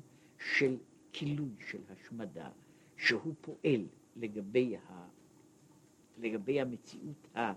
של 0.54 0.76
כילוי, 1.12 1.50
של 1.70 1.78
השמדה, 1.88 2.50
שהוא 2.96 3.34
פועל 3.40 3.86
לגבי 4.16 4.76
ה... 4.76 5.08
לגבי 6.18 6.60
המציאות 6.60 7.36
ה... 7.36 7.52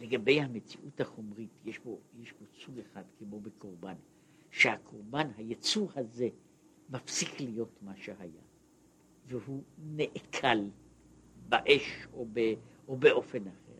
לגבי 0.00 0.40
המציאות 0.40 1.00
החומרית, 1.00 1.50
יש 1.64 1.78
בו, 1.78 1.98
יש 2.22 2.32
בו 2.32 2.46
סוג 2.64 2.78
אחד 2.78 3.02
כמו 3.18 3.40
בקורבן, 3.40 3.96
שהקורבן, 4.50 5.30
היצור 5.36 5.90
הזה, 5.94 6.28
מפסיק 6.90 7.40
להיות 7.40 7.82
מה 7.82 7.96
שהיה, 7.96 8.42
והוא 9.26 9.62
נאכל 9.78 10.58
באש 11.48 12.06
או, 12.12 12.26
ב, 12.32 12.54
או 12.90 12.96
באופן 12.96 13.46
אחר, 13.46 13.78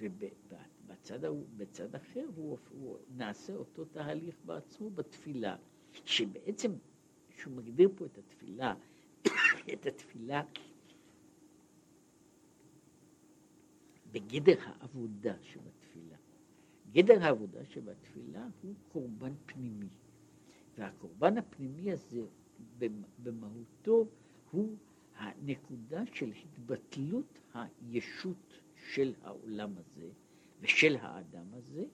ובצד 0.00 1.20
בצד 1.56 1.94
אחר 1.94 2.24
הוא, 2.36 2.58
הוא 2.70 2.98
נעשה 3.16 3.54
אותו 3.54 3.84
תהליך 3.84 4.36
בעצמו 4.44 4.90
בתפילה, 4.90 5.56
שבעצם, 6.04 6.72
שהוא 7.36 7.54
מגדיר 7.54 7.88
פה 7.96 8.06
את 8.06 8.18
התפילה, 8.18 8.74
את 9.72 9.86
התפילה 9.86 10.42
בגדר 14.12 14.56
העבודה 14.60 15.34
שבתפילה. 15.42 16.16
גדר 16.92 17.22
העבודה 17.22 17.64
שבתפילה 17.64 18.46
הוא 18.62 18.74
קורבן 18.88 19.32
פנימי, 19.46 19.88
והקורבן 20.78 21.38
הפנימי 21.38 21.92
הזה 21.92 22.20
במהותו 23.22 24.06
הוא 24.50 24.76
הנקודה 25.16 26.02
של 26.12 26.32
התבטלות 26.44 27.38
הישות 27.54 28.60
של 28.92 29.14
העולם 29.22 29.72
הזה 29.76 30.08
ושל 30.60 30.96
האדם 31.00 31.46
הזה 31.52 31.84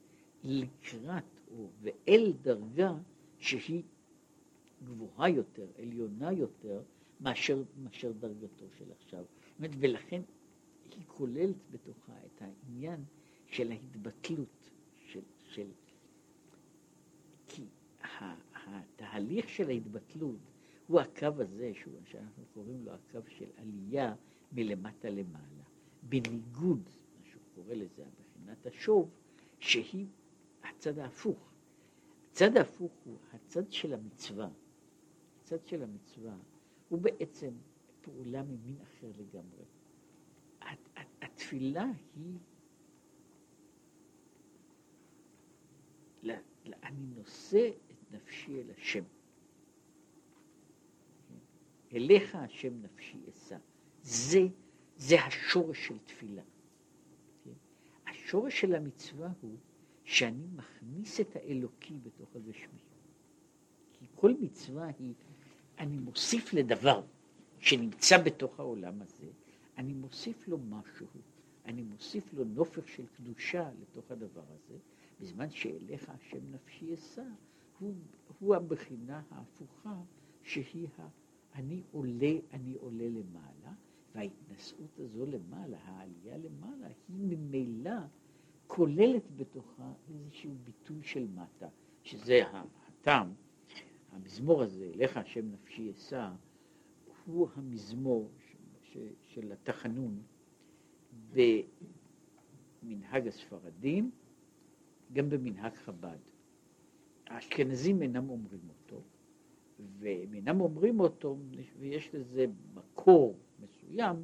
לקראת 0.44 1.24
או 1.50 1.70
ואל 1.82 2.32
דרגה 2.42 2.92
שהיא 3.38 3.82
גבוהה 4.84 5.28
יותר, 5.28 5.66
עליונה 5.78 6.32
יותר, 6.32 6.82
מאשר, 7.20 7.62
מאשר 7.82 8.12
דרגתו 8.12 8.64
של 8.78 8.92
עכשיו. 8.92 9.24
באמת, 9.58 9.76
ולכן 9.80 10.22
היא 10.96 11.04
כוללת 11.06 11.56
בתוכה 11.70 12.12
את 12.26 12.42
העניין 12.42 13.04
של 13.46 13.70
ההתבטלות, 13.70 14.70
של, 15.06 15.20
של... 15.48 15.66
כי 17.48 17.62
התהליך 18.66 19.48
של 19.48 19.68
ההתבטלות 19.68 20.36
הוא 20.88 21.00
הקו 21.00 21.26
הזה, 21.38 21.70
שהוא, 21.74 22.00
שאנחנו 22.04 22.44
קוראים 22.54 22.84
לו 22.84 22.92
הקו 22.92 23.18
של 23.28 23.46
עלייה 23.56 24.14
מלמטה 24.52 25.10
למעלה. 25.10 25.64
בניגוד, 26.02 26.90
מה 27.18 27.24
שהוא 27.24 27.42
קורא 27.54 27.74
לזה, 27.74 28.04
מבחינת 28.04 28.66
השוב, 28.66 29.10
שהיא 29.58 30.06
הצד 30.62 30.98
ההפוך. 30.98 31.52
הצד 32.30 32.56
ההפוך 32.56 32.92
הוא 33.04 33.18
הצד 33.32 33.72
של 33.72 33.94
המצווה. 33.94 34.48
הצד 35.40 35.66
של 35.66 35.82
המצווה 35.82 36.36
הוא 36.88 37.00
בעצם 37.00 37.50
פעולה 38.00 38.42
ממין 38.42 38.76
אחר 38.82 39.10
לגמרי. 39.18 39.64
התפילה 41.22 41.86
היא, 42.16 42.38
אני 46.82 47.06
נושא 47.16 47.70
את 47.90 48.12
נפשי 48.12 48.60
אל 48.60 48.70
השם. 48.70 49.04
אליך 51.94 52.34
השם 52.34 52.82
נפשי 52.82 53.18
אשא. 53.30 53.56
זה, 54.02 54.40
זה 54.96 55.20
השורש 55.24 55.86
של 55.86 55.98
תפילה. 55.98 56.42
השורש 58.06 58.60
של 58.60 58.74
המצווה 58.74 59.28
הוא 59.40 59.56
שאני 60.04 60.46
מכניס 60.56 61.20
את 61.20 61.36
האלוקי 61.36 61.98
בתוך 62.02 62.36
הגשמי. 62.36 62.80
כי 63.92 64.06
כל 64.14 64.34
מצווה 64.40 64.90
היא, 64.98 65.14
אני 65.78 65.98
מוסיף 65.98 66.52
לדבר 66.52 67.02
שנמצא 67.58 68.22
בתוך 68.22 68.60
העולם 68.60 69.02
הזה, 69.02 69.26
אני 69.78 69.92
מוסיף 69.92 70.48
לו 70.48 70.58
משהו, 70.58 71.06
אני 71.64 71.82
מוסיף 71.82 72.34
לו 72.34 72.44
נופך 72.44 72.88
של 72.88 73.06
קדושה 73.06 73.70
לתוך 73.80 74.10
הדבר 74.10 74.44
הזה, 74.48 74.78
בזמן 75.20 75.50
שאליך 75.50 76.08
השם 76.08 76.52
נפשי 76.52 76.94
אשא, 76.94 77.24
הוא, 77.78 77.94
הוא 78.38 78.56
הבחינה 78.56 79.22
ההפוכה 79.30 79.94
שהיא 80.42 80.88
ה... 80.98 81.08
אני 81.58 81.82
עולה, 81.92 82.32
אני 82.52 82.74
עולה 82.74 83.08
למעלה, 83.08 83.72
וההתנשאות 84.14 84.98
הזו 84.98 85.26
למעלה, 85.26 85.78
העלייה 85.84 86.38
למעלה, 86.38 86.86
היא 87.08 87.16
ממילא 87.20 88.00
כוללת 88.66 89.22
בתוכה 89.36 89.92
איזשהו 90.08 90.54
ביטוי 90.64 91.02
של 91.02 91.26
מטה, 91.34 91.68
שזה 92.02 92.40
הטעם, 92.86 93.32
המזמור 94.12 94.62
הזה, 94.62 94.90
אליך 94.94 95.16
השם 95.16 95.52
נפשי 95.52 95.90
אשא, 95.90 96.30
הוא 97.26 97.48
המזמור 97.54 98.30
של 99.22 99.52
התחנון 99.52 100.22
במנהג 102.82 103.26
הספרדים, 103.28 104.10
גם 105.12 105.30
במנהג 105.30 105.74
חב"ד. 105.74 106.18
האשכנזים 107.26 108.02
אינם 108.02 108.30
אומרים 108.30 108.60
אותו, 108.68 108.77
והם 109.98 110.34
אינם 110.34 110.60
אומרים 110.60 111.00
אותו, 111.00 111.36
ויש 111.78 112.10
לזה 112.14 112.46
מקור 112.74 113.36
מסוים 113.60 114.16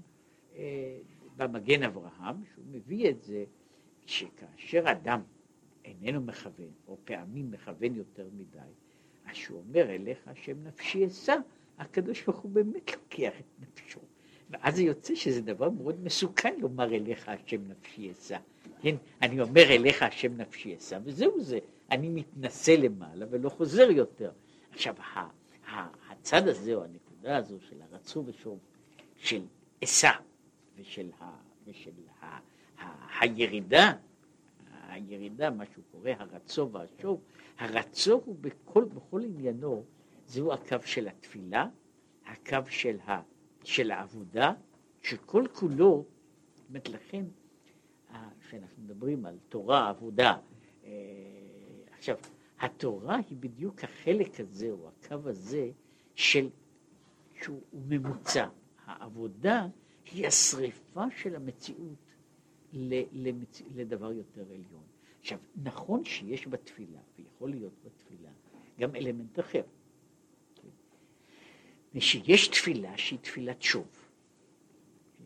אה, 0.57 0.99
במגן 1.37 1.83
אברהם, 1.83 2.37
שהוא 2.55 2.64
מביא 2.71 3.11
את 3.11 3.23
זה, 3.23 3.45
שכאשר 4.07 4.85
אדם 4.90 5.21
איננו 5.85 6.21
מכוון, 6.21 6.71
או 6.88 6.97
פעמים 7.05 7.51
מכוון 7.51 7.95
יותר 7.95 8.29
מדי, 8.37 8.59
אז 9.25 9.37
שהוא 9.37 9.62
אומר 9.69 9.90
אליך 9.90 10.19
השם 10.29 10.64
נפשי 10.64 11.07
אשא, 11.07 11.37
הקדוש 11.79 12.23
ברוך 12.23 12.38
הוא 12.38 12.51
באמת 12.51 12.93
לוקח 12.93 13.33
את 13.40 13.61
נפשו. 13.61 14.01
ואז 14.51 14.77
זה 14.77 14.83
יוצא 14.83 15.14
שזה 15.14 15.43
דבר 15.43 15.71
מאוד 15.71 16.05
מסוכן 16.05 16.55
לומר 16.61 16.95
אליך 16.95 17.29
השם 17.29 17.69
נפשי 17.69 18.12
אשא. 18.12 18.38
כן, 18.81 18.97
אני 19.23 19.40
אומר 19.40 19.62
אליך 19.62 20.03
השם 20.03 20.37
נפשי 20.37 20.77
אשא, 20.77 20.99
וזהו 21.05 21.40
זה, 21.40 21.59
אני 21.90 22.09
מתנשא 22.09 22.71
למעלה 22.71 23.27
ולא 23.31 23.49
חוזר 23.49 23.90
יותר. 23.90 24.31
עכשיו, 24.73 24.95
הצד 26.08 26.48
הזה, 26.48 26.74
או 26.74 26.84
הנקודה 26.84 27.37
הזו 27.37 27.60
של 27.60 27.82
הרצו 27.82 28.22
ושוב, 28.26 28.58
של 29.16 29.42
אשא 29.84 30.10
ושל, 30.76 31.10
ה, 31.20 31.37
ושל 31.66 31.90
ה, 32.20 32.38
ה, 32.78 33.20
הירידה, 33.20 33.92
הירידה, 34.88 35.50
מה 35.50 35.64
שהוא 35.72 35.84
קורא 35.92 36.10
הרצו 36.18 36.70
והשוב, 36.72 37.20
הרצו 37.58 38.20
הוא 38.24 38.37
בכל, 38.40 38.84
בכל 38.84 39.22
עניינו, 39.24 39.84
זהו 40.26 40.52
הקו 40.52 40.76
של 40.84 41.08
התפילה, 41.08 41.66
הקו 42.26 42.58
של, 42.68 42.98
ה, 43.06 43.20
של 43.64 43.90
העבודה, 43.90 44.52
שכל 45.02 45.44
כולו, 45.52 46.04
אומרת 46.68 46.88
לכן, 46.88 47.24
כשאנחנו 48.40 48.82
מדברים 48.82 49.26
על 49.26 49.38
תורה, 49.48 49.88
עבודה, 49.88 50.37
אה, 50.84 50.90
עכשיו, 51.98 52.16
התורה 52.61 53.17
היא 53.29 53.37
בדיוק 53.40 53.85
החלק 53.85 54.40
הזה, 54.40 54.71
או 54.71 54.88
הקו 54.88 55.29
הזה, 55.29 55.71
של, 56.14 56.49
שהוא 57.43 57.62
ממוצע. 57.73 58.49
העבודה 58.85 59.67
היא 60.12 60.27
השריפה 60.27 61.05
של 61.17 61.37
המציאות 61.37 62.14
למצ... 63.12 63.62
לדבר 63.75 64.12
יותר 64.12 64.45
עליון. 64.51 64.85
עכשיו, 65.21 65.38
נכון 65.62 66.05
שיש 66.05 66.49
בתפילה, 66.49 66.99
ויכול 67.19 67.51
להיות 67.51 67.73
בתפילה, 67.85 68.31
גם 68.79 68.97
אלמנט 68.97 69.38
אחר. 69.38 69.62
כן? 70.55 72.01
שיש 72.01 72.49
תפילה 72.49 72.99
שהיא 72.99 73.19
תפילת 73.19 73.62
שוב. 73.62 73.87
כן? 75.19 75.25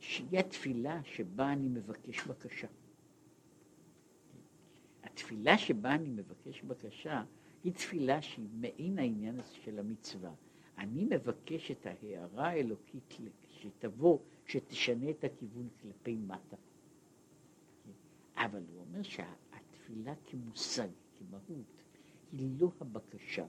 שהיא 0.00 0.38
התפילה 0.38 1.00
שבה 1.04 1.52
אני 1.52 1.68
מבקש 1.68 2.26
בקשה. 2.26 2.66
התפילה 5.12 5.58
שבה 5.58 5.94
אני 5.94 6.10
מבקש 6.10 6.62
בקשה 6.62 7.24
היא 7.64 7.72
תפילה 7.72 8.22
שהיא 8.22 8.48
מעין 8.52 8.98
העניין 8.98 9.40
הזה 9.40 9.54
של 9.54 9.78
המצווה. 9.78 10.34
אני 10.78 11.04
מבקש 11.04 11.70
את 11.70 11.86
ההערה 11.86 12.48
האלוקית 12.48 13.18
שתבוא, 13.48 14.18
שתשנה 14.46 15.10
את 15.10 15.24
הכיוון 15.24 15.68
כלפי 15.80 16.16
מטה. 16.16 16.56
אבל 18.36 18.62
הוא 18.72 18.80
אומר 18.80 19.02
שהתפילה 19.02 20.14
כמושג, 20.26 20.88
כמהות, 21.18 21.82
היא 22.32 22.50
לא 22.58 22.70
הבקשה, 22.80 23.46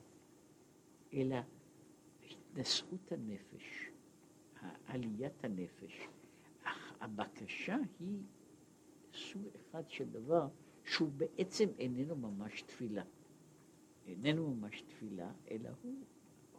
אלא 1.13 1.37
התנשאות 2.31 3.11
הנפש, 3.11 3.89
עליית 4.87 5.43
הנפש. 5.43 6.07
אך 6.63 6.93
הבקשה 6.99 7.77
היא 7.99 8.19
סוג 9.13 9.41
אחד 9.55 9.89
של 9.89 10.09
דבר 10.09 10.47
שהוא 10.85 11.11
בעצם 11.17 11.69
איננו 11.79 12.15
ממש 12.15 12.61
תפילה. 12.61 13.03
איננו 14.07 14.55
ממש 14.55 14.81
תפילה, 14.81 15.31
אלא 15.51 15.69
הוא, 15.81 15.95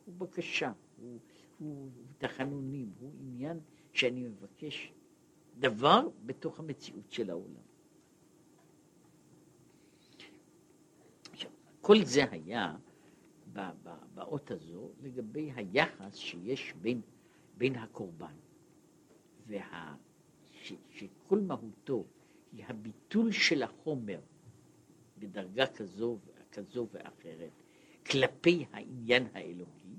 הוא 0.05 0.14
בקשה, 0.18 0.72
הוא, 1.01 1.18
הוא, 1.59 1.68
הוא 1.68 1.91
תחנונים, 2.18 2.93
הוא 3.01 3.12
עניין 3.20 3.61
שאני 3.93 4.22
מבקש 4.22 4.93
דבר 5.59 6.09
בתוך 6.27 6.61
המציאות 6.61 7.12
של 7.12 7.31
העולם. 7.31 7.62
כל 11.81 12.05
זה 12.05 12.31
היה 12.31 12.77
באות 14.14 14.51
הזו 14.51 14.89
לגבי 15.03 15.53
היחס 15.57 16.14
שיש 16.16 16.75
בין, 16.81 17.01
בין 17.57 17.77
הקורבן, 17.77 18.35
וה, 19.47 19.95
ש, 20.51 20.72
שכל 20.91 21.41
מהותו 21.41 22.05
היא 22.57 22.64
הביטול 22.68 23.32
של 23.32 23.62
החומר 23.62 24.20
בדרגה 25.18 25.66
כזו, 25.66 26.18
כזו 26.52 26.88
ואחרת 26.92 27.52
כלפי 28.07 28.64
העניין 28.72 29.26
האלוקי 29.34 29.96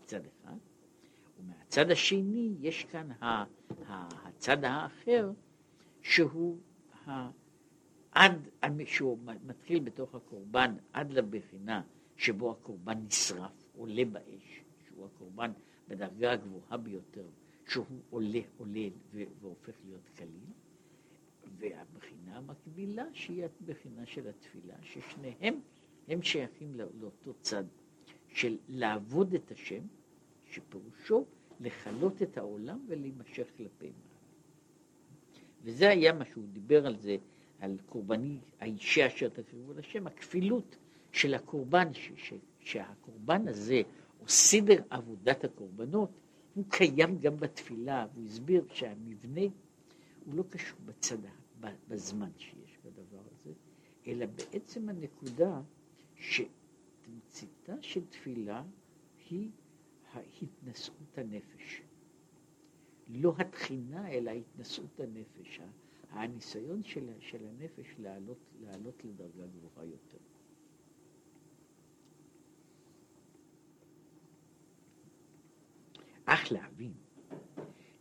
מצד 0.00 0.20
אחד, 0.26 0.56
ומהצד 1.38 1.90
השני 1.90 2.54
יש 2.60 2.84
כאן 2.84 3.10
ה, 3.12 3.24
ה, 3.24 4.08
הצד 4.28 4.64
האחר, 4.64 5.32
שהוא 6.02 6.58
ה, 7.06 7.30
עד, 8.12 8.48
שהוא 8.86 9.18
מתחיל 9.46 9.80
בתוך 9.80 10.14
הקורבן 10.14 10.74
עד 10.92 11.12
לבחינה 11.12 11.82
שבו 12.16 12.50
הקורבן 12.50 12.98
נשרף, 13.06 13.70
עולה 13.76 14.04
באש, 14.04 14.64
שהוא 14.86 15.06
הקורבן 15.06 15.52
בדרגה 15.88 16.32
הגבוהה 16.32 16.76
ביותר, 16.76 17.26
שהוא 17.68 17.86
עולה, 18.10 18.40
עולה 18.56 18.88
והופך 19.40 19.74
להיות 19.84 20.08
קליל, 20.14 20.50
והבחינה 21.58 22.36
המקבילה 22.36 23.04
שהיא 23.12 23.44
הבחינה 23.44 24.06
של 24.06 24.28
התפילה, 24.28 24.74
ששניהם 24.82 25.60
הם 26.08 26.22
שייכים 26.22 26.74
לאותו 26.74 27.34
צד 27.40 27.64
של 28.28 28.58
לעבוד 28.68 29.34
את 29.34 29.50
השם, 29.50 29.82
שפירושו 30.46 31.24
לכלות 31.60 32.22
את 32.22 32.38
העולם 32.38 32.84
ולהימשך 32.88 33.48
כלפי 33.56 33.86
מעלה. 33.86 34.10
וזה 35.62 35.88
היה 35.88 36.12
מה 36.12 36.24
שהוא 36.24 36.44
דיבר 36.52 36.86
על 36.86 36.96
זה, 36.98 37.16
על 37.60 37.76
קורבני 37.86 38.38
האישה 38.60 39.06
אשר 39.06 39.28
תקריבו 39.28 39.72
לשם, 39.72 40.06
הכפילות 40.06 40.76
של 41.12 41.34
הקורבן, 41.34 41.94
ש, 41.94 42.10
ש, 42.16 42.32
שהקורבן 42.60 43.48
הזה, 43.48 43.82
או 44.20 44.28
סדר 44.28 44.82
עבודת 44.90 45.44
הקורבנות, 45.44 46.10
הוא 46.54 46.64
קיים 46.68 47.18
גם 47.18 47.36
בתפילה, 47.36 48.06
והוא 48.14 48.26
הסביר 48.26 48.64
שהמבנה 48.72 49.40
הוא 50.24 50.34
לא 50.34 50.44
קשור 50.50 50.78
בצד, 50.86 51.16
בזמן 51.88 52.30
שיש 52.36 52.78
בדבר 52.84 53.22
הזה, 53.32 53.52
אלא 54.06 54.26
בעצם 54.26 54.88
הנקודה 54.88 55.62
שתמציתה 56.16 57.74
של 57.80 58.06
תפילה 58.06 58.64
היא 59.30 59.50
התנשאות 60.42 61.18
הנפש. 61.18 61.82
לא 63.08 63.34
התחינה, 63.38 64.10
אלא 64.10 64.30
התנשאות 64.30 65.00
הנפש, 65.00 65.60
הניסיון 66.10 66.82
של, 66.82 67.10
של 67.20 67.46
הנפש 67.46 67.94
לעלות, 67.98 68.38
לעלות 68.60 69.04
לדרגה 69.04 69.46
גבוהה 69.46 69.86
יותר. 69.86 70.18
אך 76.24 76.52
להבין 76.52 76.92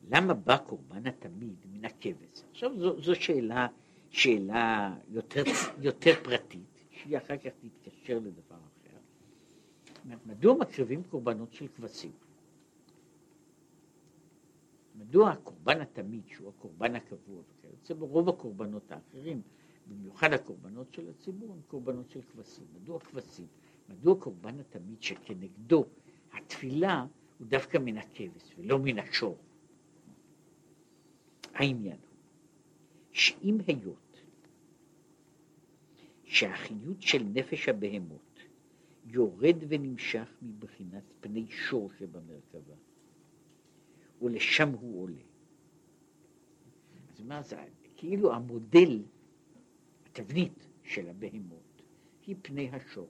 למה 0.09 0.33
בא 0.33 0.57
קורבן 0.57 1.07
התמיד 1.07 1.55
מן 1.71 1.85
הכבש? 1.85 2.43
עכשיו 2.51 2.79
זו, 2.79 3.01
זו 3.01 3.15
שאלה, 3.15 3.67
שאלה 4.09 4.95
יותר, 5.09 5.43
יותר 5.81 6.13
פרטית, 6.23 6.85
שהיא 6.91 7.17
אחר 7.17 7.37
כך 7.37 7.51
תתקשר 7.59 8.19
לדבר 8.19 8.55
אחר. 8.55 8.97
מדוע 10.25 10.57
מקריבים 10.57 11.03
קורבנות 11.03 11.53
של 11.53 11.67
כבשים? 11.67 12.11
מדוע 14.95 15.29
הקורבן 15.29 15.81
התמיד, 15.81 16.23
שהוא 16.27 16.49
הקורבן 16.49 16.95
הקבוע, 16.95 17.41
וכיוצא 17.41 17.93
ברוב 17.93 18.29
הקורבנות 18.29 18.91
האחרים, 18.91 19.41
במיוחד 19.87 20.33
הקורבנות 20.33 20.93
של 20.93 21.09
הציבור, 21.09 21.53
הם 21.53 21.61
קורבנות 21.67 22.09
של 22.09 22.21
כבשים. 22.21 22.65
מדוע 22.75 22.99
כבשים? 22.99 23.47
מדוע 23.89 24.19
קורבן 24.19 24.59
התמיד 24.59 25.01
שכנגדו 25.01 25.85
התפילה 26.33 27.05
הוא 27.37 27.47
דווקא 27.47 27.77
מן 27.77 27.97
הכבש 27.97 28.53
ולא 28.57 28.79
מן 28.79 28.99
השור? 28.99 29.37
העניין 31.53 31.97
הוא 31.97 32.09
שאם 33.11 33.57
היות 33.67 34.21
שהחיות 36.23 37.01
של 37.01 37.23
נפש 37.23 37.69
הבהמות 37.69 38.39
יורד 39.05 39.55
ונמשך 39.67 40.29
מבחינת 40.41 41.03
פני 41.21 41.45
שור 41.49 41.91
שבמרכבה, 41.99 42.73
ולשם 44.21 44.69
הוא 44.69 45.03
עולה. 45.03 45.21
אז 47.13 47.21
מה 47.21 47.41
זה, 47.41 47.57
כאילו 47.95 48.33
המודל, 48.33 49.03
התבנית 50.05 50.67
של 50.83 51.09
הבהמות, 51.09 51.81
היא 52.27 52.35
פני 52.41 52.69
השור. 52.69 53.07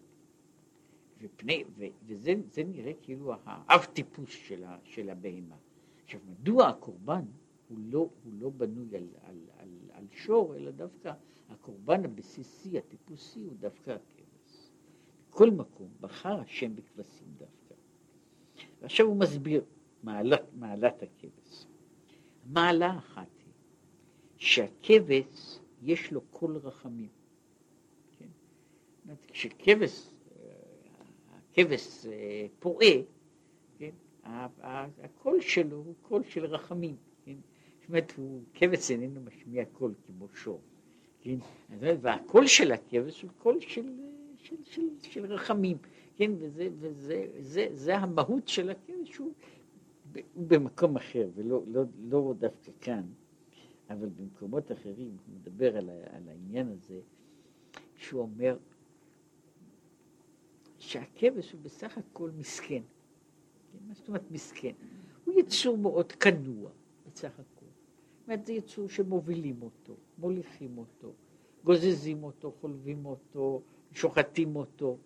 ופני, 1.21 1.63
ו, 1.77 1.85
וזה 2.05 2.63
נראה 2.65 2.91
כאילו 3.01 3.33
האב 3.45 3.85
טיפוס 3.85 4.29
של, 4.29 4.63
ה, 4.63 4.77
של 4.83 5.09
הבהמה. 5.09 5.55
עכשיו, 6.03 6.19
מדוע 6.27 6.67
הקורבן 6.67 7.25
הוא 7.69 7.77
לא, 7.81 8.09
הוא 8.23 8.33
לא 8.39 8.49
בנוי 8.49 8.95
על, 8.95 9.07
על, 9.23 9.37
על, 9.57 9.69
על 9.91 10.05
שור, 10.11 10.55
אלא 10.55 10.71
דווקא 10.71 11.13
הקורבן 11.49 12.05
הבסיסי, 12.05 12.77
הטיפוסי, 12.77 13.43
הוא 13.43 13.55
דווקא 13.59 13.91
הכבש. 13.91 14.69
בכל 15.29 15.49
מקום 15.49 15.89
בחר 16.01 16.39
השם 16.39 16.75
בכבשים 16.75 17.27
דווקא. 17.37 17.75
ועכשיו 18.81 19.05
הוא 19.05 19.15
מסביר 19.15 19.63
מעלת, 20.03 20.41
מעלת 20.53 21.03
הכבש. 21.03 21.65
מעלה 22.45 22.97
אחת 22.97 23.27
היא 23.45 23.53
שהכבש 24.37 25.59
יש 25.81 26.11
לו 26.11 26.21
כל 26.31 26.57
רחמים. 26.57 27.09
כן? 28.17 28.27
כשכבש, 29.27 30.09
הכבש 31.29 32.05
אה, 32.05 32.47
פועה, 32.59 32.93
כן? 33.77 33.89
הקול 34.23 35.41
שלו 35.41 35.77
הוא 35.77 35.93
קול 36.01 36.23
של 36.23 36.45
רחמים. 36.45 36.95
אומרת, 37.89 38.13
הוא, 38.17 38.41
כבש 38.53 38.91
איננו 38.91 39.21
משמיע 39.21 39.65
קול 39.65 39.93
כמו 40.05 40.27
שור, 40.33 40.61
כן? 41.21 41.37
והקול 41.79 42.47
של 42.47 42.71
הכבש 42.71 43.21
הוא 43.21 43.31
קול 43.37 43.59
של, 43.59 43.93
של, 44.37 44.55
של, 44.63 44.81
של 45.01 45.25
רחמים, 45.25 45.77
כן? 46.15 46.31
וזה, 46.39 46.69
וזה 46.79 47.27
זה, 47.39 47.67
זה 47.71 47.97
המהות 47.97 48.47
של 48.47 48.69
הכבש, 48.69 49.17
הוא, 49.17 49.33
הוא 50.33 50.47
במקום 50.47 50.95
אחר, 50.95 51.29
ולא 51.35 51.63
לא, 51.67 51.83
לא 51.99 52.33
דווקא 52.39 52.71
כאן, 52.81 53.03
אבל 53.89 54.09
במקומות 54.09 54.71
אחרים 54.71 55.17
הוא 55.27 55.35
מדבר 55.35 55.77
על, 55.77 55.89
על 55.89 56.29
העניין 56.29 56.67
הזה, 56.71 56.99
שהוא 57.95 58.21
אומר 58.21 58.57
שהכבש 60.79 61.51
הוא 61.51 61.61
בסך 61.61 61.97
הכל 61.97 62.29
מסכן. 62.37 62.81
כן? 63.71 63.77
מה 63.87 63.93
זאת 63.93 64.07
אומרת 64.07 64.31
מסכן? 64.31 64.73
הוא 65.25 65.39
יצור 65.39 65.77
מאוד 65.77 66.11
כנוע 66.11 66.69
בסך 67.13 67.39
הכל. 67.39 67.58
אומרת, 68.29 68.45
זה 68.45 68.53
יצור 68.53 68.89
שמובילים 68.89 69.61
אותו, 69.61 69.95
מוליכים 70.17 70.77
אותו, 70.77 71.13
גוזזים 71.63 72.23
אותו, 72.23 72.51
חולבים 72.61 73.05
אותו, 73.05 73.61
שוחטים 73.91 74.55
אותו, 74.55 74.97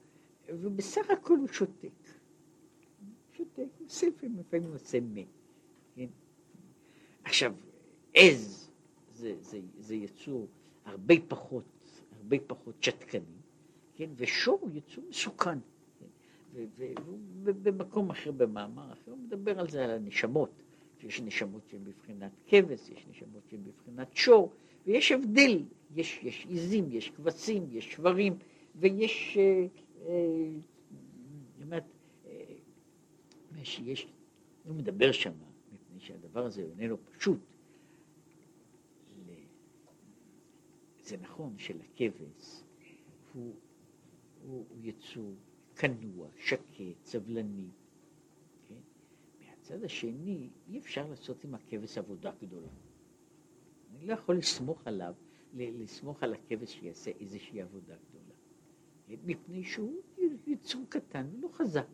ובסך 0.50 1.10
הכל 1.10 1.38
הוא 1.38 1.48
שותק. 1.48 2.10
שותק, 3.32 3.68
ספר, 3.88 4.28
לפעמים 4.40 4.72
עושה 4.74 5.00
מה. 5.00 5.22
כן? 5.96 6.08
עכשיו, 7.24 7.54
עז 8.14 8.72
זה, 9.14 9.36
זה, 9.40 9.60
זה 9.80 9.96
יצור 9.96 10.48
הרבה 10.86 11.16
פחות, 11.28 12.02
הרבה 12.18 12.38
פחות 12.48 12.84
שתקני, 12.84 13.40
כן? 13.96 14.10
ושור 14.16 14.60
הוא 14.62 14.70
יצור 14.74 15.04
מסוכן. 15.10 15.60
כן? 16.00 16.94
ובמקום 17.44 18.10
אחר, 18.10 18.32
במאמר 18.32 18.94
אחר, 18.94 19.12
הוא 19.12 19.20
מדבר 19.20 19.60
על 19.60 19.70
זה, 19.70 19.84
על 19.84 19.92
הנשמות. 19.92 20.63
שיש 21.04 21.22
נשמות 21.22 21.62
שהן 21.68 21.84
בבחינת 21.84 22.32
כבש, 22.48 22.90
יש 22.90 23.06
נשמות 23.10 23.44
שהן 23.50 23.60
בבחינת 23.64 24.14
שור, 24.16 24.52
ויש 24.86 25.12
הבדל, 25.12 25.64
יש, 25.96 26.20
יש 26.24 26.46
עיזים, 26.50 26.86
יש 26.92 27.10
כבשים, 27.10 27.66
יש 27.72 27.92
שברים, 27.94 28.34
ויש, 28.76 29.38
אה, 29.38 29.66
אה, 30.08 30.50
אומרת, 31.64 31.84
אה, 32.26 32.32
יש, 33.86 34.08
הוא 34.64 34.76
מדבר 34.76 35.12
שם, 35.12 35.32
מפני 35.74 36.00
שהדבר 36.00 36.46
הזה 36.46 36.66
איננו 36.80 36.98
פשוט. 37.18 37.40
זה 41.04 41.18
נכון 41.18 41.54
שלכבש 41.58 42.64
הוא, 43.34 43.54
הוא, 44.44 44.66
הוא 44.70 44.80
יצור 44.84 45.34
כנוע, 45.76 46.28
שקט, 46.38 47.06
סבלני, 47.06 47.68
הצד 49.64 49.84
השני, 49.84 50.50
אי 50.68 50.80
אפשר 50.80 51.08
לעשות 51.08 51.44
עם 51.44 51.56
הכבש 51.56 51.98
עבודה 51.98 52.32
גדולה. 52.42 52.68
אני 53.92 54.08
לא 54.08 54.14
יכול 54.14 54.38
לסמוך 54.38 54.88
עליו, 54.88 55.14
לסמוך 55.54 56.24
על 56.24 56.34
הכבש 56.34 56.74
שיעשה 56.74 57.12
איזושהי 57.20 57.62
עבודה 57.62 57.96
גדולה. 58.10 58.36
מפני 59.26 59.64
שהוא 59.64 60.02
יצור 60.48 60.86
קטן 60.90 61.28
ולא 61.34 61.50
חזק. 61.54 61.88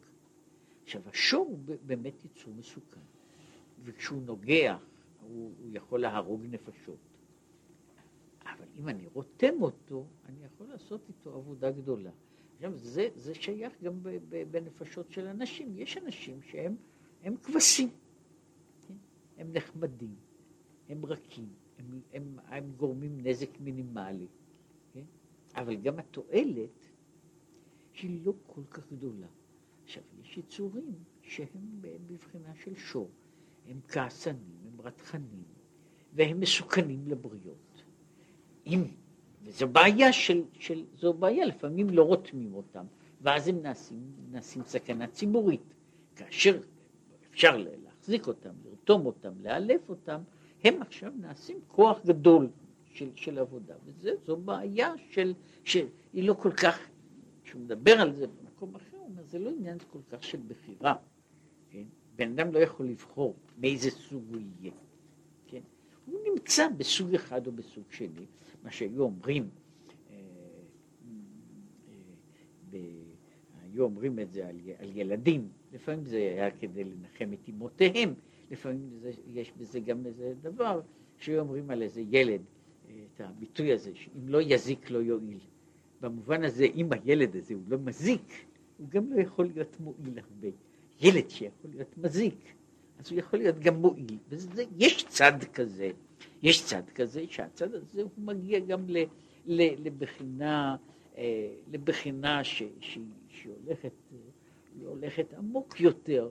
עכשיו, 0.84 1.02
השור 1.06 1.48
הוא 1.48 1.78
באמת 1.86 2.26
יצור 2.26 2.54
מסוכן, 2.54 3.00
וכשהוא 3.84 4.22
נוגח, 4.22 4.86
הוא, 5.22 5.54
הוא 5.60 5.70
יכול 5.72 6.02
להרוג 6.02 6.46
נפשות. 6.50 7.00
אבל 8.44 8.68
אם 8.80 8.90
אני 8.90 9.08
רותם 9.14 9.62
אותו, 9.62 10.06
אני 10.26 10.46
יכול 10.46 10.68
לעשות 10.68 11.02
איתו 11.10 11.36
עבודה 11.36 11.72
גדולה. 11.72 12.12
עכשיו, 12.56 12.78
זה, 12.78 13.08
זה 13.16 13.36
שייך 13.36 13.82
גם 13.84 14.00
בנפשות 14.52 15.12
של 15.12 15.28
אנשים. 15.28 15.78
יש 15.78 15.98
אנשים 15.98 16.42
שהם 16.42 16.76
הם 17.24 17.36
כבשים, 17.44 17.90
כן? 18.88 18.94
הם 19.38 19.52
נחמדים, 19.54 20.16
הם 20.90 21.06
רכים, 21.06 21.50
הם, 21.78 22.02
הם, 22.14 22.38
הם 22.48 22.72
גורמים 22.78 23.18
נזק 23.24 23.60
מינימלי, 23.60 24.28
כן? 24.94 25.04
אבל 25.56 25.76
גם 25.76 26.00
התועלת 26.00 26.86
היא 28.02 28.26
לא 28.26 28.34
כל 28.48 28.62
כך 28.70 28.92
גדולה. 28.92 29.28
עכשיו, 29.84 30.04
יש 30.22 30.38
יצורים 30.38 30.94
שהם 31.22 31.82
בבחינה 32.08 32.56
של 32.56 32.76
שור, 32.76 33.10
הם 33.68 33.80
כעסנים, 33.88 34.58
הם 34.66 34.82
רתחנים, 34.82 35.44
והם 36.14 36.40
מסוכנים 36.40 37.08
לבריות. 37.08 37.84
אם, 38.68 38.84
וזו 39.44 39.68
בעיה 39.68 40.14
של, 40.14 40.44
של, 40.54 40.86
זו 40.96 41.14
בעיה, 41.14 41.46
לפעמים 41.46 41.90
לא 41.90 42.04
רותמים 42.04 42.54
אותם, 42.54 42.86
ואז 43.22 43.48
הם 43.48 43.62
נעשים, 43.62 44.12
נעשים 44.32 44.64
סכנה 44.64 45.08
ציבורית. 45.08 45.74
כאשר 46.16 46.62
אפשר 47.32 47.58
להחזיק 47.84 48.28
אותם, 48.28 48.50
לרתום 48.66 49.06
אותם, 49.06 49.32
לאלף 49.42 49.90
אותם, 49.90 50.22
הם 50.64 50.82
עכשיו 50.82 51.12
נעשים 51.20 51.60
כוח 51.68 52.06
גדול 52.06 52.50
של, 52.94 53.10
של 53.16 53.40
עבודה, 53.40 53.76
וזו 53.86 54.38
בעיה 54.38 54.94
של, 55.10 55.34
שהיא 55.64 55.84
לא 56.14 56.34
כל 56.34 56.52
כך, 56.52 56.80
כשהוא 57.44 57.62
מדבר 57.62 58.02
על 58.02 58.14
זה 58.14 58.28
במקום 58.28 58.76
אחר, 58.76 58.98
הוא 58.98 59.06
אומר, 59.06 59.24
זה 59.26 59.40
לא 59.40 59.50
עניין 59.50 59.78
כל 59.92 60.00
כך 60.10 60.24
של 60.24 60.40
בחירה, 60.48 60.96
כן? 61.70 61.84
בן 62.16 62.32
אדם 62.32 62.54
לא 62.54 62.60
יכול 62.60 62.86
לבחור 62.86 63.36
מאיזה 63.58 63.92
סוג 63.92 64.24
הוא 64.30 64.42
יהיה, 64.62 64.74
כן? 65.48 65.62
הוא 66.06 66.20
נמצא 66.32 66.68
בסוג 66.78 67.14
אחד 67.14 67.48
או 67.48 67.52
בסוג 67.52 67.84
שני, 67.92 68.26
מה 68.64 68.72
שהיו 68.72 69.04
אומרים, 69.04 69.50
אה, 70.10 70.16
אה, 72.74 72.80
היו 73.62 73.84
אומרים 73.84 74.20
את 74.20 74.32
זה 74.32 74.48
על, 74.48 74.60
על 74.80 74.98
ילדים, 74.98 75.50
לפעמים 75.74 76.06
זה 76.06 76.18
היה 76.18 76.52
כדי 76.52 76.84
לנחם 76.84 77.34
את 77.34 77.50
אמותיהם, 77.50 78.14
לפעמים 78.52 78.90
זה, 79.02 79.12
יש 79.28 79.52
בזה 79.58 79.80
גם 79.80 80.06
איזה 80.06 80.34
דבר, 80.42 80.82
שהיו 81.18 81.40
אומרים 81.40 81.70
על 81.70 81.82
איזה 81.82 82.02
ילד, 82.10 82.42
את 82.86 83.22
הביטוי 83.22 83.74
הזה, 83.74 83.92
שאם 83.96 84.28
לא 84.28 84.42
יזיק 84.42 84.90
לא 84.90 84.98
יועיל. 84.98 85.40
במובן 86.02 86.44
הזה, 86.44 86.66
אם 86.76 86.90
הילד 86.92 87.36
הזה 87.36 87.54
הוא 87.54 87.64
לא 87.68 87.78
מזיק, 87.78 88.46
הוא 88.78 88.88
גם 88.90 89.14
לא 89.14 89.22
יכול 89.22 89.46
להיות 89.46 89.80
מועיל 89.80 90.20
הרבה. 90.20 90.48
ילד 91.02 91.30
שיכול 91.30 91.72
להיות 91.72 91.98
מזיק, 91.98 92.54
אז 93.00 93.12
הוא 93.12 93.20
יכול 93.20 93.40
להיות 93.40 93.60
גם 93.60 93.76
מועיל. 93.76 94.18
ויש 94.30 95.06
צד 95.08 95.44
כזה, 95.54 95.92
יש 96.44 96.66
צד 96.66 96.90
כזה, 96.96 97.24
שהצד 97.28 97.74
הזה 97.74 98.02
הוא 98.02 98.12
מגיע 98.18 98.60
גם 98.60 98.86
ל, 98.88 98.98
ל, 99.46 99.88
לבחינה, 99.88 100.76
אה, 101.18 101.54
לבחינה 101.72 102.44
ש, 102.44 102.64
ש, 102.80 102.98
שהולכת, 103.28 103.92
הולכת 104.82 105.34
עמוק 105.34 105.80
יותר. 105.80 106.30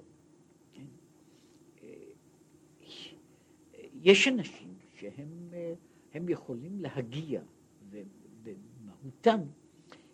כן? 0.73 0.85
אה, 1.83 1.89
יש 3.95 4.29
אנשים 4.29 4.75
שהם 4.95 5.51
אה, 5.53 6.21
יכולים 6.29 6.81
להגיע, 6.81 7.43
ומהותם 8.43 9.41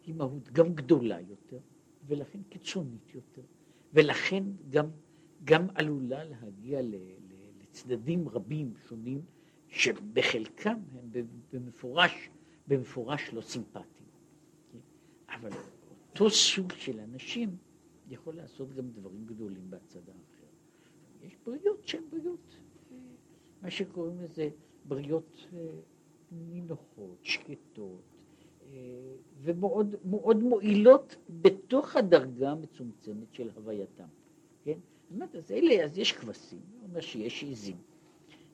היא 0.06 0.14
מהות 0.14 0.48
גם 0.48 0.74
גדולה 0.74 1.20
יותר, 1.20 1.58
ולכן 2.06 2.38
קיצונית 2.48 3.14
יותר, 3.14 3.42
ולכן 3.92 4.44
גם, 4.70 4.86
גם 5.44 5.66
עלולה 5.74 6.24
להגיע 6.24 6.80
לצדדים 7.60 8.28
רבים 8.28 8.72
שונים, 8.88 9.22
שבחלקם 9.68 10.76
הם 10.92 11.10
במפורש, 11.52 12.30
במפורש 12.68 13.32
לא 13.32 13.40
סימפטיים. 13.40 14.08
אבל 15.28 15.50
אותו 16.10 16.30
סוג 16.30 16.72
של 16.72 17.00
אנשים 17.00 17.56
יכול 18.08 18.36
לעשות 18.36 18.74
גם 18.74 18.90
דברים 18.90 19.26
גדולים 19.26 19.70
בצד 19.70 20.08
האחר. 20.08 20.46
יש 21.22 21.36
בריות 21.46 21.86
שהן 21.86 22.02
בריות, 22.10 22.56
מה 23.62 23.70
שקוראים 23.70 24.20
לזה 24.20 24.48
בריות 24.88 25.46
אה, 25.52 25.58
נינוחות, 26.32 27.18
שקטות, 27.22 28.00
אה, 28.72 28.78
ומאוד 29.42 29.96
מאוד 30.04 30.36
מועילות 30.36 31.16
בתוך 31.42 31.96
הדרגה 31.96 32.50
המצומצמת 32.50 33.34
של 33.34 33.50
הווייתם, 33.54 34.08
כן? 34.64 34.78
זאת 35.02 35.12
אומרת, 35.14 35.34
אז 35.34 35.52
אלה, 35.52 35.84
אז 35.84 35.98
יש 35.98 36.12
כבשים, 36.12 36.60
זה 36.80 36.86
אומר 36.86 37.00
שיש 37.00 37.42
עיזים, 37.42 37.76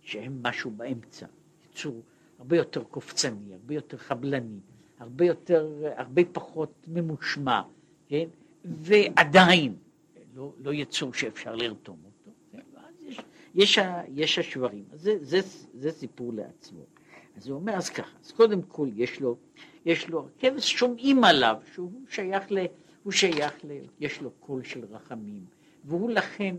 שהם 0.00 0.42
משהו 0.42 0.70
באמצע, 0.70 1.26
יצור 1.70 2.02
הרבה 2.38 2.56
יותר 2.56 2.84
קופצני, 2.84 3.54
הרבה 3.54 3.74
יותר 3.74 3.96
חבלני, 3.96 4.60
הרבה 4.98 5.24
יותר, 5.24 5.92
הרבה 5.96 6.22
פחות 6.32 6.72
ממושמע, 6.88 7.62
כן? 8.06 8.28
ועדיין 8.64 9.76
לא, 10.34 10.52
לא 10.58 10.74
יצור 10.74 11.14
שאפשר 11.14 11.56
לרתום 11.56 11.98
אותו, 12.04 12.30
כן? 12.52 12.60
ואז 12.74 13.02
יש, 13.02 13.20
יש, 13.54 13.78
יש 14.14 14.38
השברים, 14.38 14.84
אז 14.92 15.00
זה, 15.00 15.18
זה, 15.20 15.40
זה 15.74 15.92
סיפור 15.92 16.32
לעצמו. 16.32 16.80
אז 17.36 17.48
הוא 17.48 17.56
אומר, 17.56 17.72
אז 17.72 17.90
ככה, 17.90 18.18
אז 18.24 18.32
קודם 18.32 18.62
כל 18.62 18.88
יש 18.94 19.20
לו, 19.20 19.36
יש 19.84 20.08
לו, 20.08 20.28
כבש 20.38 20.72
שומעים 20.72 21.24
עליו 21.24 21.56
שהוא 21.72 21.92
שייך 22.08 22.52
ל... 22.52 22.58
הוא 23.02 23.12
שייך 23.12 23.64
ל... 23.64 23.78
יש 24.00 24.22
לו 24.22 24.30
קול 24.30 24.64
של 24.64 24.84
רחמים, 24.84 25.44
והוא 25.84 26.10
לכן, 26.10 26.56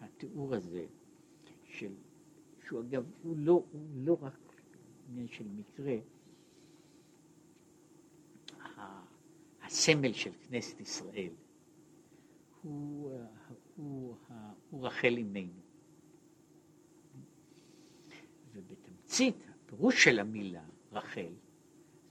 התיאור 0.00 0.54
הזה, 0.54 0.84
של, 1.68 1.92
שהוא 2.68 2.80
אגב, 2.80 3.04
הוא 3.22 3.36
לא, 3.38 3.52
הוא 3.52 3.82
לא 3.94 4.16
רק 4.20 4.38
עניין 5.10 5.28
של 5.28 5.44
מקרה, 5.56 5.96
הסמל 9.64 10.12
של 10.12 10.30
כנסת 10.48 10.80
ישראל 10.80 11.32
הוא, 12.62 13.10
הוא, 13.10 13.18
הוא, 13.76 14.16
הוא 14.70 14.86
רחל 14.86 15.14
אימנו. 15.16 15.52
בתמצית, 18.54 19.36
הפירוש 19.64 20.04
של 20.04 20.18
המילה 20.18 20.64
רחל, 20.92 21.32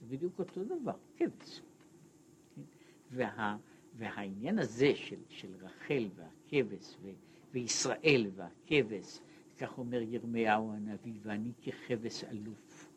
זה 0.00 0.06
בדיוק 0.06 0.38
אותו 0.38 0.64
דבר, 0.64 0.96
כבש. 1.16 1.60
כן? 1.60 2.62
וה, 3.10 3.56
והעניין 3.96 4.58
הזה 4.58 4.92
של, 4.94 5.20
של 5.28 5.54
רחל 5.60 6.08
והכבש 6.14 6.96
ו, 7.02 7.10
וישראל 7.52 8.30
והכבש, 8.34 9.20
כך 9.58 9.78
אומר 9.78 10.02
ירמיהו 10.02 10.72
הנביא, 10.72 11.14
ואני 11.22 11.52
ככבש 11.66 12.24
אלוף, 12.24 12.88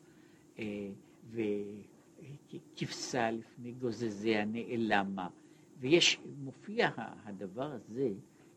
אה, 0.58 0.64
וכבשה 2.22 3.30
לפני 3.30 3.72
גוזזיה 3.72 4.44
נעלמה, 4.44 5.28
ויש, 5.80 6.20
מופיע 6.38 6.90
הדבר 7.24 7.72
הזה 7.72 8.10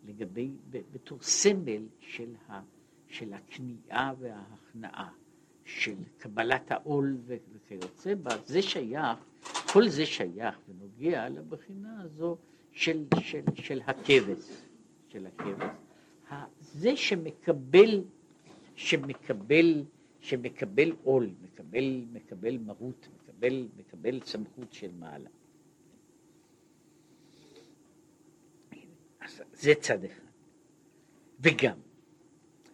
לגבי, 0.07 0.51
בתור 0.69 1.19
סמל 1.21 1.83
של, 1.99 2.35
ה, 2.49 2.61
של 3.07 3.33
הכניעה 3.33 4.13
וההכנעה. 4.19 5.09
של 5.65 5.95
קבלת 6.17 6.71
העול 6.71 7.17
וכיוצא 7.27 8.15
בה, 8.15 8.31
זה 8.45 8.61
שייך, 8.61 9.19
כל 9.73 9.89
זה 9.89 10.05
שייך 10.05 10.59
ונוגע 10.69 11.29
לבחינה 11.29 12.01
הזו 12.01 12.37
של, 12.71 13.03
של, 13.19 13.41
של 13.55 13.81
הכבש, 13.87 14.61
של 15.09 15.25
הכבש. 15.25 15.69
זה 16.59 16.95
שמקבל, 16.95 18.03
שמקבל, 18.75 19.83
שמקבל 20.19 20.91
עול, 21.03 21.29
מקבל, 21.41 22.05
מקבל 22.13 22.57
מרות, 22.57 23.07
מקבל, 23.41 23.67
מקבל 23.77 24.19
סמכות 24.25 24.73
של 24.73 24.91
מעלה. 24.91 25.29
אז 29.21 29.41
זה 29.53 29.73
צד 29.75 30.03
אחד. 30.03 30.31
וגם, 31.39 31.79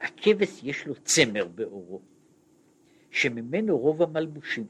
הכבש 0.02 0.64
יש 0.64 0.88
לו 0.88 0.96
צמר 0.96 1.48
בעורו. 1.48 2.02
שממנו 3.12 3.78
רוב 3.78 4.02
המלבושים, 4.02 4.68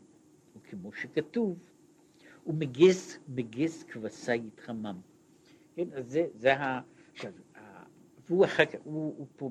וכמו 0.56 0.94
שכתוב, 0.94 1.58
הוא 2.44 2.56
מגז, 2.56 3.18
מגז 3.28 3.84
כבשה 3.84 4.36
יתחמם. 4.36 5.00
כן, 5.76 5.88
אז 5.94 6.12
זה, 6.12 6.28
זה 6.36 6.54
ה... 6.54 6.82
עכשיו, 7.14 7.32
והוא 8.30 8.46
אחר 8.46 8.66
כך, 8.66 8.80
הוא, 8.84 9.16
הוא 9.18 9.28
פה 9.36 9.50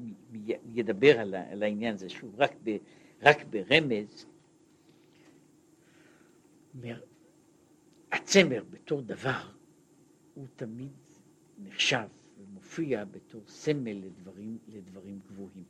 ידבר 0.75 1.21
על, 1.21 1.35
על 1.35 1.63
העניין 1.63 1.95
הזה, 1.95 2.09
שוב, 2.09 2.35
רק, 2.41 2.53
ב, 2.65 2.77
רק 3.23 3.45
ברמז, 3.51 4.27
אומר, 6.77 7.01
הצמר 8.13 8.65
בתור 8.71 9.03
דבר, 9.03 9.53
הוא 10.35 10.47
תמיד 10.57 10.93
נחשב 11.59 12.09
ומופיע 12.39 13.05
בתור 13.05 13.43
סמל 13.47 13.93
לדברים, 13.93 14.59
לדברים 14.69 15.21
גבוהים. 15.27 15.65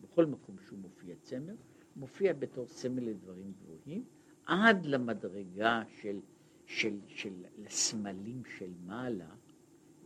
בכל 0.00 0.26
מקום 0.26 0.56
שהוא 0.66 0.78
מופיע 0.78 1.14
צמר, 1.22 1.54
מופיע 1.96 2.32
בתור 2.32 2.66
סמל 2.66 3.04
לדברים 3.04 3.52
גבוהים, 3.62 4.04
עד 4.46 4.86
למדרגה 4.86 5.82
של, 6.00 6.20
של, 6.66 6.98
של 7.06 7.32
לסמלים 7.58 8.42
של 8.58 8.70
מעלה, 8.86 9.34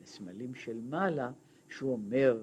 לסמלים 0.03 0.55
של 0.55 0.81
מעלה, 0.81 1.33
שהוא 1.69 1.93
אומר, 1.93 2.39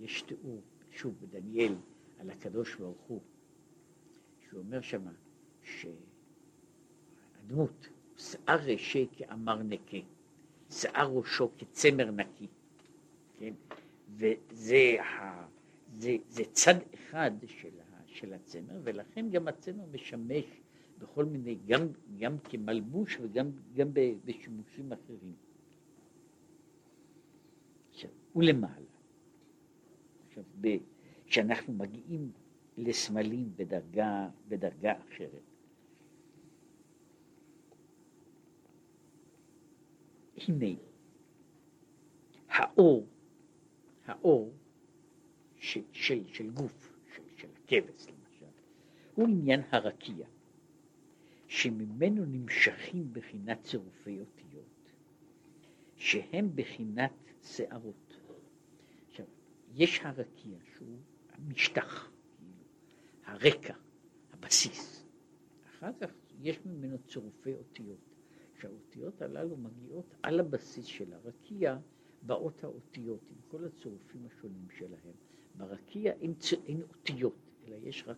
יש 0.00 0.22
תיאור, 0.22 0.60
שוב, 0.90 1.14
בדניאל, 1.20 1.74
על 2.18 2.30
הקדוש 2.30 2.76
ברוך 2.76 3.00
הוא, 3.06 3.20
שהוא 4.48 4.60
אומר 4.60 4.80
שמה, 4.80 5.12
שהדמות, 7.48 7.88
שיער 8.16 8.58
רשע 8.58 9.04
כאמר 9.16 9.62
נקה, 9.62 9.96
שיער 10.70 11.10
ראשו 11.10 11.50
כצמר 11.58 12.10
נקי, 12.10 12.46
כן? 13.38 13.54
וזה 14.16 14.96
ה, 15.00 15.46
זה, 15.92 16.16
זה 16.28 16.44
צד 16.52 16.74
אחד 16.94 17.30
של 17.46 17.68
של 18.06 18.32
הצמר, 18.32 18.80
ולכן 18.82 19.30
גם 19.30 19.48
הצמר 19.48 19.84
משמש 19.92 20.44
בכל 20.98 21.24
מיני, 21.24 21.58
גם, 21.66 21.80
גם 22.18 22.38
כמלבוש 22.44 23.18
וגם 23.20 23.50
גם 23.74 23.88
בשימושים 24.24 24.92
אחרים. 24.92 25.34
ולמעלה. 28.36 28.94
עכשיו, 30.26 30.44
כשאנחנו 31.26 31.72
מגיעים 31.72 32.30
לסמלים 32.76 33.52
בדרגה, 33.56 34.28
בדרגה 34.48 34.92
אחרת, 34.92 35.53
הנה, 40.48 40.80
האור, 42.48 43.06
האור 44.06 44.52
של, 45.56 45.82
של, 45.92 46.26
של 46.26 46.50
גוף, 46.50 46.92
של, 47.14 47.22
של 47.36 47.48
הכבש 47.56 48.06
למשל, 48.06 48.52
הוא 49.14 49.28
עניין 49.28 49.62
הרקיע, 49.70 50.26
שממנו 51.48 52.24
נמשכים 52.24 53.12
בחינת 53.12 53.62
צירופי 53.62 54.20
אותיות, 54.20 54.92
שהם 55.96 56.50
בחינת 56.54 57.12
שערות. 57.42 58.16
עכשיו, 59.08 59.26
יש 59.74 60.00
הרקיע 60.00 60.58
שהוא 60.74 60.98
המשטח, 61.32 62.10
הרקע, 63.24 63.74
הבסיס. 64.32 65.06
אחר 65.68 65.90
כך 66.00 66.10
יש 66.40 66.58
ממנו 66.66 66.98
צירופי 66.98 67.54
אותיות. 67.54 68.13
שהאותיות 68.60 69.22
הללו 69.22 69.56
מגיעות 69.56 70.14
על 70.22 70.40
הבסיס 70.40 70.84
של 70.84 71.12
הרקיע, 71.12 71.78
באות 72.22 72.64
האותיות 72.64 73.20
עם 73.30 73.36
כל 73.48 73.64
הצירופים 73.64 74.26
השונים 74.26 74.66
שלהם. 74.70 75.14
ברקיע 75.54 76.12
אין, 76.12 76.34
אין 76.66 76.82
אותיות, 76.82 77.36
אלא 77.66 77.76
יש 77.76 78.04
רק 78.06 78.16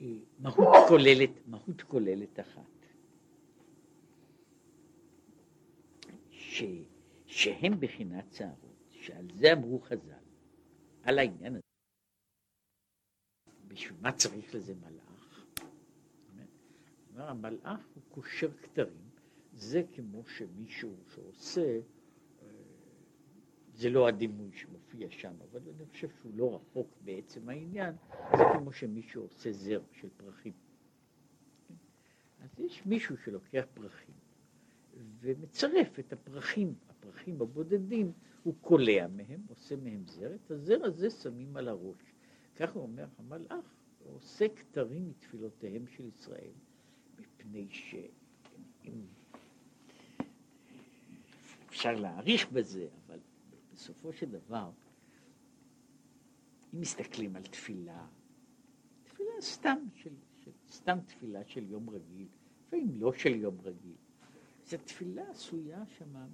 אה, 0.00 0.06
מהות 0.38 0.76
כוללת, 0.88 1.30
מהות 1.46 1.82
כוללת 1.82 2.40
אחת. 2.40 2.62
ש, 6.30 6.62
שהם 7.26 7.80
בחינת 7.80 8.28
צערות, 8.28 8.88
שעל 8.90 9.26
זה 9.34 9.52
אמרו 9.52 9.80
חז"ל, 9.80 10.12
על 11.02 11.18
העניין 11.18 11.52
הזה. 11.54 11.62
בשביל 13.68 13.98
מה 14.00 14.12
צריך 14.12 14.54
לזה 14.54 14.74
מלאך? 14.74 15.01
אומר, 17.14 17.28
המלאך 17.28 17.80
הוא 17.94 18.02
קושר 18.10 18.50
כתרים, 18.62 19.10
זה 19.52 19.82
כמו 19.94 20.24
שמישהו 20.26 20.96
שעושה 21.14 21.80
זה 23.74 23.90
לא 23.90 24.08
הדימוי 24.08 24.50
שמופיע 24.52 25.10
שם, 25.10 25.34
אבל 25.50 25.60
אני 25.76 25.86
חושב 25.86 26.08
שהוא 26.20 26.32
לא 26.34 26.54
רחוק 26.54 26.88
בעצם 27.04 27.48
העניין, 27.48 27.94
זה 28.36 28.42
כמו 28.52 28.72
שמישהו 28.72 29.22
עושה 29.22 29.52
זר 29.52 29.82
של 29.92 30.08
פרחים. 30.16 30.52
אז 32.40 32.58
יש 32.58 32.86
מישהו 32.86 33.16
שלוקח 33.16 33.64
פרחים 33.74 34.14
ומצרף 35.20 35.98
את 35.98 36.12
הפרחים, 36.12 36.74
הפרחים 36.88 37.42
הבודדים, 37.42 38.12
הוא 38.42 38.54
קולע 38.60 39.06
מהם, 39.06 39.40
עושה 39.48 39.76
מהם 39.76 40.06
זר, 40.06 40.34
את 40.34 40.50
הזר 40.50 40.84
הזה 40.84 41.10
שמים 41.10 41.56
על 41.56 41.68
הראש. 41.68 42.14
כך 42.56 42.72
הוא 42.72 42.82
אומר 42.82 43.06
המלאך, 43.18 43.74
עושה 44.04 44.48
כתרים 44.48 45.08
מתפילותיהם 45.08 45.86
של 45.86 46.06
ישראל, 46.06 46.52
מפני 47.44 47.66
שאם 47.70 49.00
אפשר 51.68 51.94
להעריך 51.94 52.50
בזה, 52.52 52.88
אבל 53.06 53.18
בסופו 53.72 54.12
של 54.12 54.30
דבר, 54.30 54.70
אם 56.74 56.80
מסתכלים 56.80 57.36
על 57.36 57.42
תפילה, 57.42 58.06
תפילה 59.04 59.30
סתם, 59.40 59.78
של, 59.94 60.10
של, 60.44 60.50
סתם 60.70 60.98
תפילה 61.06 61.44
של 61.44 61.70
יום 61.70 61.90
רגיל, 61.90 62.26
לפעמים 62.66 63.00
לא 63.00 63.12
של 63.12 63.34
יום 63.34 63.60
רגיל, 63.60 63.96
זו 64.66 64.76
תפילה 64.84 65.30
עשויה 65.30 65.82
שמה 65.98 66.26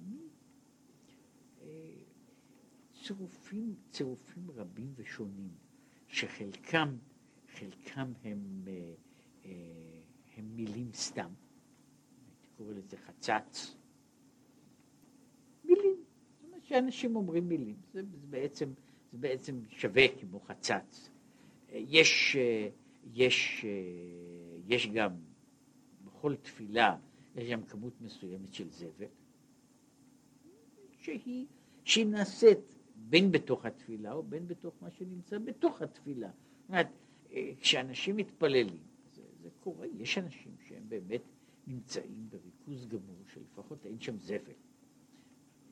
צירופים, 3.03 3.75
צירופים 3.91 4.51
רבים 4.51 4.93
ושונים, 4.95 5.51
שחלקם, 6.07 6.97
חלקם 7.53 8.11
הם, 8.23 8.63
אה, 8.67 8.93
אה, 9.45 9.51
הם 10.39 10.55
מילים 10.55 10.89
סתם, 10.93 11.29
הייתי 12.27 12.47
קורא 12.57 12.73
לזה 12.73 12.97
חצץ, 12.97 13.75
שאנשים 16.69 17.15
אומרים 17.15 17.49
מילים, 17.49 17.75
זה, 17.93 18.01
זה, 18.01 18.27
בעצם, 18.29 18.69
זה 19.11 19.17
בעצם 19.17 19.61
שווה 19.69 20.03
כמו 20.19 20.39
חצץ. 20.39 21.09
יש, 21.71 22.37
יש, 23.13 23.65
יש 24.67 24.87
גם, 24.87 25.11
בכל 26.05 26.35
תפילה, 26.35 26.97
יש 27.35 27.49
גם 27.49 27.63
כמות 27.63 27.93
מסוימת 28.01 28.53
של 28.53 28.69
זבל, 28.69 29.05
שהיא, 30.99 31.45
שהיא 31.83 32.05
נעשית 32.05 32.75
בין 32.95 33.31
בתוך 33.31 33.65
התפילה 33.65 34.11
או 34.13 34.23
בין 34.23 34.47
בתוך 34.47 34.73
מה 34.81 34.91
שנמצא 34.91 35.37
בתוך 35.37 35.81
התפילה. 35.81 36.29
זאת 36.29 36.69
אומרת, 36.69 36.87
כשאנשים 37.59 38.15
מתפללים, 38.15 38.88
קורה, 39.59 39.87
יש 39.87 40.17
אנשים 40.17 40.55
שהם 40.67 40.83
באמת 40.89 41.21
נמצאים 41.67 42.29
בריכוז 42.29 42.87
גמור 42.87 43.23
שלפחות 43.33 43.85
אין 43.85 43.99
שם 43.99 44.17
זבל. 44.17 44.53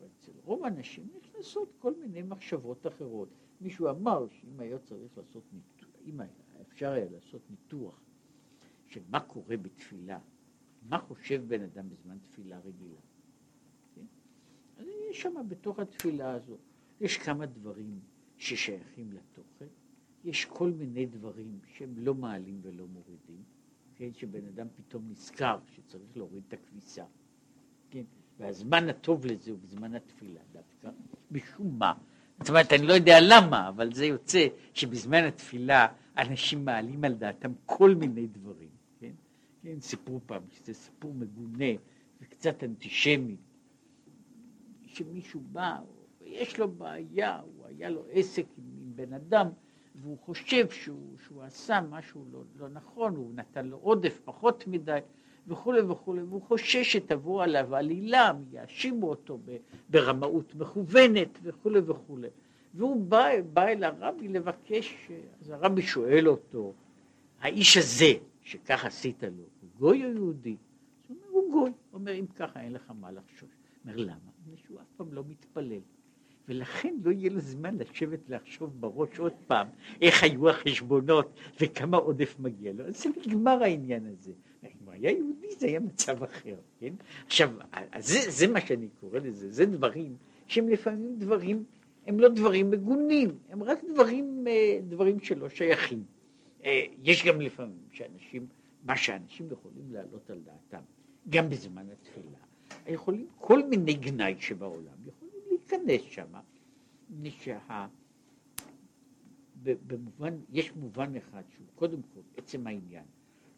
אצל 0.05 0.31
רוב 0.43 0.63
האנשים 0.63 1.07
נכנסות 1.17 1.73
כל 1.79 1.93
מיני 1.99 2.21
מחשבות 2.21 2.87
אחרות. 2.87 3.29
מישהו 3.61 3.89
אמר 3.89 4.27
שאם 4.29 4.59
היה 4.59 4.79
צריך 4.79 5.17
לעשות 5.17 5.43
ניתוח, 5.53 5.89
אם 6.05 6.21
היה, 6.21 6.31
אפשר 6.61 6.91
היה 6.91 7.09
לעשות 7.09 7.41
ניתוח 7.49 8.01
של 8.87 9.01
מה 9.09 9.19
קורה 9.19 9.57
בתפילה, 9.57 10.19
מה 10.89 10.99
חושב 10.99 11.43
בן 11.47 11.61
אדם 11.61 11.89
בזמן 11.89 12.17
תפילה 12.17 12.59
רגילה. 12.59 12.99
כן? 13.95 14.05
אז 14.77 14.85
יש 15.09 15.21
שם 15.21 15.35
בתוך 15.47 15.79
התפילה 15.79 16.33
הזו, 16.33 16.57
יש 17.01 17.17
כמה 17.17 17.45
דברים 17.45 17.99
ששייכים 18.37 19.11
לתוכן, 19.11 19.67
יש 20.23 20.45
כל 20.45 20.71
מיני 20.71 21.05
דברים 21.05 21.59
שהם 21.65 21.93
לא 21.97 22.15
מעלים 22.15 22.59
ולא 22.61 22.87
מורידים, 22.87 23.43
כן? 23.97 24.13
שבן 24.13 24.47
אדם 24.47 24.67
פתאום 24.75 25.09
נזכר 25.09 25.59
שצריך 25.75 26.17
להוריד 26.17 26.43
את 26.47 26.53
הכביסה, 26.53 27.03
כן? 27.91 28.03
והזמן 28.39 28.89
הטוב 28.89 29.25
לזה 29.25 29.51
הוא 29.51 29.59
בזמן 29.59 29.95
התפילה 29.95 30.39
דווקא, 30.51 30.89
משום 31.31 31.79
מה. 31.79 31.93
זאת 32.39 32.49
אומרת, 32.49 32.73
אני 32.73 32.87
לא 32.87 32.93
יודע 32.93 33.17
למה, 33.21 33.69
אבל 33.69 33.93
זה 33.93 34.05
יוצא 34.05 34.47
שבזמן 34.73 35.23
התפילה 35.23 35.87
אנשים 36.17 36.65
מעלים 36.65 37.03
על 37.03 37.13
דעתם 37.13 37.51
כל 37.65 37.95
מיני 37.95 38.27
דברים, 38.27 38.69
כן? 38.99 39.11
כן, 39.61 39.79
סיפרו 39.79 40.19
פעם 40.25 40.41
שזה 40.49 40.73
סיפור 40.73 41.13
מגונה 41.13 41.73
וקצת 42.21 42.63
אנטישמי, 42.63 43.35
שמישהו 44.85 45.41
בא, 45.51 45.79
יש 46.21 46.59
לו 46.59 46.71
בעיה, 46.71 47.39
הוא 47.39 47.65
היה 47.65 47.89
לו 47.89 48.05
עסק 48.11 48.45
עם, 48.57 48.63
עם 48.79 48.95
בן 48.95 49.13
אדם, 49.13 49.47
והוא 50.01 50.17
חושב 50.25 50.69
שהוא, 50.69 51.17
שהוא 51.25 51.43
עשה 51.43 51.81
משהו 51.89 52.25
לא, 52.31 52.43
לא 52.59 52.69
נכון, 52.69 53.15
הוא 53.15 53.33
נתן 53.35 53.65
לו 53.65 53.77
עודף 53.77 54.19
פחות 54.25 54.67
מדי, 54.67 54.99
וכולי 55.47 55.81
וכולי, 55.81 56.21
והוא 56.21 56.41
חושש 56.41 56.93
שתבוא 56.93 57.43
עליו 57.43 57.75
עלילה, 57.75 58.31
יאשימו 58.51 59.09
אותו 59.09 59.39
ברמאות 59.89 60.55
מכוונת 60.55 61.39
וכולי 61.43 61.79
וכולי. 61.79 62.27
והוא 62.73 63.05
בא, 63.05 63.27
בא 63.53 63.67
אל 63.67 63.83
הרבי 63.83 64.27
לבקש, 64.27 65.11
אז 65.41 65.49
הרבי 65.49 65.81
שואל 65.81 66.27
אותו, 66.27 66.73
האיש 67.39 67.77
הזה 67.77 68.13
שכך 68.41 68.85
עשית 68.85 69.23
לו, 69.23 69.29
הוא 69.61 69.69
גוי 69.79 70.05
או 70.05 70.09
יהודי? 70.09 70.55
הוא 71.07 71.17
אומר, 71.17 71.27
הוא 71.29 71.51
גוי. 71.51 71.69
הוא 71.69 71.99
אומר, 71.99 72.13
אם 72.13 72.25
ככה 72.35 72.61
אין 72.61 72.73
לך 72.73 72.91
מה 72.99 73.11
לחשוש. 73.11 73.41
הוא 73.41 73.49
אומר, 73.83 73.95
למה? 73.95 74.15
מפני 74.41 74.57
שהוא 74.57 74.79
אף 74.79 74.87
פעם 74.97 75.13
לא 75.13 75.23
מתפלל. 75.27 75.79
ולכן 76.47 76.95
לא 77.03 77.11
יהיה 77.11 77.29
לו 77.29 77.39
זמן 77.39 77.77
לשבת 77.77 78.29
לחשוב 78.29 78.81
בראש 78.81 79.19
עוד 79.19 79.33
פעם 79.47 79.67
איך 80.01 80.23
היו 80.23 80.49
החשבונות 80.49 81.39
וכמה 81.61 81.97
עודף 81.97 82.35
מגיע 82.39 82.73
לו. 82.73 82.87
אז 82.87 83.03
זה 83.03 83.09
נגמר 83.25 83.63
העניין 83.63 84.05
הזה. 84.05 84.31
אם 84.63 84.89
היה 84.89 85.11
יהודי 85.11 85.47
זה 85.59 85.67
היה 85.67 85.79
מצב 85.79 86.23
אחר, 86.23 86.55
כן? 86.79 86.93
עכשיו, 87.25 87.51
זה, 87.99 88.31
זה 88.31 88.47
מה 88.47 88.61
שאני 88.61 88.87
קורא 88.99 89.19
לזה, 89.19 89.51
זה 89.51 89.65
דברים 89.65 90.15
שהם 90.47 90.69
לפעמים 90.69 91.15
דברים, 91.17 91.63
הם 92.07 92.19
לא 92.19 92.29
דברים 92.29 92.71
מגונים, 92.71 93.29
הם 93.49 93.63
רק 93.63 93.79
דברים, 93.93 94.45
אה, 94.47 94.79
דברים 94.89 95.19
שלא 95.19 95.49
שייכים. 95.49 96.03
אה, 96.65 96.85
יש 97.03 97.25
גם 97.25 97.41
לפעמים 97.41 97.87
שאנשים, 97.91 98.47
מה 98.83 98.97
שאנשים 98.97 99.47
יכולים 99.51 99.83
להעלות 99.91 100.29
על 100.29 100.39
דעתם, 100.39 100.83
גם 101.29 101.49
בזמן 101.49 101.85
התפילה, 101.91 102.37
יכולים 102.87 103.27
כל 103.37 103.63
מיני 103.67 103.93
גנאי 103.93 104.35
שבעולם, 104.39 104.97
יכולים 105.07 105.26
להיכנס 105.71 106.01
שם, 106.01 106.33
שה... 107.25 107.87
במובן, 109.63 110.39
יש 110.49 110.75
מובן 110.75 111.15
אחד 111.15 111.43
שהוא 111.49 111.67
קודם 111.75 112.01
כל 112.01 112.21
עצם 112.37 112.67
העניין, 112.67 113.05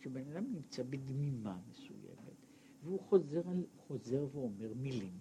שבן 0.02 0.32
אדם 0.32 0.46
נמצא 0.54 0.84
בדמימה 0.84 1.58
מסוימת, 1.72 2.46
והוא 2.84 3.00
חוזר, 3.00 3.42
חוזר 3.78 4.26
ואומר 4.32 4.74
מילים, 4.76 5.20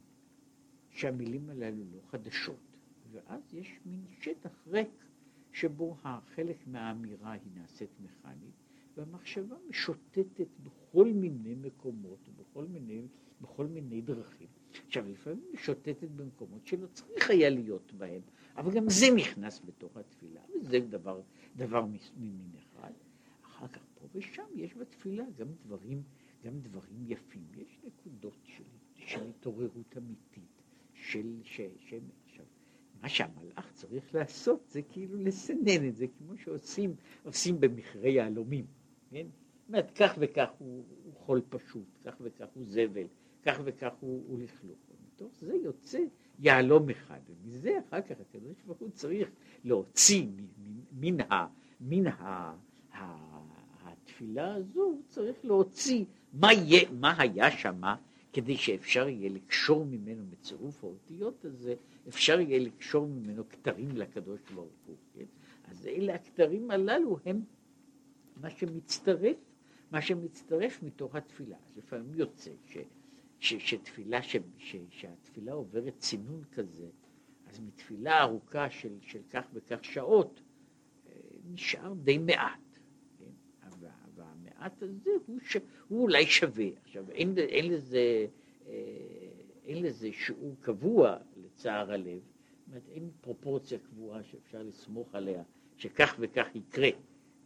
שהמילים 0.91 1.51
הללו 1.51 1.85
לא 1.93 2.01
חדשות, 2.11 2.77
ואז 3.11 3.55
יש 3.55 3.81
מין 3.87 4.05
שטח 4.21 4.67
ריק 4.67 5.05
שבו 5.53 5.97
החלק 6.05 6.67
מהאמירה 6.67 7.33
היא 7.33 7.53
נעשית 7.55 7.91
מכנית, 8.01 8.55
והמחשבה 8.97 9.57
משוטטת 9.69 10.49
בכל 10.63 11.13
מיני 11.13 11.55
מקומות, 11.55 12.29
בכל 12.37 12.67
מיני, 12.67 13.03
מיני 13.69 14.01
דרכים. 14.01 14.49
עכשיו, 14.87 15.09
לפעמים 15.09 15.41
היא 15.43 15.55
משוטטת 15.55 16.09
במקומות 16.17 16.67
שלא 16.67 16.87
צריך 16.87 17.31
היה 17.31 17.51
להיות 17.51 17.93
בהם, 17.93 18.21
אבל 18.57 18.73
גם 18.73 18.85
זה 18.89 19.07
נכנס 19.17 19.61
בתוך 19.65 19.97
התפילה, 19.97 20.41
וזה 20.61 20.81
דבר, 20.81 21.21
דבר 21.57 21.85
ממין 21.85 22.51
אחד. 22.59 22.93
אחר 23.43 23.69
כך 23.69 23.81
פה 23.95 24.07
ושם 24.15 24.47
יש 24.55 24.75
בתפילה 24.77 25.25
גם 25.39 25.47
דברים, 25.67 26.03
גם 26.45 26.61
דברים 26.61 27.05
יפים, 27.07 27.47
יש 27.57 27.79
נקודות 27.85 28.39
של, 28.45 28.63
של 28.95 29.29
התעוררות 29.29 29.97
אמיתית, 29.97 30.63
של, 30.95 31.41
ש, 31.43 31.61
ש, 31.79 31.95
עכשיו, 32.27 32.45
מה 33.03 33.09
שהמלאך 33.09 33.73
צריך 33.73 34.15
לעשות 34.15 34.69
זה 34.69 34.83
כאילו 34.83 35.17
לסנן 35.17 35.89
את 35.89 35.97
זה, 35.97 36.07
כמו 36.19 36.37
שעושים 36.37 36.95
עושים 37.23 37.61
במכרה 37.61 38.09
יהלומים, 38.09 38.67
כן? 39.11 39.27
זאת 39.27 39.69
אומרת, 39.69 39.91
כך 39.91 40.15
וכך 40.19 40.49
הוא, 40.59 40.85
הוא 41.05 41.15
חול 41.15 41.43
פשוט, 41.49 41.87
כך 42.05 42.15
וכך 42.21 42.47
הוא 42.55 42.65
זבל, 42.65 43.07
כך 43.49 43.61
וכך 43.65 43.93
הוא, 44.01 44.25
הוא 44.29 44.39
לכלוך. 44.41 44.79
מתוך 45.19 45.33
זה 45.41 45.55
יוצא 45.55 45.99
יהלום 46.39 46.91
אחד, 46.91 47.21
ומזה 47.29 47.79
אחר 47.89 48.01
כך 48.01 48.17
הקדוש 48.21 48.63
ברוך 48.67 48.79
הוא 48.79 48.91
צריך 48.91 49.29
להוציא 49.65 50.27
מן, 50.93 51.21
ה, 51.21 51.47
מן 51.81 52.07
ה, 52.07 52.55
ה, 52.93 53.17
התפילה 53.83 54.55
הזו, 54.55 54.81
הוא 54.81 55.03
צריך 55.07 55.45
להוציא 55.45 56.05
מה, 56.33 56.53
יהיה, 56.53 56.91
מה 56.93 57.15
היה 57.19 57.51
שמה, 57.51 57.97
כדי 58.33 58.57
שאפשר 58.57 59.09
יהיה 59.09 59.29
לקשור 59.29 59.85
ממנו 59.85 60.25
בצירוף 60.31 60.85
האותיות 60.85 61.45
הזה, 61.45 61.75
אפשר 62.09 62.41
יהיה 62.41 62.59
לקשור 62.59 63.07
ממנו 63.07 63.49
כתרים 63.49 63.97
לקדוש 63.97 64.41
ברוך 64.55 64.87
הוא, 64.87 64.97
כן? 65.15 65.25
אז 65.71 65.87
אלה 65.87 66.15
הכתרים 66.15 66.71
הללו 66.71 67.19
הם 67.27 67.41
מה 68.37 68.51
שמצטרף, 68.51 69.37
מה 69.91 70.03
שמצטרף 70.03 70.83
מתוך 70.83 71.15
התפילה. 71.15 71.57
לפעמים 71.77 72.15
יוצא 72.15 72.51
ש, 72.67 72.77
ש, 73.39 73.55
שתפילה, 73.55 74.23
ש, 74.23 74.37
ש, 74.59 74.77
שהתפילה 74.91 75.53
עוברת 75.53 75.95
צינון 75.99 76.45
כזה, 76.53 76.87
אז 77.47 77.61
מתפילה 77.61 78.21
ארוכה 78.23 78.71
של, 78.71 78.93
של 79.01 79.21
כך 79.31 79.47
וכך 79.53 79.85
שעות, 79.85 80.41
אה, 81.07 81.13
נשאר 81.53 81.95
די 81.95 82.19
מעט. 82.19 82.79
כן? 83.19 83.69
והמעט 84.15 84.83
הזה 84.83 85.11
הוא, 85.27 85.41
ש, 85.41 85.57
הוא 85.89 86.03
אולי 86.03 86.27
שווה. 86.27 86.67
עכשיו, 86.83 87.11
אין, 87.11 87.39
אין, 87.39 87.73
לזה, 87.73 88.27
אה, 88.67 88.73
אין 89.65 89.83
לזה 89.83 90.13
שיעור 90.13 90.57
קבוע 90.61 91.17
לצער 91.37 91.93
הלב, 91.93 92.21
זאת 92.23 92.69
אומרת, 92.69 92.89
אין 92.89 93.11
פרופורציה 93.21 93.79
קבועה 93.79 94.23
שאפשר 94.23 94.63
לסמוך 94.63 95.15
עליה, 95.15 95.43
שכך 95.77 96.17
וכך 96.19 96.47
יקרה, 96.55 96.89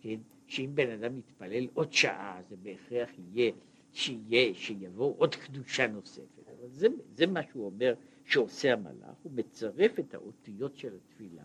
כן? 0.01 0.21
שאם 0.47 0.71
בן 0.75 0.91
אדם 0.91 1.19
יתפלל 1.19 1.67
עוד 1.75 1.93
שעה, 1.93 2.43
זה 2.49 2.57
בהכרח 2.57 3.11
יהיה, 3.19 3.53
שיהיה, 3.93 4.55
שיבוא 4.55 5.15
עוד 5.19 5.35
קדושה 5.35 5.87
נוספת. 5.87 6.49
אבל 6.49 6.69
זה, 6.69 6.89
זה 7.15 7.27
מה 7.27 7.41
שהוא 7.51 7.67
אומר 7.67 7.95
שעושה 8.25 8.73
המלאך, 8.73 9.17
הוא 9.23 9.33
מצרף 9.33 9.99
את 9.99 10.15
האותיות 10.15 10.77
של 10.77 10.95
התפילה, 10.97 11.45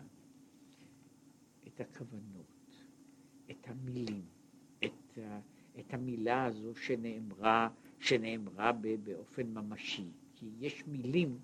את 1.66 1.80
הכוונות, 1.80 2.84
את 3.50 3.68
המילים, 3.68 4.24
את, 4.84 5.18
את 5.78 5.94
המילה 5.94 6.44
הזו 6.44 6.74
שנאמרה, 6.74 7.68
שנאמרה 7.98 8.72
באופן 9.02 9.46
ממשי. 9.46 10.06
כי 10.34 10.46
יש 10.58 10.86
מילים, 10.86 11.38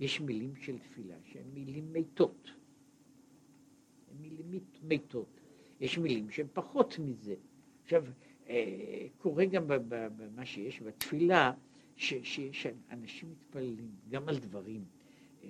יש 0.00 0.20
מילים 0.20 0.56
של 0.56 0.78
תפילה 0.78 1.16
שהן 1.24 1.46
מילים 1.54 1.92
מתות. 1.92 2.50
הן 4.10 4.16
מילים 4.22 4.60
מתות. 4.82 5.40
יש 5.80 5.98
מילים 5.98 6.30
שהן 6.30 6.46
פחות 6.52 6.98
מזה. 6.98 7.34
עכשיו, 7.82 8.04
קורה 9.18 9.44
גם 9.44 9.64
במה 9.88 10.46
שיש 10.46 10.82
בתפילה, 10.82 11.52
שיש 11.96 12.66
אנשים 12.90 13.30
מתפללים 13.30 13.90
גם 14.08 14.28
על 14.28 14.38
דברים. 14.38 14.84
אה, 15.44 15.48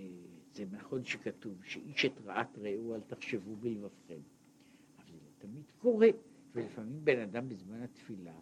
זה 0.53 0.65
נכון 0.71 1.05
שכתוב 1.05 1.65
שאיש 1.65 2.05
את 2.05 2.13
רעת 2.25 2.59
רעהו 2.59 2.95
אל 2.95 3.01
תחשבו 3.01 3.57
בלבבכם. 3.57 4.21
אבל 4.99 5.19
זה 5.19 5.31
תמיד 5.39 5.65
קורה, 5.79 6.09
ולפעמים 6.55 7.05
בן 7.05 7.19
אדם 7.19 7.49
בזמן 7.49 7.83
התפילה, 7.83 8.35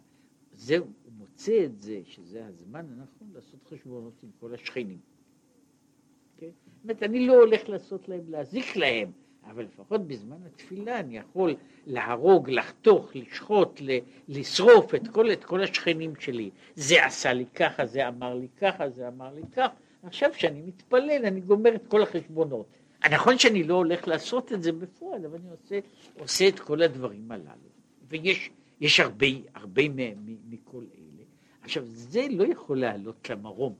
זהו, 0.53 0.85
הוא 1.03 1.13
מוצא 1.17 1.65
את 1.65 1.79
זה, 1.79 2.01
שזה 2.03 2.45
הזמן 2.45 2.85
הנכון 2.89 3.31
לעשות 3.33 3.63
חשבונות 3.63 4.13
עם 4.23 4.29
כל 4.39 4.53
השכנים. 4.53 4.99
כן? 6.37 6.49
זאת 6.65 6.83
אומרת, 6.83 7.03
אני 7.03 7.27
לא 7.27 7.33
הולך 7.33 7.69
לעשות 7.69 8.09
להם, 8.09 8.29
להזיק 8.29 8.75
להם, 8.75 9.11
אבל 9.51 9.63
לפחות 9.63 10.07
בזמן 10.07 10.37
התפילה 10.45 10.99
אני 10.99 11.17
יכול 11.17 11.55
להרוג, 11.85 12.49
לחתוך, 12.49 13.11
לשחוט, 13.15 13.81
לשרוף 14.27 14.95
את 14.95 15.07
כל, 15.07 15.31
את 15.31 15.43
כל 15.43 15.63
השכנים 15.63 16.13
שלי. 16.19 16.49
זה 16.75 17.05
עשה 17.05 17.33
לי 17.33 17.45
ככה, 17.55 17.85
זה 17.85 18.07
אמר 18.07 18.35
לי 18.35 18.47
ככה, 18.61 18.89
זה 18.89 19.07
אמר 19.07 19.33
לי 19.33 19.41
ככה. 19.51 19.73
עכשיו 20.03 20.29
כשאני 20.33 20.61
מתפלל 20.61 21.25
אני 21.25 21.41
גומר 21.41 21.75
את 21.75 21.87
כל 21.87 22.03
החשבונות. 22.03 22.65
נכון 23.11 23.37
שאני 23.37 23.63
לא 23.63 23.73
הולך 23.73 24.07
לעשות 24.07 24.53
את 24.53 24.63
זה 24.63 24.71
בפועל, 24.71 25.25
אבל 25.25 25.37
אני 25.37 25.49
עושה, 25.49 25.79
עושה 26.19 26.47
את 26.47 26.59
כל 26.59 26.81
הדברים 26.81 27.31
הללו. 27.31 27.69
ויש 28.09 28.49
יש 28.81 28.99
הרבה, 28.99 29.27
הרבה 29.55 29.81
מכל 30.49 30.83
אלה. 30.97 31.23
עכשיו, 31.61 31.83
זה 31.85 32.25
לא 32.29 32.43
יכול 32.43 32.79
לעלות 32.79 33.29
למרום, 33.29 33.73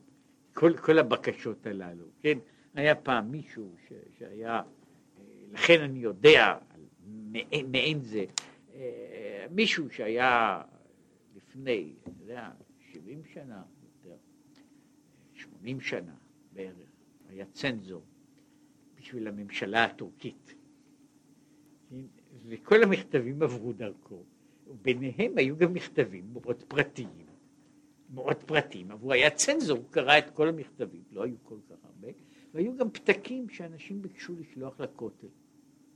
כל, 0.54 0.74
כל 0.78 1.00
הבקשות 1.00 1.68
הללו, 1.68 2.06
כן? 2.22 2.38
היה 2.76 2.96
פעם 2.96 3.32
מישהו 3.32 3.76
ש, 3.88 3.94
שהיה 4.20 4.62
לכן 5.52 5.82
אני 5.82 6.00
יודע 6.00 6.58
מעין 7.68 8.02
זה, 8.02 8.26
אה, 8.74 9.46
מישהו 9.52 9.90
שהיה 9.90 10.62
לפני, 11.36 11.94
אתה 12.04 12.12
יודע, 12.22 12.52
70 12.92 13.26
שנה, 13.26 13.64
יותר, 13.84 14.18
80 15.34 15.82
שנה 15.82 16.16
בערך, 16.54 16.90
היה 17.30 17.46
צנזור 17.46 18.04
בשביל 18.96 19.28
הממשלה 19.28 19.84
הטורקית. 19.84 20.56
וכל 22.46 22.84
המכתבים 22.84 23.44
עברו 23.44 23.74
דרכו, 23.74 24.24
וביניהם 24.68 25.38
היו 25.38 25.58
גם 25.58 25.74
מכתבים 25.74 26.34
מאוד 26.34 26.64
פרטיים, 26.68 27.26
מאוד 28.14 28.44
פרטיים, 28.44 28.92
אבל 28.92 29.04
הוא 29.04 29.14
היה 29.14 29.30
צנזור, 29.30 29.78
הוא 29.78 29.86
קרא 29.92 30.18
את 30.18 30.30
כל 30.30 30.50
המכתבים, 30.50 31.04
לא 31.12 31.24
היו 31.24 31.36
כל 31.44 31.58
כך 31.70 31.76
הרבה, 31.86 32.08
והיו 32.54 32.78
גם 32.78 32.90
פתקים 32.90 33.50
שאנשים 33.50 34.02
ביקשו 34.02 34.34
לשלוח 34.40 34.80
לכותל, 34.80 35.28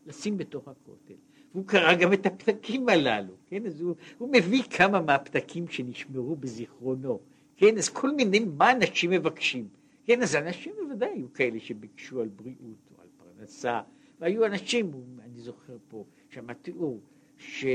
לשים 0.06 0.38
בתוך 0.38 0.68
הכותל. 0.68 1.14
והוא 1.54 1.68
קרא 1.68 1.96
גם 1.96 2.14
את 2.14 2.26
הפתקים 2.26 2.90
הללו, 2.90 3.34
כן? 3.48 3.66
אז 3.66 3.82
הוא, 3.82 3.96
הוא 4.18 4.30
מביא 4.34 4.64
כמה 4.64 5.02
מהפתקים 5.02 5.68
שנשמרו 5.68 6.36
בזיכרונו, 6.36 7.20
כן? 7.58 7.78
אז 7.78 7.90
כל 7.90 8.12
מיני, 8.12 8.40
מה 8.40 8.72
אנשים 8.72 9.10
מבקשים? 9.10 9.68
כן, 10.06 10.22
אז 10.22 10.36
אנשים 10.36 10.74
בוודאי 10.84 11.10
היו 11.10 11.34
כאלה 11.34 11.60
שביקשו 11.60 12.22
על 12.22 12.28
בריאות 12.28 12.90
או 12.96 13.02
על 13.02 13.08
פרנסה, 13.18 13.82
והיו 14.20 14.46
אנשים, 14.46 14.92
אני 15.20 15.40
זוכר 15.40 15.78
פה, 15.88 16.06
שם 16.30 16.54
תיאור, 16.54 17.02
ש... 17.38 17.66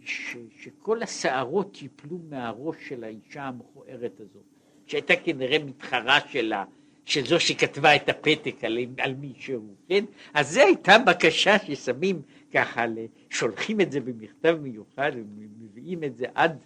ש... 0.00 0.36
שכל 0.50 1.02
השערות 1.02 1.82
ייפלו 1.82 2.18
מהראש 2.28 2.76
של 2.88 3.04
האישה 3.04 3.42
המכוערת 3.42 4.20
הזאת, 4.20 4.44
שהייתה 4.86 5.14
כנראה 5.16 5.58
מתחרה 5.64 6.20
שלה, 6.28 6.64
של 7.08 7.26
זו 7.26 7.40
שכתבה 7.40 7.96
את 7.96 8.08
הפתק 8.08 8.64
על, 8.64 8.78
על 8.98 9.14
מישהו, 9.14 9.74
כן? 9.88 10.04
אז 10.34 10.52
זו 10.54 10.60
הייתה 10.60 10.98
בקשה 11.06 11.58
ששמים 11.58 12.22
ככה, 12.54 12.84
שולחים 13.30 13.80
את 13.80 13.92
זה 13.92 14.00
במכתב 14.00 14.58
מיוחד 14.62 15.12
ומביאים 15.14 16.04
את 16.04 16.16
זה 16.16 16.26
עד, 16.34 16.58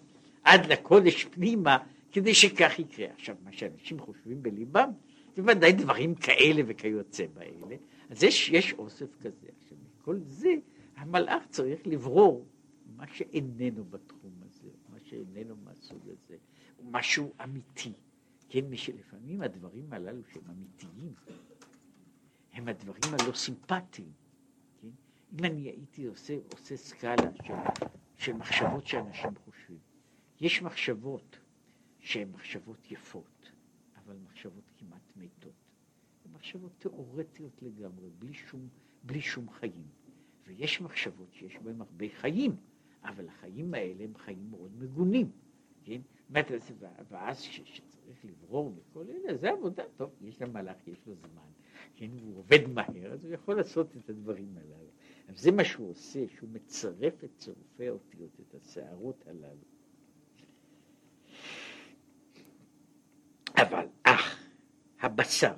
עד 0.44 0.66
לקודש 0.66 1.24
פנימה, 1.24 1.78
כדי 2.12 2.34
שכך 2.34 2.78
יקרה. 2.78 3.06
עכשיו, 3.14 3.36
מה 3.44 3.52
שאנשים 3.52 3.98
חושבים 3.98 4.42
בליבם, 4.42 4.90
זה 5.36 5.42
ודאי 5.46 5.72
דברים 5.72 6.14
כאלה 6.14 6.62
וכיוצא 6.66 7.24
באלה, 7.34 7.76
אז 8.10 8.22
יש, 8.22 8.48
יש 8.48 8.72
אוסף 8.72 9.16
כזה. 9.20 9.46
עכשיו, 9.62 9.78
מכל 10.00 10.18
זה, 10.22 10.54
המלאך 10.96 11.42
צריך 11.50 11.80
לברור 11.86 12.46
מה 12.96 13.04
שאיננו 13.14 13.84
בתחום 13.84 14.32
הזה, 14.44 14.68
מה 14.88 14.98
שאיננו 15.04 15.54
מהסוג 15.64 16.02
הזה, 16.08 16.36
משהו 16.90 17.32
אמיתי. 17.44 17.92
כן, 18.52 18.70
משלפעמים 18.70 19.42
הדברים 19.42 19.92
הללו 19.92 20.22
שהם 20.32 20.42
אמיתיים, 20.50 21.14
הם 22.52 22.68
הדברים 22.68 23.14
הלא 23.14 23.32
סימפטיים. 23.34 24.12
כן? 24.80 24.88
אם 25.32 25.44
אני 25.44 25.62
הייתי 25.62 26.06
עושה, 26.06 26.36
עושה 26.52 26.76
סקאלה 26.76 27.30
של, 27.44 27.52
של 28.16 28.32
מחשבות 28.32 28.86
שאנשים 28.86 29.30
חושבים, 29.44 29.78
יש 30.40 30.62
מחשבות 30.62 31.38
שהן 32.00 32.28
מחשבות 32.32 32.90
יפות, 32.90 33.52
אבל 33.96 34.16
מחשבות 34.16 34.70
כמעט 34.76 35.12
מתות. 35.16 35.52
מחשבות 36.32 36.72
תיאורטיות 36.78 37.62
לגמרי, 37.62 38.10
בלי 38.18 38.34
שום, 38.34 38.68
בלי 39.02 39.20
שום 39.20 39.50
חיים. 39.50 39.86
ויש 40.46 40.80
מחשבות 40.80 41.32
שיש 41.32 41.56
בהן 41.56 41.80
הרבה 41.80 42.06
חיים, 42.20 42.56
אבל 43.04 43.28
החיים 43.28 43.74
האלה 43.74 44.04
הם 44.04 44.14
חיים 44.16 44.50
מאוד 44.50 44.76
מגונים. 44.78 45.30
כן? 45.84 46.00
ואז 47.08 47.42
שצריך 48.12 48.24
לברור 48.24 48.70
בכל 48.70 49.04
אלה, 49.10 49.36
זה 49.36 49.50
עבודה, 49.50 49.82
טוב, 49.96 50.10
יש 50.20 50.42
למלאך, 50.42 50.88
יש 50.88 51.06
לו 51.06 51.14
זמן, 51.14 51.48
כן, 51.96 52.10
והוא 52.20 52.38
עובד 52.38 52.68
מהר, 52.68 53.12
אז 53.12 53.24
הוא 53.24 53.34
יכול 53.34 53.56
לעשות 53.56 53.96
את 53.96 54.10
הדברים 54.10 54.56
הללו. 54.56 54.90
זה 55.34 55.52
מה 55.52 55.64
שהוא 55.64 55.90
עושה, 55.90 56.20
שהוא 56.28 56.48
מצרף 56.52 57.24
את 57.24 57.30
צירופי 57.38 57.88
האותיות, 57.88 58.40
את 58.40 58.54
הסערות 58.54 59.24
הללו. 59.26 59.64
אבל 63.56 63.86
אך 64.02 64.48
הבשר 65.00 65.54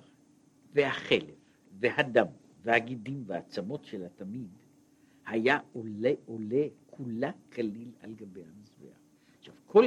והחלב 0.72 1.34
והדם 1.78 2.26
והגידים 2.62 3.22
והעצמות 3.26 3.84
של 3.84 4.04
התמיד 4.04 4.50
היה 5.26 5.58
עולה 5.72 6.12
עולה 6.26 6.66
כולה 6.86 7.30
כליל 7.52 7.90
על 8.00 8.14
גבי 8.14 8.42
המזבח. 8.44 8.98
עכשיו, 9.38 9.54
כל, 9.66 9.86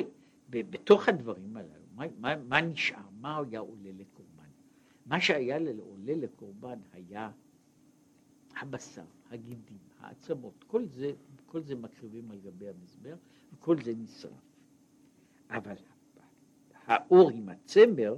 בתוך 0.50 1.10
הדברים 1.10 1.58
הללו, 1.58 1.87
מה, 1.98 2.06
מה, 2.20 2.36
מה 2.36 2.62
נשאר? 2.62 3.10
מה 3.20 3.38
היה 3.38 3.60
עולה 3.60 3.92
לקורבן? 3.98 4.50
מה 5.06 5.22
שהיה 5.22 5.58
עולה 5.80 6.16
לקורבן 6.16 6.80
היה 6.92 7.32
הבשר, 8.56 9.06
הגידים, 9.30 9.78
העצמות, 10.00 10.64
כל 10.68 10.86
זה, 10.86 11.12
כל 11.46 11.64
זה 11.64 11.76
מקריבים 11.76 12.32
על 12.32 12.40
גבי 12.40 12.70
המזבח 12.70 13.18
וכל 13.54 13.82
זה 13.82 13.94
נשרף. 13.96 14.32
אבל 15.50 15.76
האור 16.74 17.30
עם 17.30 17.50
הצמר 17.50 18.18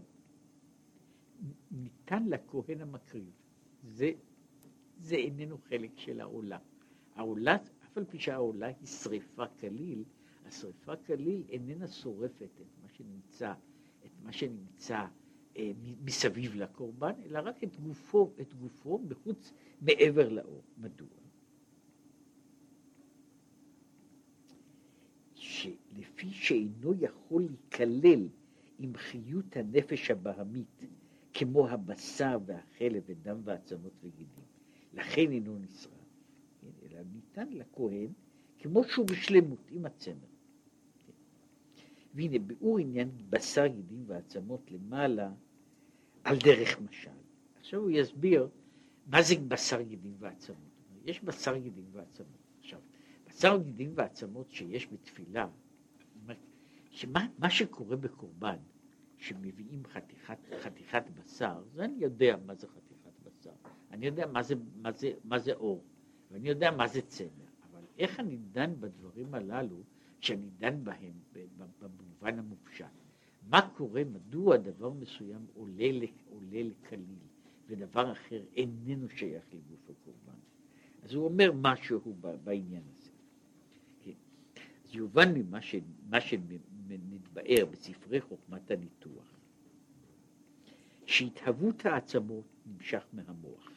ניתן 1.72 2.26
לכהן 2.28 2.82
המקריב. 2.82 3.32
זה, 3.84 4.12
זה 5.00 5.16
איננו 5.16 5.58
חלק 5.58 5.92
של 5.96 6.22
העולה. 6.22 6.58
העולה, 7.16 7.56
אף 7.56 7.98
על 7.98 8.06
פי 8.06 8.20
שהעולה 8.20 8.68
היא 8.68 8.88
שריפה 8.88 9.48
כליל, 9.48 10.04
השריפה 10.46 10.96
כליל 10.96 11.44
איננה 11.50 11.88
שורפת 11.88 12.42
את 12.62 12.68
מה 12.84 12.90
שנמצא, 12.90 13.54
מה 14.24 14.32
שנמצא 14.32 15.06
אה, 15.58 15.72
מסביב 16.06 16.56
לקורבן, 16.56 17.14
אלא 17.26 17.40
רק 17.44 17.64
את 17.64 17.80
גופו, 17.80 18.32
את 18.42 18.54
גופו 18.54 19.00
מחוץ, 19.10 19.54
מעבר 19.82 20.30
לאור. 20.30 20.62
מדוע? 20.78 21.08
שלפי 25.34 26.32
שאינו 26.32 26.94
יכול 27.00 27.42
להיכלל 27.42 28.28
עם 28.80 28.98
חיות 28.98 29.58
הנפש 29.58 30.12
הבהמית, 30.12 30.84
כמו 31.34 31.68
הבשר 31.68 32.38
והחלב 32.46 33.04
ודם 33.06 33.42
ועצמות 33.44 33.94
וגידים. 34.04 34.46
לכן 34.94 35.32
אינו 35.32 35.58
נשרף, 35.58 35.92
כן? 36.62 36.68
אלא 36.84 37.00
ניתן 37.14 37.48
לכהן 37.52 38.08
כמו 38.60 38.84
שהוא 38.84 39.06
בשלמות 39.06 39.72
עם 39.72 39.86
הצמר. 39.86 40.29
והנה 42.14 42.40
ביאור 42.40 42.80
עניין 42.80 43.10
בשר 43.30 43.68
גידים 43.68 44.04
ועצמות 44.08 44.72
למעלה 44.72 45.32
על 46.24 46.38
דרך 46.38 46.82
משל. 46.82 47.10
עכשיו 47.60 47.80
הוא 47.80 47.90
יסביר 47.90 48.48
מה 49.08 49.22
זה 49.22 49.36
בשר 49.48 49.82
גידים 49.82 50.14
ועצמות. 50.20 50.70
יש 51.06 51.24
בשר 51.24 51.58
גידים 51.58 51.86
ועצמות. 51.92 52.40
עכשיו, 52.60 52.80
בשר 53.28 53.58
גידים 53.58 53.92
ועצמות 53.96 54.52
שיש 54.52 54.88
בתפילה, 54.88 55.48
שמה 56.92 57.28
מה 57.38 57.50
שקורה 57.50 57.96
בקורבן, 57.96 58.58
שמביאים 59.18 59.84
חתיכת, 59.86 60.38
חתיכת 60.62 61.04
בשר, 61.16 61.64
זה 61.74 61.86
אני 61.86 62.04
יודע 62.04 62.38
מה 62.46 62.56
זה 62.56 62.68
חתיכת 62.68 63.12
בשר, 63.24 63.52
אני 63.92 64.06
יודע 64.06 64.28
מה 64.28 64.44
זה, 64.44 64.56
מה 64.76 64.92
זה, 64.92 65.12
מה 65.24 65.40
זה 65.40 65.54
אור, 65.54 65.84
ואני 66.32 66.50
יודע 66.50 66.72
מה 66.72 66.88
זה 66.88 67.02
צמר, 67.02 67.46
אבל 67.72 67.82
איך 67.98 68.20
אני 68.20 68.38
דן 68.38 68.74
בדברים 68.80 69.34
הללו, 69.34 69.84
כשאני 70.22 70.50
דן 70.58 70.84
בהם 70.84 71.14
במובן 71.80 72.40
המופשט? 72.40 72.86
מה 73.50 73.70
קורה, 73.78 74.04
מדוע 74.04 74.58
דבר 74.58 74.94
מסוים 74.94 75.46
עולה, 75.54 75.86
עולה 76.30 76.64
לקליל, 76.64 77.20
ודבר 77.68 78.12
אחר 78.12 78.44
איננו 78.56 79.10
שייך 79.10 79.44
לגוף 79.54 79.90
הקורבן? 79.90 80.40
אז 81.04 81.14
הוא 81.14 81.26
אומר 81.26 81.52
משהו 81.56 82.16
בעניין 82.44 82.84
הזה. 82.92 83.12
כן. 84.04 84.12
אז 84.86 84.96
יובן 84.96 85.34
ממה 85.34 85.62
ש, 85.62 85.76
נתבאר 86.90 87.66
בספרי 87.72 88.22
חוכמת 88.22 88.72
הניתוח, 88.72 89.40
שהתהוות 91.06 91.86
העצמות 91.86 92.46
נמשך 92.66 93.04
מהמוח, 93.14 93.72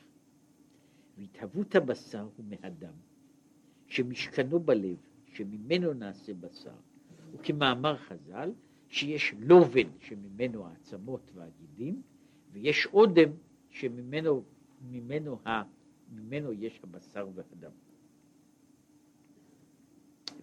והתהוות 1.19 1.75
הבשר 1.75 2.29
הוא 2.37 2.45
מהדם, 2.45 2.95
שמשכנו 3.87 4.61
בלב, 4.61 4.97
שממנו 5.33 5.93
נעשה 5.93 6.35
בשר, 6.35 6.75
וכמאמר 7.33 7.97
חז"ל, 7.97 8.53
שיש 8.89 9.35
לובן 9.39 9.99
שממנו 10.01 10.67
העצמות 10.67 11.31
והגידים, 11.35 12.03
ויש 12.53 12.87
אודם 12.87 13.31
שממנו 13.71 14.45
ממנו, 14.91 15.39
ה, 15.47 15.63
ממנו 16.13 16.53
יש 16.53 16.81
הבשר 16.85 17.29
והדם. 17.35 17.71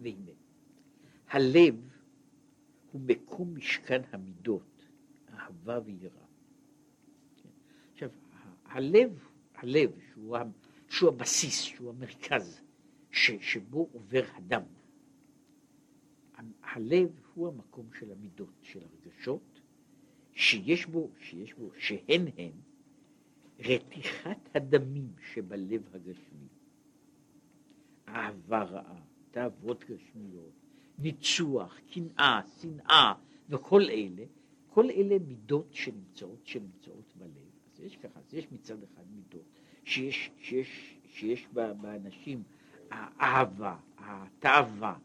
והנה, 0.02 0.32
הלב 1.30 1.76
הוא 2.92 3.02
מקום 3.02 3.56
משכן 3.56 4.02
המידות, 4.12 4.86
אהבה 5.34 5.80
ויראה. 5.86 6.26
עכשיו, 7.94 8.10
הלב, 8.66 9.20
הלב 9.56 9.92
שהוא, 10.14 10.38
שהוא 10.90 11.10
הבסיס, 11.10 11.62
שהוא 11.62 11.90
המרכז, 11.90 12.62
ש, 13.12 13.32
שבו 13.42 13.90
עובר 13.94 14.24
הדם. 14.36 14.64
הלב 16.64 17.10
הוא 17.34 17.48
המקום 17.48 17.86
של 18.00 18.12
המידות, 18.12 18.54
של 18.62 18.80
הרגשות, 18.84 19.62
שיש 20.34 20.86
בו, 20.86 21.10
שיש 21.20 21.54
בו, 21.54 21.70
שהן 21.78 22.26
הן 22.38 22.52
רתיחת 23.60 24.50
הדמים 24.56 25.14
שבלב 25.34 25.90
הגשמי. 25.94 26.48
אהבה 28.08 28.64
רעה, 28.64 29.02
תאוות 29.32 29.84
גשמיות, 29.84 30.52
ניצוח, 31.00 31.80
קנאה, 31.92 32.42
שנאה 32.62 33.14
וכל 33.50 33.82
אלה, 33.82 34.24
כל 34.70 34.90
אלה 34.90 35.20
מידות 35.20 35.68
שנמצאות, 35.72 36.48
שנמצאות 36.48 37.14
בלב. 37.16 37.50
אז 37.74 37.80
יש 37.80 37.98
ככה, 37.98 38.20
אז 38.20 38.34
יש 38.34 38.52
מצד 38.52 38.84
אחד 38.84 39.04
מידות 39.16 39.46
שיש, 39.84 40.32
שיש, 40.40 41.00
שיש 41.06 41.48
באנשים 41.54 42.44
האהבה, 42.92 43.78
התאווה, 43.98 44.98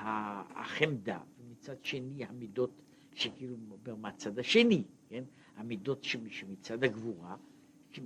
החמדה, 0.00 1.20
ומצד 1.40 1.84
שני 1.84 2.24
המידות 2.24 2.82
שכאילו 3.14 3.56
מהצד 3.98 4.38
השני, 4.38 4.84
כן? 5.08 5.24
המידות 5.56 6.04
שמצד 6.04 6.84
הגבורה, 6.84 7.36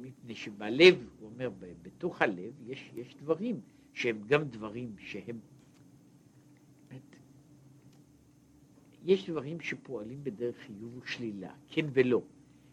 מפני 0.00 0.34
שבלב, 0.34 1.08
הוא 1.20 1.30
אומר, 1.30 1.50
בתוך 1.82 2.22
הלב 2.22 2.52
יש, 2.66 2.90
יש 2.94 3.16
דברים 3.16 3.60
שהם 3.92 4.22
גם 4.26 4.44
דברים 4.44 4.94
שהם 4.98 5.38
יש 9.04 9.30
דברים 9.30 9.60
שפועלים 9.60 10.24
בדרך 10.24 10.56
חיוב 10.56 10.98
ושלילה, 11.02 11.54
כן 11.68 11.86
ולא. 11.92 12.22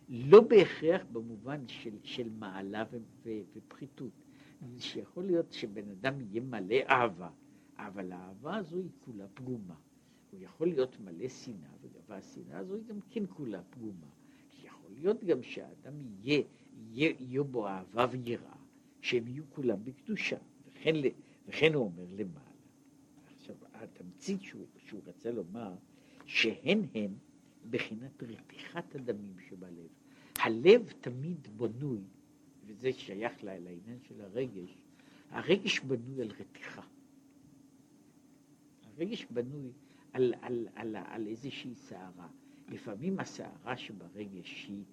לא 0.10 0.42
בהכרח 0.42 1.02
במובן 1.12 1.68
של, 1.68 1.98
של 2.04 2.30
מעלה 2.30 2.84
ו, 2.92 2.98
ו, 3.24 3.30
ופחיתות. 3.56 4.12
שיכול 4.78 5.26
להיות 5.26 5.52
שבן 5.52 5.90
אדם 5.90 6.14
יהיה 6.22 6.42
מלא 6.42 6.76
אהבה, 6.90 7.30
אבל 7.88 8.12
האהבה 8.12 8.56
הזו 8.56 8.78
היא 8.78 8.90
כולה 9.00 9.28
פגומה. 9.34 9.76
הוא 10.32 10.40
יכול 10.42 10.68
להיות 10.68 11.00
מלא 11.00 11.28
שנאה, 11.28 11.70
והשנאה 12.08 12.58
הזו 12.58 12.76
היא 12.76 12.84
גם 12.86 13.00
כן 13.10 13.24
כולה 13.30 13.62
פגומה. 13.70 14.08
יכול 14.64 14.92
להיות 14.92 15.24
גם 15.24 15.44
שהאדם 15.44 15.94
יהיה, 16.24 16.42
יהיה, 16.76 17.14
יהיה 17.20 17.44
בו 17.44 17.68
אהבה 17.68 18.06
ויראה, 18.12 18.56
שהם 19.02 19.28
יהיו 19.28 19.44
כולם 19.50 19.84
בקדושה. 19.84 20.38
וכן, 20.68 20.96
וכן 21.48 21.74
הוא 21.74 21.86
אומר 21.86 22.06
למעלה. 22.10 22.52
עכשיו, 23.36 23.56
התמצית 23.74 24.42
שהוא, 24.42 24.66
שהוא 24.78 25.02
רצה 25.06 25.32
לומר, 25.32 25.74
שהן 26.26 26.86
הן 26.96 27.12
בחינת 27.70 28.24
רתיחת 28.24 28.96
הדמים 28.96 29.36
שבלב. 29.50 29.88
הלב 30.40 30.94
תמיד 31.02 31.48
בנוי, 31.58 32.02
וזה 32.66 32.94
שייך 32.94 33.44
לעניין 33.44 34.00
של 34.08 34.22
הרגש, 34.22 34.78
הרגש 35.30 35.80
בנוי 35.80 36.22
על 36.22 36.32
רתיחה. 36.40 36.82
הרגש 38.98 39.26
בנוי 39.30 39.72
על, 40.14 40.34
על, 40.42 40.68
על, 40.76 40.96
על 40.96 41.28
איזושהי 41.28 41.76
סערה. 41.76 42.28
לפעמים 42.70 43.20
הסערה 43.20 43.78
שברגש 43.78 44.66
היא, 44.68 44.84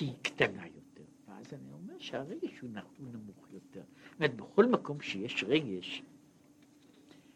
היא 0.00 0.12
קטנה 0.22 0.66
יותר, 0.66 1.04
ואז 1.28 1.54
אני 1.54 1.72
אומר 1.72 1.98
שהרגש 1.98 2.60
הוא 2.60 2.70
נמוך 3.12 3.48
יותר. 3.52 3.82
זאת 4.10 4.20
אומרת, 4.20 4.36
בכל 4.36 4.66
מקום 4.66 5.00
שיש 5.00 5.44
רגש, 5.44 6.02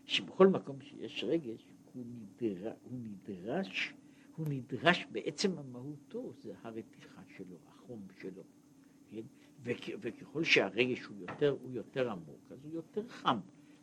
שבכל 0.06 0.46
מקום 0.46 0.80
שיש 0.80 1.24
רגש, 1.24 1.72
הוא, 1.92 2.04
נדר, 2.06 2.72
הוא 2.82 2.98
נדרש, 2.98 3.94
הוא 4.36 4.46
נדרש 4.48 5.06
בעצם 5.12 5.58
המהותו, 5.58 6.32
זה 6.42 6.52
הרתיחה 6.62 7.22
שלו, 7.36 7.56
החום 7.68 8.06
שלו, 8.20 8.42
כן? 9.10 9.22
וכ, 9.62 9.90
וככל 10.00 10.44
שהרגש 10.44 11.04
הוא 11.04 11.16
יותר, 11.18 11.56
הוא 11.62 11.72
יותר 11.72 12.10
עמוק, 12.10 12.40
אז 12.50 12.64
הוא 12.64 12.74
יותר 12.74 13.08
חם. 13.08 13.38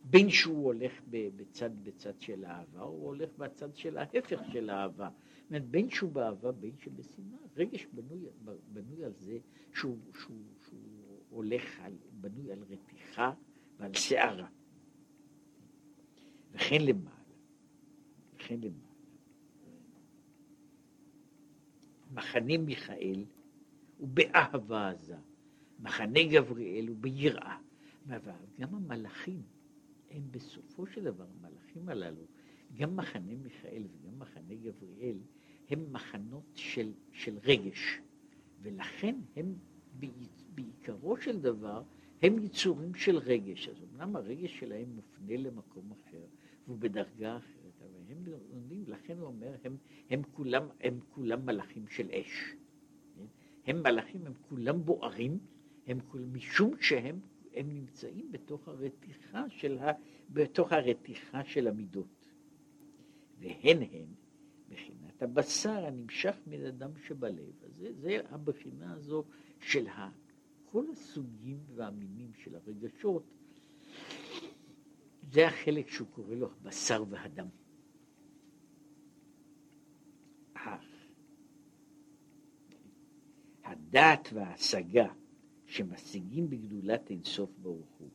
בין 0.10 0.30
שהוא 0.30 0.66
הולך 0.66 0.92
בצד, 1.10 1.70
בצד 1.84 2.22
של 2.22 2.46
האהבה, 2.46 2.82
או 2.82 2.88
הוא 2.88 3.06
הולך 3.06 3.30
בצד 3.38 3.76
של 3.76 3.98
ההפך 3.98 4.42
של 4.52 4.70
האהבה. 4.70 5.10
זאת 5.10 5.50
אומרת, 5.50 5.70
בין 5.70 5.90
שהוא 5.90 6.12
באהבה, 6.12 6.52
בין 6.52 6.72
שבשנאה, 6.80 7.38
רגש 7.56 7.86
בנוי, 7.94 8.26
בנוי 8.74 9.06
על 9.06 9.14
זה 9.14 9.38
שהוא, 9.74 9.98
שהוא, 10.14 10.44
שהוא 10.66 10.80
הולך, 11.30 11.80
על, 11.80 11.94
בנוי 12.12 12.52
על 12.52 12.64
רתיחה 12.70 13.34
ועל 13.78 13.94
שערה. 13.94 14.48
וכן 16.52 16.82
למעלה, 16.82 17.36
וכן 18.36 18.60
למעלה. 18.62 18.88
מחנה 22.12 22.58
מיכאל 22.58 23.26
הוא 23.98 24.08
באהבה 24.08 24.90
עזה, 24.90 25.16
מחנה 25.80 26.20
גבריאל 26.32 26.88
הוא 26.88 26.98
ביראה. 27.00 27.58
גם 28.60 28.76
המלאכים 28.76 29.42
הם 30.12 30.24
בסופו 30.32 30.88
של 30.88 31.04
דבר, 31.04 31.26
המלאכים 31.40 31.90
הללו, 31.90 32.24
גם 32.74 32.96
מחנה 32.96 33.36
מיכאל 33.36 33.84
וגם 33.92 34.20
מחנה 34.20 34.56
גבריאל, 34.56 35.18
הם 35.70 35.94
מחנות 35.94 36.52
של, 36.56 36.94
של 37.12 37.38
רגש, 37.44 38.00
ולכן 38.62 39.16
הם 39.36 39.56
בעיקרו 40.56 41.18
של 41.18 41.42
דבר, 41.42 41.84
הם 42.22 42.44
יצורים 42.44 42.94
של 42.94 43.18
רגש. 43.18 43.68
אז 43.68 43.76
אמנם 43.84 44.16
הרגש 44.16 44.60
שלהם 44.60 44.96
מופנה 44.96 45.38
למקום 45.38 45.92
אחר, 45.92 46.26
והוא 46.68 46.78
בדרגה 46.78 47.38
אחרת, 47.38 47.82
אבל 47.82 48.02
הם 48.10 48.26
לומדים, 48.26 48.84
לכן 48.88 49.18
הוא 49.18 49.28
אומר, 49.28 49.56
הם, 49.64 49.78
הם, 50.10 50.24
כולם, 50.24 50.68
הם 50.82 51.00
כולם 51.10 51.46
מלאכים 51.46 51.88
של 51.88 52.10
אש. 52.12 52.56
הם 53.66 53.84
מלאכים, 53.84 54.28
הם 54.28 54.34
כולם 54.50 54.86
בוערים, 54.86 55.40
הם 55.88 56.00
כולם, 56.00 56.34
משום 56.34 56.74
שהם 56.82 57.20
הם 57.58 57.70
נמצאים 57.70 58.32
בתוך 58.32 58.68
הרתיחה 58.68 59.50
של, 59.50 59.78
ה, 59.80 59.92
בתוך 60.30 60.72
הרתיחה 60.72 61.44
של 61.44 61.68
המידות. 61.68 62.30
והן 63.40 63.82
הן 63.82 64.08
בחינת 64.70 65.22
הבשר 65.22 65.86
הנמשך 65.86 66.36
מן 66.48 66.66
הדם 66.66 66.92
שבלב. 67.08 67.64
אז 67.66 67.72
זה, 67.78 67.94
זה 67.94 68.20
הבחינה 68.30 68.94
הזו 68.94 69.24
של 69.60 69.88
ה, 69.88 70.10
כל 70.72 70.86
הסוגים 70.92 71.60
והמינים 71.76 72.32
של 72.34 72.56
הרגשות. 72.56 73.24
זה 75.32 75.48
החלק 75.48 75.90
שהוא 75.90 76.08
קורא 76.08 76.36
לו 76.36 76.50
הבשר 76.52 77.04
והדם. 77.10 77.48
הדעת 83.64 84.30
וההשגה 84.34 85.08
שמשיגים 85.68 86.50
בגדולת 86.50 87.10
אינסוף 87.10 87.50
ברוך 87.62 87.96
הוא, 88.00 88.10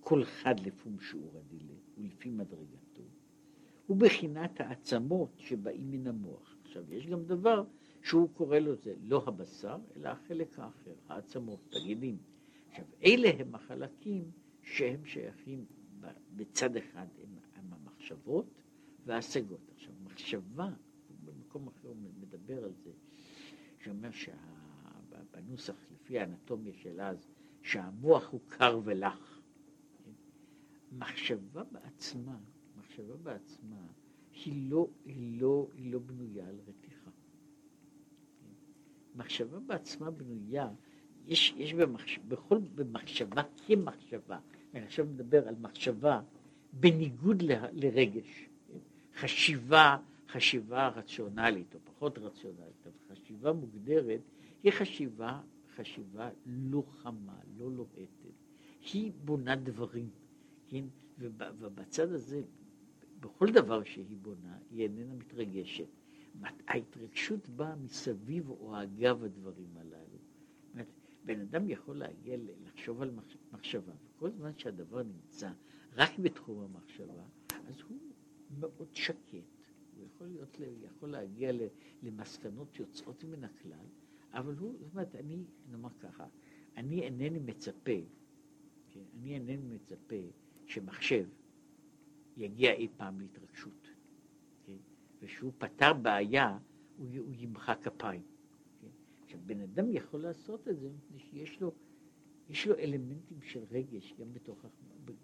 כל 0.00 0.22
אחד 0.22 0.60
לפום 0.60 1.00
שיעור 1.00 1.38
הדילה 1.38 1.74
ולפי 1.98 2.30
מדרגתו, 2.30 3.02
ובחינת 3.88 4.60
העצמות 4.60 5.30
שבאים 5.36 5.90
מן 5.90 6.06
המוח. 6.06 6.56
עכשיו, 6.62 6.94
יש 6.94 7.06
גם 7.06 7.24
דבר 7.24 7.64
שהוא 8.02 8.28
קורא 8.34 8.58
לו 8.58 8.76
זה 8.76 8.94
לא 9.02 9.22
הבשר, 9.26 9.76
אלא 9.96 10.08
החלק 10.08 10.58
האחר, 10.58 10.94
העצמות, 11.08 11.60
תגידים. 11.70 12.18
עכשיו, 12.70 12.84
אלה 13.04 13.28
הם 13.38 13.54
החלקים 13.54 14.30
שהם 14.62 15.04
שייכים 15.04 15.64
בצד 16.36 16.76
אחד 16.76 17.06
הם, 17.22 17.38
הם 17.54 17.72
המחשבות 17.72 18.46
וההשגות. 19.06 19.70
עכשיו, 19.74 19.92
מחשבה, 20.04 20.70
במקום 21.24 21.68
אחר 21.68 21.88
הוא 21.88 21.96
מדבר 22.20 22.64
על 22.64 22.72
זה, 22.84 22.90
שאומר 23.84 24.10
שבנוסח, 24.10 25.74
לפי 26.08 26.18
האנטומיה 26.18 26.72
של 26.74 27.00
אז, 27.00 27.28
שהמוח 27.62 28.28
הוא 28.30 28.40
קר 28.48 28.80
ולח. 28.84 29.40
מחשבה 30.92 31.62
בעצמה, 31.72 32.36
מחשבה 32.78 33.16
בעצמה, 33.16 33.86
היא 34.44 34.70
לא, 34.70 34.88
היא 35.04 35.40
לא, 35.40 35.68
היא 35.74 35.92
לא 35.92 35.98
בנויה 35.98 36.48
על 36.48 36.58
רתיחה. 36.68 37.10
מחשבה 39.14 39.58
בעצמה 39.58 40.10
בנויה, 40.10 40.68
יש, 41.26 41.54
יש 41.56 41.74
במחש, 41.74 42.18
בכל, 42.28 42.58
במחשבה 42.74 43.42
כמחשבה, 43.66 44.38
אני 44.74 44.84
עכשיו 44.86 45.06
מדבר 45.06 45.48
על 45.48 45.54
מחשבה 45.60 46.20
בניגוד 46.72 47.42
ל, 47.42 47.52
לרגש, 47.72 48.48
חשיבה, 49.14 49.96
חשיבה 50.28 50.88
רציונלית 50.88 51.74
או 51.74 51.80
פחות 51.84 52.18
רציונלית, 52.18 52.86
אבל 52.86 53.16
חשיבה 53.16 53.52
מוגדרת 53.52 54.20
היא 54.62 54.72
חשיבה, 54.72 55.40
חשיבה 55.78 56.30
לא 56.46 56.82
חמה, 56.88 57.40
לא 57.58 57.72
לוהטת, 57.72 58.34
היא 58.92 59.12
בונה 59.24 59.56
דברים, 59.56 60.10
כן? 60.68 60.84
ובצד 61.18 62.12
הזה, 62.12 62.42
בכל 63.20 63.52
דבר 63.52 63.84
שהיא 63.84 64.16
בונה, 64.22 64.58
היא 64.70 64.82
איננה 64.82 65.14
מתרגשת. 65.14 65.88
ההתרגשות 66.68 67.48
באה 67.48 67.76
מסביב 67.76 68.50
או 68.50 68.82
אגב 68.82 69.24
הדברים 69.24 69.76
הללו. 69.76 70.18
אומרת, 70.72 70.86
בן 71.24 71.40
אדם 71.40 71.68
יכול 71.68 71.96
להגיע 71.96 72.36
לחשוב 72.64 73.02
על 73.02 73.10
מחשבה, 73.52 73.92
וכל 74.04 74.30
זמן 74.30 74.52
שהדבר 74.56 75.02
נמצא 75.02 75.50
רק 75.96 76.18
בתחום 76.18 76.60
המחשבה, 76.60 77.24
אז 77.68 77.80
הוא 77.88 77.98
מאוד 78.58 78.88
שקט. 78.92 79.34
הוא 79.96 80.06
יכול, 80.06 80.26
להיות, 80.26 80.56
יכול 80.82 81.10
להגיע 81.10 81.52
למסקנות 82.02 82.78
יוצאות 82.78 83.24
מן 83.24 83.44
הכלל, 83.44 83.86
אבל 84.32 84.56
הוא, 84.56 84.76
זאת 84.80 84.92
אומרת, 84.92 85.14
אני, 85.14 85.44
נאמר 85.70 85.90
ככה, 86.00 86.26
אני 86.76 87.02
אינני 87.02 87.38
מצפה, 87.38 88.00
כן, 88.88 89.02
אני 89.20 89.34
אינני 89.34 89.74
מצפה 89.74 90.16
שמחשב 90.66 91.28
יגיע 92.36 92.72
אי 92.72 92.88
פעם 92.96 93.20
להתרגשות. 93.20 93.88
ושהוא 95.22 95.52
פתר 95.58 95.92
בעיה, 95.92 96.58
הוא, 96.96 97.06
הוא 97.18 97.34
ימחא 97.36 97.74
כפיים. 97.74 98.22
כן? 98.80 98.88
עכשיו, 99.24 99.40
בן 99.46 99.60
אדם 99.60 99.90
יכול 99.90 100.22
לעשות 100.22 100.68
את 100.68 100.78
זה 100.78 100.88
מפני 100.90 101.18
שיש 101.18 101.60
לו, 101.60 101.72
יש 102.48 102.66
לו 102.66 102.78
אלמנטים 102.78 103.42
של 103.42 103.64
רגש 103.70 104.14
גם 104.18 104.32
בתוך, 104.32 104.64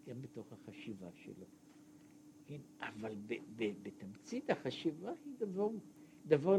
גם 0.06 0.22
בתוך 0.22 0.52
החשיבה 0.52 1.08
שלו. 1.14 1.46
כן? 2.46 2.60
אבל 2.80 3.14
ב, 3.26 3.34
ב, 3.56 3.72
בתמצית 3.82 4.50
החשיבה 4.50 5.12
היא 5.24 5.34
דבר, 5.38 5.68
דבר 6.26 6.56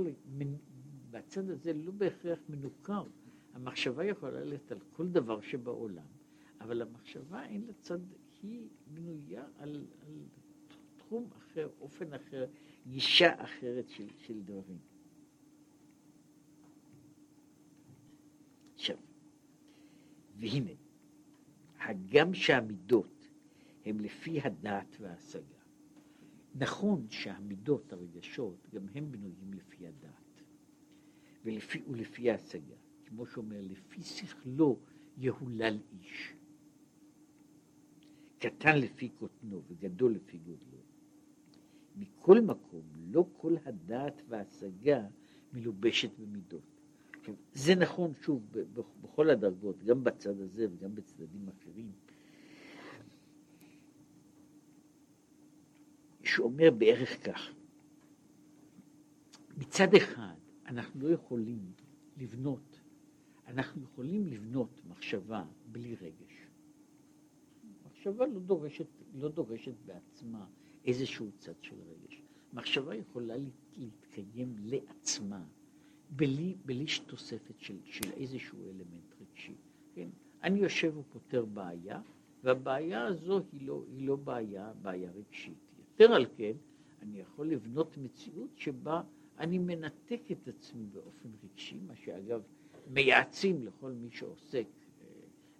בצד 1.16 1.50
הזה 1.50 1.74
לא 1.74 1.92
בהכרח 1.92 2.40
מנוכר. 2.50 3.04
המחשבה 3.54 4.06
יכולה 4.06 4.40
ללכת 4.40 4.72
על 4.72 4.80
כל 4.94 5.08
דבר 5.08 5.42
שבעולם, 5.42 6.06
אבל 6.62 6.82
המחשבה 6.82 7.46
אין 7.46 7.66
לה 7.66 7.74
צד, 7.82 8.00
היא 8.42 8.68
בנויה 8.88 9.46
על, 9.58 9.86
על 10.02 10.14
תחום 10.98 11.30
אחר, 11.38 11.70
אופן 11.82 12.14
אחר, 12.14 12.46
גישה 12.88 13.44
אחרת 13.44 13.90
של, 13.90 14.08
של 14.18 14.42
דברים. 14.42 14.78
עכשיו, 18.76 18.98
והנה, 20.36 20.72
הגם 21.80 22.34
שהמידות 22.34 23.28
הם 23.86 24.00
לפי 24.00 24.42
הדעת 24.42 24.98
וההשגה. 25.00 25.56
נכון 26.56 27.06
שהמידות, 27.10 27.94
הרגשות, 27.94 28.68
גם 28.74 28.88
הם 28.96 29.12
בנויים 29.12 29.54
לפי 29.54 29.88
הדעת 29.88 30.25
ולפי, 31.46 31.82
ולפי 31.88 32.32
ההשגה. 32.32 32.76
כמו 33.06 33.26
שאומר, 33.26 33.62
לפי 33.62 34.04
שכלו 34.04 34.80
יהולל 35.18 35.78
איש. 36.00 36.34
קטן 38.40 38.78
לפי 38.78 39.10
קוטנו 39.10 39.62
וגדול 39.68 40.14
לפי 40.16 40.38
גודלו. 40.38 40.78
מכל 41.96 42.42
מקום, 42.42 42.84
לא 42.96 43.26
כל 43.38 43.56
הדעת 43.66 44.22
וההשגה 44.28 45.08
מלובשת 45.54 46.10
במידות. 46.20 46.62
עכשיו, 47.20 47.36
זה 47.54 47.76
נכון, 47.76 48.14
שוב, 48.22 48.42
בכל 49.02 49.30
הדרגות, 49.30 49.84
גם 49.84 50.04
בצד 50.04 50.40
הזה 50.40 50.68
וגם 50.72 50.96
בצדדים 50.96 51.50
אחרים, 51.50 51.92
שאומר 56.24 56.72
בערך 56.72 57.26
כך, 57.26 57.54
מצד 59.58 59.96
אחד, 59.96 60.36
אנחנו 60.66 61.08
לא 61.08 61.14
יכולים 61.14 61.72
לבנות, 62.18 62.80
אנחנו 63.48 63.84
יכולים 63.84 64.28
לבנות 64.28 64.82
מחשבה 64.90 65.46
בלי 65.72 65.96
רגש. 65.96 66.48
מחשבה 67.86 68.28
לא 68.28 68.40
דורשת, 68.40 68.88
לא 69.16 69.30
דורשת 69.30 69.74
בעצמה 69.86 70.46
איזשהו 70.86 71.32
צד 71.38 71.54
של 71.62 71.76
רגש. 71.76 72.22
מחשבה 72.54 72.96
יכולה 72.96 73.36
להתקיים 73.78 74.56
לעצמה, 74.60 75.46
בלי, 76.10 76.56
בלי 76.66 76.86
תוספת 77.06 77.60
של, 77.60 77.78
של 77.84 78.12
איזשהו 78.12 78.58
אלמנט 78.70 79.14
רגשי. 79.22 79.56
כן? 79.94 80.10
אני 80.44 80.60
יושב 80.60 80.98
ופותר 80.98 81.46
בעיה, 81.46 82.02
והבעיה 82.44 83.06
הזו 83.06 83.42
היא 83.52 83.68
לא, 83.68 83.84
היא 83.88 84.08
לא 84.08 84.16
בעיה, 84.16 84.74
בעיה 84.82 85.12
רגשית. 85.12 85.58
יותר 85.80 86.14
על 86.14 86.26
כן, 86.38 86.54
אני 87.02 87.20
יכול 87.20 87.48
לבנות 87.48 87.98
מציאות 87.98 88.50
שבה 88.56 89.02
אני 89.40 89.58
מנתק 89.58 90.22
את 90.32 90.48
עצמי 90.48 90.86
באופן 90.94 91.30
רגשי, 91.44 91.78
מה 91.88 91.96
שאגב 91.96 92.42
מייעצים 92.88 93.64
לכל 93.64 93.92
מי 93.92 94.10
שעוסק 94.12 94.66
אה, 95.02 95.08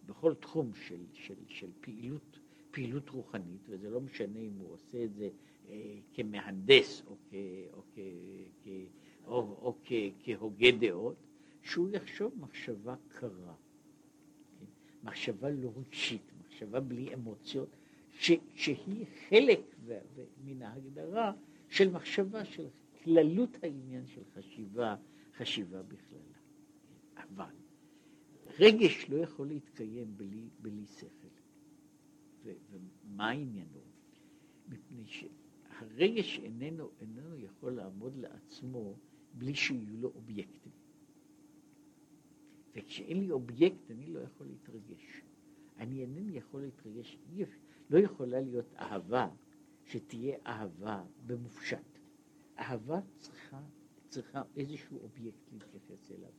בכל 0.06 0.34
תחום 0.34 0.72
של, 0.74 1.00
של, 1.14 1.36
של 1.48 1.70
פעילות 1.82 2.40
פעילות 2.76 3.10
רוחנית, 3.10 3.62
וזה 3.70 3.90
לא 3.90 4.02
משנה 4.02 4.40
אם 4.40 4.54
הוא 4.58 4.74
עושה 4.74 5.04
את 5.04 5.14
זה 5.14 5.30
אה, 5.70 5.98
כמהנדס 6.14 7.04
או, 7.08 7.16
כ, 7.30 7.34
או, 7.74 7.82
כ, 7.94 8.00
או, 9.26 9.38
או 9.62 9.76
כ, 9.84 9.94
כהוגה 10.24 10.72
דעות, 10.72 11.16
שהוא 11.62 11.90
יחשוב 11.92 12.34
מחשבה 12.40 12.96
קרה, 13.08 13.54
כן? 14.60 14.66
מחשבה 15.04 15.50
לא 15.50 15.72
רגשית, 15.76 16.32
מחשבה 16.46 16.80
בלי 16.80 17.14
אמוציות, 17.14 17.70
ש, 18.12 18.32
שהיא 18.54 19.06
חלק 19.30 19.76
מן 20.46 20.62
ההגדרה 20.62 21.34
של 21.70 21.90
מחשבה, 21.92 22.46
של 22.46 22.68
כללות 23.06 23.64
העניין 23.64 24.08
של 24.08 24.22
חשיבה, 24.34 24.96
חשיבה 25.38 25.84
בכללה. 25.84 26.38
אבל 27.16 27.56
רגש 28.60 29.10
לא 29.10 29.18
יכול 29.18 29.48
להתקיים 29.48 30.18
בלי, 30.18 30.50
בלי 30.60 30.86
שכל. 30.86 31.28
ו, 32.44 32.52
ומה 32.70 33.30
עניינו? 33.30 33.80
מפני 34.68 35.06
שהרגש 35.06 36.40
איננו, 36.40 36.92
איננו 37.00 37.38
יכול 37.38 37.72
לעמוד 37.72 38.18
לעצמו 38.18 38.96
בלי 39.34 39.56
שיהיו 39.56 39.98
לו 39.98 40.12
אובייקטים. 40.16 40.72
וכשאין 42.76 43.20
לי 43.20 43.32
אובייקט 43.32 43.92
אני 43.92 44.08
לא 44.08 44.20
יכול 44.20 44.48
להתרגש. 44.48 45.22
אני 45.78 46.02
אינני 46.02 46.38
יכול 46.38 46.62
להתרגש, 46.62 47.18
לא 47.90 47.98
יכולה 47.98 48.42
להיות 48.42 48.74
אהבה 48.80 49.30
שתהיה 49.86 50.38
אהבה 50.48 51.04
במופשט. 51.26 51.95
אהבה 52.60 53.00
צריכה, 53.20 53.60
צריכה 54.10 54.42
איזשהו 54.56 55.00
אובייקט 55.00 55.52
להתייחס 55.54 56.12
אליו. 56.12 56.32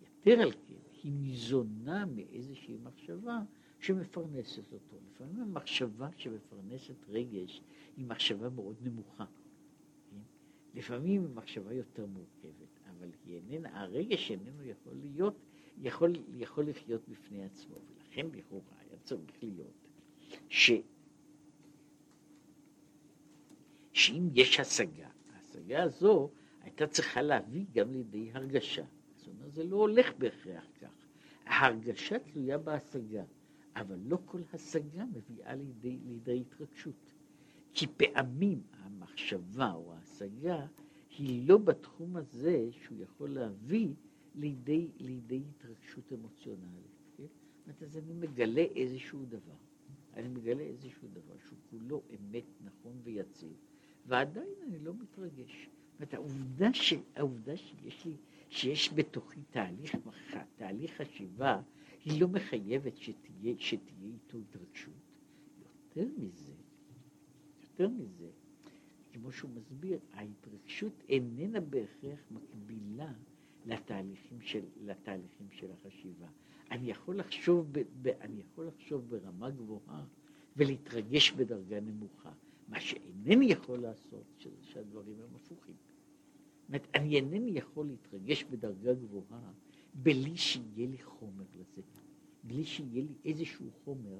יותר 0.00 0.42
על 0.42 0.52
כן, 0.52 0.74
היא 1.02 1.12
ניזונה 1.12 2.06
מאיזושהי 2.06 2.76
מחשבה 2.82 3.42
שמפרנסת 3.78 4.72
אותו. 4.72 4.96
לפעמים 5.10 5.40
המחשבה 5.40 6.08
שמפרנסת 6.16 7.08
רגש 7.08 7.62
היא 7.96 8.06
מחשבה 8.06 8.50
מאוד 8.50 8.76
נמוכה. 8.82 9.24
כן? 10.10 10.20
לפעמים 10.74 11.22
היא 11.22 11.30
מחשבה 11.34 11.74
יותר 11.74 12.06
מורכבת, 12.06 12.80
אבל 12.90 13.10
היא 13.24 13.36
איננה, 13.36 13.80
הרגש 13.80 14.30
איננו 14.30 14.64
יכול 14.64 14.94
להיות, 14.94 15.34
יכול, 15.78 16.12
יכול 16.34 16.68
לחיות 16.68 17.08
בפני 17.08 17.44
עצמו, 17.44 17.76
ולכן 17.88 18.26
לכאורה 18.32 18.74
היה 18.80 18.98
צריך 19.02 19.42
להיות 19.42 19.88
ש... 20.48 20.70
שאם 23.92 24.28
יש 24.34 24.60
השגה, 24.60 25.08
ההשגה 25.50 25.82
הזו 25.82 26.30
הייתה 26.60 26.86
צריכה 26.86 27.22
להביא 27.22 27.64
גם 27.72 27.92
לידי 27.92 28.30
הרגשה. 28.32 28.84
זאת 29.16 29.28
אומרת, 29.28 29.54
זה 29.54 29.64
לא 29.64 29.76
הולך 29.76 30.12
בהכרח 30.18 30.64
כך. 30.80 31.08
ההרגשה 31.44 32.18
תלויה 32.18 32.58
בהשגה, 32.58 33.24
אבל 33.76 33.98
לא 34.04 34.18
כל 34.24 34.40
השגה 34.52 35.04
מביאה 35.04 35.54
לידי, 35.54 35.98
לידי 36.06 36.40
התרגשות. 36.40 37.12
כי 37.72 37.86
פעמים 37.86 38.62
המחשבה 38.72 39.72
או 39.72 39.92
ההשגה 39.94 40.66
היא 41.18 41.48
לא 41.48 41.58
בתחום 41.58 42.16
הזה 42.16 42.68
שהוא 42.72 42.98
יכול 43.02 43.30
להביא 43.30 43.88
לידי, 44.34 44.88
לידי 44.98 45.42
התרגשות 45.50 46.12
אמוציונלית. 46.12 47.00
כן? 47.16 47.22
זאת 47.22 47.66
אומרת, 47.66 47.82
אז 47.82 47.96
אני 47.96 48.12
מגלה 48.12 48.64
איזשהו 48.76 49.24
דבר. 49.28 49.56
אני 50.14 50.28
מגלה 50.28 50.62
איזשהו 50.62 51.08
דבר 51.08 51.34
שהוא 51.46 51.58
כולו 51.70 52.02
אמת, 52.10 52.44
נכון 52.64 52.92
ויציב, 53.02 53.56
ועדיין 54.06 54.54
אני 54.62 54.78
לא 54.78 54.92
מתרגש. 54.94 55.68
זאת 55.92 56.14
אומרת, 56.14 56.14
העובדה, 57.16 57.56
שיש, 57.56 58.04
לי, 58.04 58.16
שיש 58.48 58.92
בתוכי 58.94 59.40
תהליך, 59.50 59.96
תהליך 60.56 61.02
חשיבה, 61.02 61.60
היא 62.04 62.20
לא 62.20 62.28
מחייבת 62.28 62.96
שתהיה, 62.96 63.54
שתהיה 63.58 64.10
איתו 64.12 64.38
התרגשות. 64.38 64.94
יותר 65.60 66.10
מזה, 66.18 66.52
יותר 67.62 67.88
מזה, 67.88 68.28
כמו 69.12 69.32
שהוא 69.32 69.50
מסביר, 69.50 69.98
ההתרגשות 70.12 70.92
איננה 71.08 71.60
בהכרח 71.60 72.18
מקבילה 72.30 73.12
לתהליכים 73.66 74.40
של, 74.40 74.62
לתהליכים 74.80 75.46
של 75.50 75.66
החשיבה. 75.72 76.26
אני 76.70 76.90
יכול 76.90 77.18
לחשוב, 77.18 77.68
ב, 77.72 77.82
ב, 78.02 78.08
אני 78.08 78.40
יכול 78.40 78.66
לחשוב 78.66 79.10
ברמה 79.10 79.50
גבוהה 79.50 80.04
ולהתרגש 80.56 81.32
בדרגה 81.32 81.80
נמוכה. 81.80 82.32
מה 82.70 82.80
שאינני 82.80 83.46
יכול 83.46 83.78
לעשות, 83.78 84.24
שזה 84.38 84.62
שהדברים 84.62 85.20
הם 85.20 85.34
הפוכים. 85.34 85.74
זאת 85.74 86.68
אומרת, 86.68 86.88
אני 86.94 87.16
אינני 87.16 87.50
יכול 87.50 87.86
להתרגש 87.86 88.44
בדרגה 88.44 88.94
גבוהה 88.94 89.52
בלי 89.94 90.36
שיהיה 90.36 90.86
לי 90.88 91.02
חומר 91.02 91.44
לזה, 91.54 91.82
בלי 92.44 92.64
שיהיה 92.64 93.02
לי 93.02 93.14
איזשהו 93.24 93.70
חומר. 93.84 94.18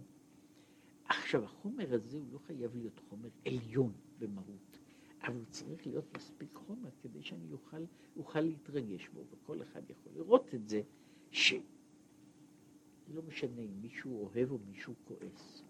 עכשיו, 1.04 1.44
החומר 1.44 1.94
הזה 1.94 2.18
הוא 2.18 2.26
לא 2.32 2.38
חייב 2.38 2.76
להיות 2.76 3.00
חומר 3.08 3.28
עליון 3.46 3.92
במהות, 4.18 4.78
אבל 5.22 5.34
הוא 5.34 5.44
צריך 5.50 5.86
להיות 5.86 6.16
מספיק 6.16 6.54
חומר 6.54 6.90
כדי 7.02 7.22
שאני 7.22 7.52
אוכל, 7.52 7.84
אוכל 8.16 8.40
להתרגש 8.40 9.08
בו, 9.08 9.24
וכל 9.30 9.62
אחד 9.62 9.90
יכול 9.90 10.12
לראות 10.14 10.54
את 10.54 10.68
זה, 10.68 10.82
ש... 11.30 11.54
לא 13.14 13.22
משנה 13.22 13.60
אם 13.60 13.80
מישהו 13.82 14.26
אוהב 14.26 14.50
או 14.50 14.58
מישהו 14.58 14.94
כועס, 15.04 15.62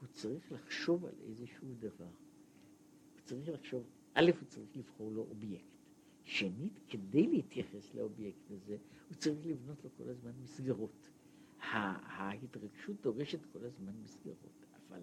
הוא 0.00 0.08
צריך 0.12 0.52
לחשוב 0.52 1.04
על 1.04 1.14
איזשהו 1.28 1.68
דבר. 1.78 2.10
צריך 3.28 3.48
לחשוב, 3.48 3.84
א', 4.14 4.30
הוא 4.40 4.48
צריך 4.48 4.76
לבחור 4.76 5.12
לו 5.12 5.26
אובייקט. 5.30 5.64
שנית, 6.24 6.80
כדי 6.88 7.26
להתייחס 7.26 7.94
לאובייקט 7.94 8.50
הזה, 8.50 8.76
הוא 9.08 9.16
צריך 9.16 9.46
לבנות 9.46 9.84
לו 9.84 9.90
כל 9.96 10.08
הזמן 10.08 10.32
מסגרות. 10.42 11.10
ההתרגשות 11.60 12.96
דורשת 13.02 13.44
כל 13.52 13.64
הזמן 13.64 13.92
מסגרות, 14.04 14.66
אבל 14.88 15.00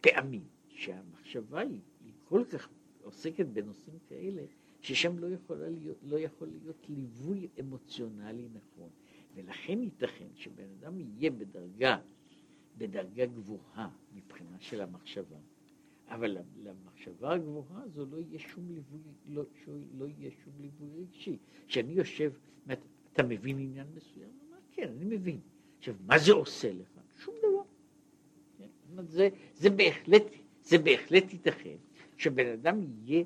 פעמים 0.00 0.44
שהמחשבה 0.68 1.60
היא, 1.60 1.80
היא 2.04 2.12
כל 2.24 2.44
כך 2.52 2.68
עוסקת 3.02 3.46
בנושאים 3.46 3.98
כאלה, 4.08 4.42
ששם 4.80 5.18
לא, 5.18 5.28
להיות, 5.50 5.98
לא 6.02 6.18
יכול 6.18 6.48
להיות 6.48 6.88
ליווי 6.88 7.48
אמוציונלי 7.60 8.48
נכון. 8.52 8.90
ולכן 9.34 9.82
ייתכן 9.82 10.28
שבן 10.34 10.68
אדם 10.80 11.00
יהיה 11.00 11.30
בדרגה, 11.30 11.98
בדרגה 12.78 13.26
גבוהה 13.26 13.90
מבחינה 14.12 14.60
של 14.60 14.80
המחשבה, 14.80 15.38
אבל 16.08 16.36
למחשבה 16.64 17.32
הגבוהה 17.32 17.82
הזו 17.82 18.06
לא 18.10 18.16
יהיה 18.16 18.38
שום 18.38 18.68
ליווי, 18.68 19.00
לא, 19.28 19.42
לא 19.98 20.06
יהיה 20.06 20.30
שום 20.44 20.52
ליווי 20.60 20.88
רגשי. 21.00 21.36
כשאני 21.66 21.92
יושב, 21.92 22.32
אומרת, 22.64 22.78
אתה 23.12 23.22
מבין 23.22 23.58
עניין 23.58 23.86
מסוים? 23.94 24.28
הוא 24.28 24.48
אומר, 24.48 24.58
כן, 24.72 24.88
אני 24.96 25.16
מבין. 25.16 25.40
עכשיו, 25.78 25.94
מה 26.06 26.18
זה 26.18 26.32
עושה 26.32 26.72
לך? 26.72 27.00
שום 27.18 27.34
דבר. 27.38 27.62
כן? 28.58 29.02
זה, 29.06 29.28
זה 29.54 29.70
בהחלט, 29.70 30.22
זה 30.62 30.78
בהחלט 30.78 31.32
ייתכן 31.32 31.76
שבן 32.16 32.46
אדם 32.52 32.80
יהיה, 33.04 33.24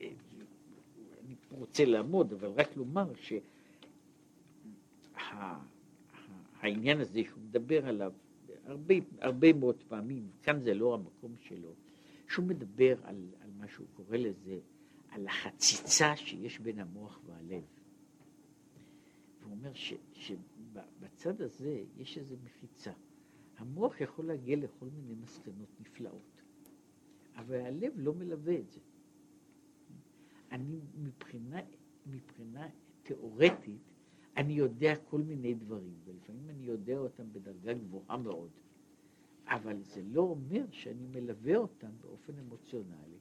אני 0.00 1.34
רוצה 1.50 1.84
לעמוד, 1.84 2.32
אבל 2.32 2.48
רק 2.48 2.76
לומר 2.76 3.12
ש... 3.14 3.32
העניין 6.60 7.00
הזה 7.00 7.20
שהוא 7.24 7.42
מדבר 7.48 7.86
עליו 7.86 8.12
הרבה, 8.66 8.94
הרבה 9.20 9.52
מאוד 9.52 9.82
פעמים, 9.88 10.28
כאן 10.42 10.60
זה 10.60 10.74
לא 10.74 10.94
המקום 10.94 11.34
שלו, 11.38 11.68
שהוא 12.28 12.46
מדבר 12.46 12.96
על, 13.02 13.28
על 13.40 13.50
מה 13.58 13.68
שהוא 13.68 13.86
קורא 13.94 14.16
לזה, 14.16 14.58
על 15.08 15.26
החציצה 15.28 16.16
שיש 16.16 16.58
בין 16.58 16.78
המוח 16.78 17.20
והלב. 17.26 17.64
והוא 19.40 19.52
אומר 19.52 19.74
ש, 19.74 19.94
שבצד 20.12 21.40
הזה 21.42 21.84
יש 21.96 22.18
איזו 22.18 22.36
מחיצה. 22.44 22.92
המוח 23.56 24.00
יכול 24.00 24.26
להגיע 24.26 24.56
לכל 24.56 24.86
מיני 24.86 25.14
מסקנות 25.14 25.68
נפלאות, 25.80 26.42
אבל 27.36 27.60
הלב 27.60 27.92
לא 27.96 28.14
מלווה 28.14 28.58
את 28.58 28.70
זה. 28.70 28.80
אני 30.52 30.80
מבחינה, 30.96 31.60
מבחינה 32.06 32.68
תיאורטית, 33.02 33.80
אני 34.36 34.52
יודע 34.52 34.96
כל 34.96 35.22
מיני 35.22 35.54
דברים, 35.54 35.94
ולפעמים 36.04 36.50
אני 36.50 36.64
יודע 36.64 36.98
אותם 36.98 37.32
בדרגה 37.32 37.74
גבוהה 37.74 38.16
מאוד, 38.16 38.50
אבל 39.46 39.82
זה 39.82 40.02
לא 40.02 40.20
אומר 40.20 40.64
שאני 40.70 41.06
מלווה 41.06 41.56
אותם 41.56 41.90
באופן 42.00 42.38
אמוציונלי. 42.38 43.18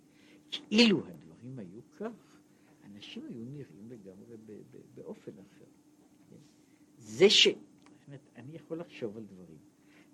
אילו 0.72 1.08
הדברים 1.08 1.60
היו 1.60 1.82
כך, 1.98 2.40
אנשים 2.86 3.26
היו 3.26 3.46
נראים 3.46 3.90
לגמרי 3.90 4.36
באופן 4.96 5.32
אחר. 5.32 5.66
זה 6.98 7.30
ש... 7.30 7.48
אומרת, 8.08 8.30
אני 8.36 8.56
יכול 8.56 8.80
לחשוב 8.80 9.18
על 9.18 9.24
דברים, 9.24 9.58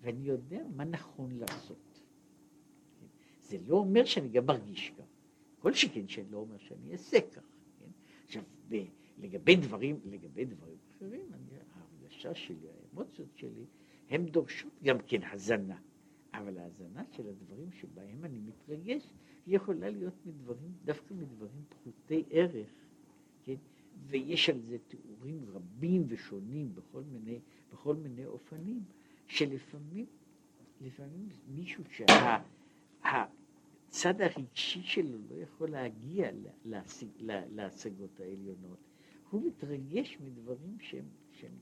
ואני 0.01 0.23
יודע 0.23 0.61
מה 0.75 0.83
נכון 0.83 1.31
לעשות. 1.31 2.01
זה 3.41 3.57
לא 3.67 3.75
אומר 3.75 4.05
שאני 4.05 4.29
גם 4.29 4.45
מרגיש 4.45 4.89
כך. 4.97 5.05
כל 5.59 5.73
שכן 5.73 6.07
שאני 6.07 6.31
לא 6.31 6.37
אומר 6.37 6.57
שאני 6.57 6.91
אעשה 6.91 7.17
כך. 7.21 7.43
כן? 7.79 7.85
עכשיו, 8.25 8.43
לגבי 9.17 9.55
דברים, 9.55 9.99
לגבי 10.05 10.45
דברים 10.45 10.77
אחרים, 10.89 11.33
אני, 11.33 11.57
ההרגשה 11.73 12.35
שלי, 12.35 12.67
האמוציות 12.69 13.37
שלי, 13.37 13.65
הן 14.09 14.25
דורשות 14.25 14.71
גם 14.83 14.97
כן 15.07 15.19
הזנה. 15.31 15.79
אבל 16.33 16.57
ההזנה 16.57 17.03
של 17.11 17.29
הדברים 17.29 17.71
שבהם 17.71 18.25
אני 18.25 18.39
מתרגש, 18.39 19.13
יכולה 19.47 19.89
להיות 19.89 20.25
מדברים, 20.25 20.73
דווקא 20.85 21.13
מדברים 21.13 21.63
פחותי 21.69 22.23
ערך, 22.29 22.69
כן? 23.43 23.55
ויש 24.07 24.49
על 24.49 24.61
זה 24.61 24.77
תיאורים 24.87 25.45
רבים 25.49 26.05
ושונים 26.07 26.75
בכל 26.75 27.03
מיני, 27.03 27.39
בכל 27.73 27.95
מיני 27.95 28.25
אופנים, 28.25 28.83
שלפעמים, 29.27 30.05
לפעמים 30.81 31.29
מישהו 31.47 31.83
שהצד 33.01 34.21
הרגשי 34.21 34.81
שלו 34.83 35.17
לא 35.29 35.35
יכול 35.35 35.69
להגיע 35.69 36.31
להשיג, 36.65 37.09
להשגות 37.49 38.19
העליונות, 38.19 38.79
הוא 39.29 39.47
מתרגש 39.47 40.17
מדברים 40.21 40.77
שהם, 40.79 41.05
שהם 41.31 41.57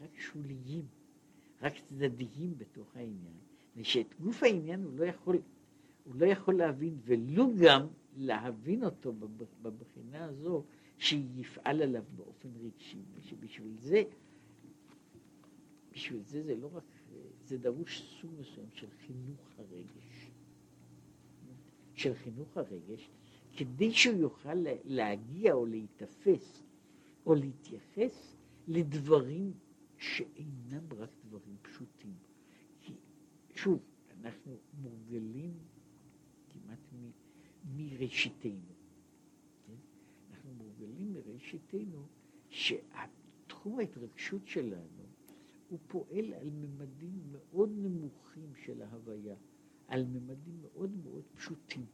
רק 0.00 0.18
שוליים, 0.18 0.86
רק 1.62 1.72
צדדיים 1.78 2.58
בתוך 2.58 2.96
העניין, 2.96 3.36
שאת 3.82 4.14
גוף 4.20 4.42
העניין 4.42 4.84
הוא 4.84 4.92
לא 4.98 5.04
יכול, 5.04 5.38
הוא 6.04 6.14
לא 6.14 6.26
יכול 6.26 6.54
להבין, 6.54 6.98
ולו 7.04 7.46
גם 7.62 7.86
להבין 8.16 8.84
אותו 8.84 9.12
בבחינה 9.62 10.24
הזו, 10.24 10.64
שיפעל 10.98 11.82
עליו 11.82 12.04
באופן 12.16 12.48
רגשי, 12.60 13.02
ושבשביל 13.14 13.76
זה, 13.78 14.02
בשביל 15.92 16.22
זה 16.22 16.42
זה 16.42 16.56
לא 16.56 16.70
רק, 16.72 16.84
זה 17.44 17.58
דרוש 17.58 18.02
סוג 18.20 18.30
מסוים 18.40 18.66
של 18.74 18.86
חינוך 19.06 19.48
הרגש. 19.58 20.30
של 21.94 22.14
חינוך 22.14 22.56
הרגש, 22.56 23.10
כדי 23.56 23.92
שהוא 23.92 24.16
יוכל 24.16 24.64
להגיע 24.84 25.52
או 25.52 25.66
להיתפס 25.66 26.62
או 27.26 27.34
להתייחס 27.34 28.36
לדברים 28.68 29.52
שאינם 29.98 30.84
רק 30.98 31.10
דברים 31.24 31.56
פשוטים. 31.62 32.29
שוב, 33.62 33.80
אנחנו 34.20 34.56
מורגלים 34.82 35.58
כמעט 36.48 36.78
מ, 36.92 37.10
מראשיתנו. 37.76 38.72
כן? 39.66 39.74
אנחנו 40.30 40.54
מורגלים 40.54 41.12
מראשיתנו 41.12 42.06
שהתחום 42.48 43.78
ההתרגשות 43.78 44.46
שלנו 44.46 45.02
הוא 45.68 45.78
פועל 45.86 46.34
על 46.34 46.50
ממדים 46.50 47.20
מאוד 47.32 47.70
נמוכים 47.76 48.52
של 48.64 48.82
ההוויה, 48.82 49.36
על 49.88 50.04
ממדים 50.04 50.62
מאוד 50.62 50.90
מאוד 51.04 51.24
פשוטים, 51.34 51.86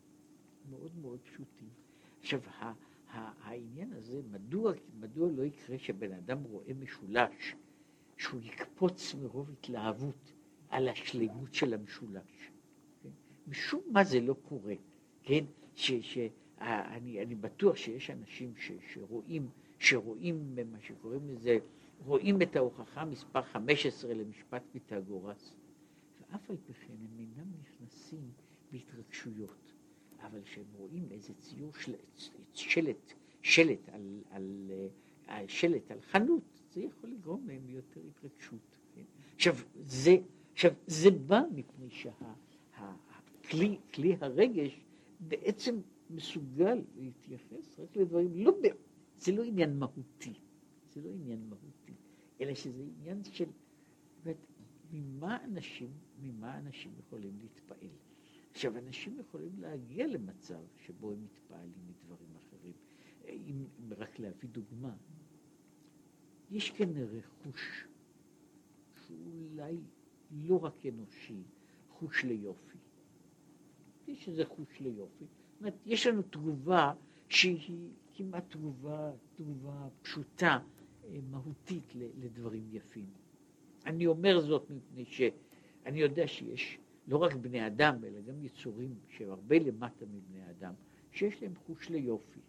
מאוד 0.71 0.97
מאוד 0.99 1.21
פשוטים. 1.21 1.71
עכשיו, 2.21 2.41
העניין 3.09 3.93
הזה, 3.93 4.23
מדוע, 4.31 4.73
מדוע 5.01 5.31
לא 5.31 5.43
יקרה 5.43 5.79
שבן 5.79 6.13
אדם 6.13 6.43
רואה 6.43 6.75
משולש, 6.75 7.55
שהוא 8.17 8.41
יקפוץ 8.41 9.15
מרוב 9.15 9.51
התלהבות 9.51 10.36
על 10.69 10.89
השלמות 10.89 11.55
של 11.55 11.75
המשולש? 11.75 12.51
כן? 13.03 13.09
משום 13.47 13.81
מה 13.91 14.05
זה 14.05 14.21
לא 14.21 14.37
קורה, 14.49 14.75
כן? 15.23 15.45
ש, 15.75 15.93
ש, 15.93 16.19
אני, 16.59 17.23
אני 17.23 17.35
בטוח 17.35 17.77
שיש 17.77 18.11
אנשים 18.11 18.53
ש, 18.57 18.73
שרואים, 18.93 19.49
שרואים 19.79 20.59
מה 20.73 20.81
שקוראים 20.81 21.29
לזה, 21.29 21.59
רואים 22.05 22.43
את 22.43 22.57
ההוכחה 22.57 23.05
מספר 23.05 23.43
15 23.43 24.15
למשפט 24.15 24.63
פיתגורס, 24.73 25.55
ואף 26.21 26.51
על 26.51 26.57
פי 26.67 26.73
כן 26.73 26.93
הם 26.93 27.19
אינם 27.19 27.53
נכנסים 27.61 28.31
בהתרגשויות. 28.73 29.73
אבל 30.23 30.43
כשהם 30.43 30.65
רואים 30.77 31.09
איזה 31.11 31.35
ציור 31.35 31.73
של, 31.75 31.93
שלט, 32.53 33.13
שלט 33.43 33.89
על, 33.89 34.21
על, 34.31 34.71
על, 35.27 35.49
שלט 35.49 35.91
על 35.91 36.01
חנות, 36.01 36.63
זה 36.73 36.81
יכול 36.81 37.11
לגרום 37.11 37.49
להם 37.49 37.67
ליותר 37.67 38.01
התרגשות. 38.09 38.79
כן? 38.95 39.03
עכשיו, 39.35 39.55
זה, 39.81 40.17
עכשיו, 40.57 40.73
זה 40.87 41.11
בא 41.11 41.41
מפני 41.55 41.89
שהכלי, 41.91 43.79
כלי 43.95 44.17
הרגש 44.21 44.81
בעצם 45.21 45.81
מסוגל 46.11 46.83
להתייחס 46.97 47.79
רק 47.79 47.97
לדברים, 47.97 48.31
לא, 48.35 48.53
זה 49.19 49.33
לא 49.33 49.45
עניין 49.45 49.79
מהותי, 49.79 50.35
זה 50.93 51.01
לא 51.01 51.11
עניין 51.11 51.49
מהותי, 51.49 51.93
אלא 52.41 52.55
שזה 52.55 52.83
עניין 52.83 53.25
של, 53.25 53.45
באמת, 54.23 54.37
ממה 54.93 55.45
אנשים, 55.45 55.91
ממה 56.23 56.59
אנשים 56.59 56.93
יכולים 56.99 57.39
להתפעל. 57.41 57.91
עכשיו, 58.53 58.79
אנשים 58.79 59.19
יכולים 59.19 59.61
להגיע 59.61 60.07
למצב 60.07 60.61
שבו 60.87 61.13
הם 61.13 61.25
מתפעלים 61.25 61.87
מדברים 61.89 62.31
אחרים. 62.37 62.75
אם, 63.29 63.65
אם 63.79 63.93
רק 63.97 64.19
להביא 64.19 64.49
דוגמה, 64.49 64.95
יש 66.51 66.71
כאן 66.71 66.93
רכוש 66.97 67.87
שאולי 69.07 69.77
לא 70.31 70.65
רק 70.65 70.87
אנושי, 70.87 71.43
חוש 71.91 72.25
ליופי. 72.25 72.79
יש 74.07 74.29
איזה 74.29 74.45
חוש 74.45 74.81
ליופי. 74.81 75.25
זאת 75.25 75.61
אומרת, 75.61 75.75
יש 75.87 76.07
לנו 76.07 76.23
תגובה 76.23 76.93
שהיא 77.29 77.91
כמעט 78.15 78.51
תגובה, 78.51 79.13
תגובה 79.35 79.89
פשוטה, 80.03 80.59
אה, 81.05 81.19
מהותית 81.31 81.93
לדברים 81.95 82.69
יפים. 82.73 83.07
אני 83.87 84.07
אומר 84.07 84.41
זאת 84.41 84.71
מפני 84.71 85.05
שאני 85.05 86.01
יודע 86.01 86.29
שיש 86.29 86.79
לא 87.07 87.17
רק 87.17 87.35
בני 87.35 87.67
אדם, 87.67 88.05
אלא 88.05 88.21
גם 88.21 88.45
יצורים 88.45 88.95
שהם 89.09 89.31
הרבה 89.31 89.59
למטה 89.59 90.05
מבני 90.07 90.51
אדם, 90.51 90.75
שיש 91.13 91.43
להם 91.43 91.55
חוש 91.67 91.89
ליופי. 91.91 92.41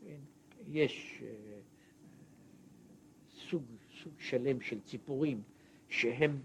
כן? 0.00 0.20
יש 0.66 1.22
uh, 1.22 1.24
סוג, 3.50 3.62
סוג 4.02 4.12
שלם 4.18 4.60
של 4.60 4.80
ציפורים 4.80 5.42
שהם, 5.88 6.40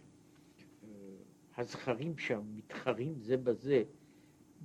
הזכרים 1.57 2.17
שם 2.17 2.41
מתחרים 2.55 3.19
זה 3.19 3.37
בזה 3.37 3.83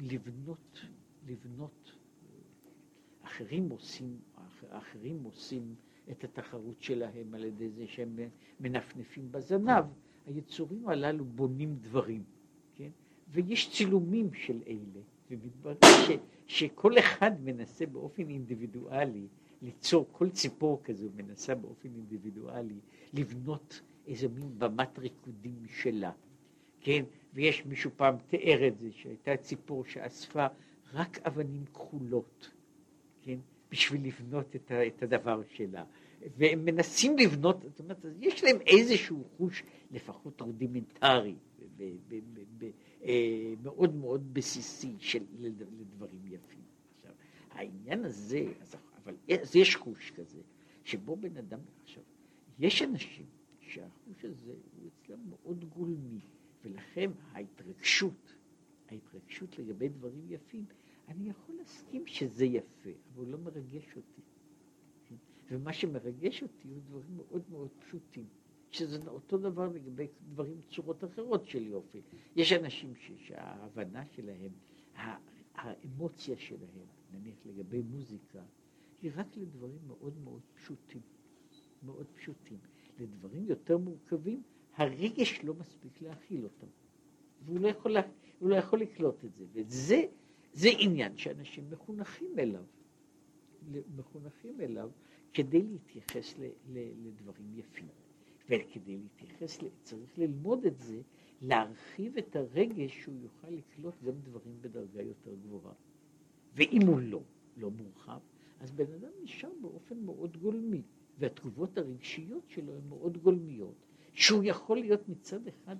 לבנות, 0.01 0.81
לבנות, 1.29 1.93
אחרים 3.23 3.69
עושים, 3.69 4.19
אחרים 4.69 5.23
עושים 5.25 5.75
את 6.11 6.25
התחרות 6.25 6.83
שלהם 6.83 7.35
על 7.35 7.45
ידי 7.45 7.71
זה 7.71 7.87
שהם 7.87 8.19
מנפנפים 8.61 9.33
בזנב, 9.33 9.85
היצורים 10.27 10.89
הללו 10.89 11.25
בונים 11.25 11.77
דברים. 11.81 12.25
ויש 13.33 13.71
צילומים 13.73 14.33
של 14.33 14.63
אלה, 14.67 15.01
ומתברר 15.31 15.77
ש, 15.85 16.11
שכל 16.47 16.99
אחד 16.99 17.41
מנסה 17.45 17.87
באופן 17.87 18.29
אינדיבידואלי 18.29 19.27
ליצור, 19.63 20.09
כל 20.13 20.31
ציפור 20.31 20.81
כזו 20.85 21.09
מנסה 21.17 21.55
באופן 21.55 21.89
אינדיבידואלי 21.95 22.79
לבנות 23.13 23.81
איזה 24.07 24.29
מין 24.29 24.59
במת 24.59 24.99
ריקודים 24.99 25.55
משלה, 25.63 26.13
כן? 26.81 27.05
ויש 27.35 27.67
מישהו 27.67 27.91
פעם 27.97 28.17
תיאר 28.27 28.67
את 28.67 28.79
זה, 28.79 28.89
שהייתה 28.93 29.37
ציפור 29.37 29.85
שאספה 29.85 30.47
רק 30.93 31.19
אבנים 31.27 31.65
כחולות, 31.65 32.51
כן? 33.23 33.39
בשביל 33.71 34.07
לבנות 34.07 34.57
את, 34.57 34.71
ה, 34.71 34.87
את 34.87 35.03
הדבר 35.03 35.43
שלה. 35.55 35.85
והם 36.37 36.65
מנסים 36.65 37.19
לבנות, 37.19 37.63
זאת 37.63 37.81
אומרת, 37.81 38.05
יש 38.21 38.45
להם 38.45 38.57
איזשהו 38.67 39.25
חוש 39.37 39.63
לפחות 39.91 40.41
רודימנטרי, 40.41 41.35
אה, 43.05 43.55
מאוד 43.63 43.95
מאוד 43.95 44.35
בסיסי 44.35 44.95
של, 44.99 45.23
לדברים 45.39 46.21
יפים. 46.27 46.61
עכשיו, 46.97 47.13
העניין 47.51 48.05
הזה, 48.05 48.45
אז, 48.61 48.77
אבל 49.05 49.15
אז 49.43 49.57
יש 49.57 49.77
חוש 49.77 50.11
כזה, 50.11 50.41
שבו 50.85 51.17
בן 51.17 51.37
אדם, 51.37 51.61
עכשיו, 51.83 52.03
יש 52.59 52.83
אנשים 52.83 53.27
שהחוש 53.61 54.25
הזה 54.25 54.53
הוא 54.53 54.89
אצלם 54.89 55.19
מאוד 55.31 55.65
גולמי, 55.65 56.21
ולכן 56.65 57.11
ההתרגשות, 57.33 58.35
ההתרגשות 58.89 59.59
לגבי 59.59 59.89
דברים 59.89 60.25
יפים, 60.29 60.65
אני 61.09 61.31
יכול 61.31 61.55
להסכים 61.55 62.07
שזה 62.07 62.45
יפה, 62.45 62.91
אבל 62.91 63.25
הוא 63.25 63.27
לא 63.27 63.39
מרגש 63.39 63.97
אותי. 63.97 64.23
ומה 65.51 65.73
שמרגש 65.73 66.43
אותי 66.43 66.69
הוא 66.69 66.81
דברים 66.89 67.17
מאוד 67.17 67.43
מאוד 67.51 67.69
פשוטים. 67.79 68.27
שזה 68.71 68.99
אותו 69.07 69.39
דבר 69.39 69.69
לגבי 69.69 70.07
דברים, 70.29 70.61
צורות 70.71 71.05
אחרות 71.05 71.47
של 71.47 71.67
יופי. 71.67 72.01
יש 72.37 72.53
אנשים 72.53 72.95
שההבנה 73.17 74.07
שלהם, 74.07 74.53
האמוציה 75.55 76.37
שלהם, 76.37 76.87
נניח 77.13 77.37
לגבי 77.45 77.83
מוזיקה, 77.83 78.43
היא 79.03 79.11
רק 79.15 79.37
לדברים 79.37 79.79
מאוד 79.87 80.19
מאוד 80.25 80.41
פשוטים, 80.55 81.01
מאוד 81.83 82.07
פשוטים. 82.15 82.59
לדברים 82.99 83.45
יותר 83.45 83.79
מורכבים, 83.79 84.43
הרגש 84.81 85.41
לא 85.45 85.55
מספיק 85.55 86.03
להכיל 86.03 86.45
אותם. 86.45 86.67
והוא 87.45 87.61
לא 87.61 87.69
יכול, 87.69 87.91
לה, 87.91 88.01
לא 88.41 88.55
יכול 88.55 88.81
לקלוט 88.81 89.25
את 89.25 89.35
זה. 89.35 89.45
וזה 89.53 90.03
זה 90.53 90.69
עניין 90.79 91.17
שאנשים 91.17 91.71
מחונכים 91.71 92.39
אליו. 92.39 92.65
מחונכים 93.97 94.61
אליו 94.61 94.91
כדי 95.35 95.63
להתייחס 95.63 96.39
ל, 96.39 96.45
ל, 96.45 96.79
לדברים 97.07 97.59
יפים. 97.59 97.89
וכדי 98.49 98.99
להתייחס, 98.99 99.59
צריך 99.83 100.19
ללמוד 100.19 100.67
את 100.67 100.79
זה, 100.79 101.01
להרחיב 101.43 102.19
את 102.19 102.37
הרגש 102.37 103.03
שהוא 103.03 103.15
יוכל 103.23 103.49
לקלוט 103.51 103.95
גם 104.05 104.15
דברים 104.23 104.57
בדרגה 104.61 105.03
יותר 105.03 105.35
גבוהה. 105.35 105.75
ואם 106.55 106.87
הוא 106.87 107.01
לא, 107.01 107.23
לא 107.57 107.71
מורחב, 107.71 108.19
אז 108.61 108.71
בן 108.71 108.93
אדם 108.93 109.11
נשאר 109.23 109.51
באופן 109.61 109.99
מאוד 109.99 110.37
גולמי, 110.37 110.83
והתגובות 111.19 111.79
הרגשיות 111.79 112.49
שלו 112.49 112.77
הן 112.77 112.89
מאוד 112.89 113.19
גולמיות, 113.19 113.90
שהוא 114.13 114.43
יכול 114.45 114.81
להיות 114.81 115.09
מצד 115.09 115.47
אחד, 115.47 115.77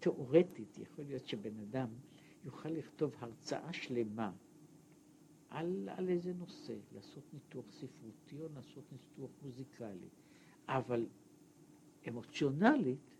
תיאורטית, 0.00 0.78
יכול 0.78 1.04
להיות 1.04 1.26
שבן 1.26 1.58
אדם 1.58 1.88
יוכל 2.44 2.68
לכתוב 2.68 3.14
הרצאה 3.18 3.72
שלמה 3.72 4.32
על, 5.50 5.88
על 5.96 6.08
איזה 6.08 6.32
נושא, 6.32 6.74
לעשות 6.94 7.22
ניתוח 7.32 7.64
ספרותי 7.70 8.42
או 8.42 8.48
לעשות 8.54 8.84
ניתוח 8.92 9.30
מוזיקלי. 9.42 10.08
אבל 10.68 11.06
אמוציונלית 12.08 13.14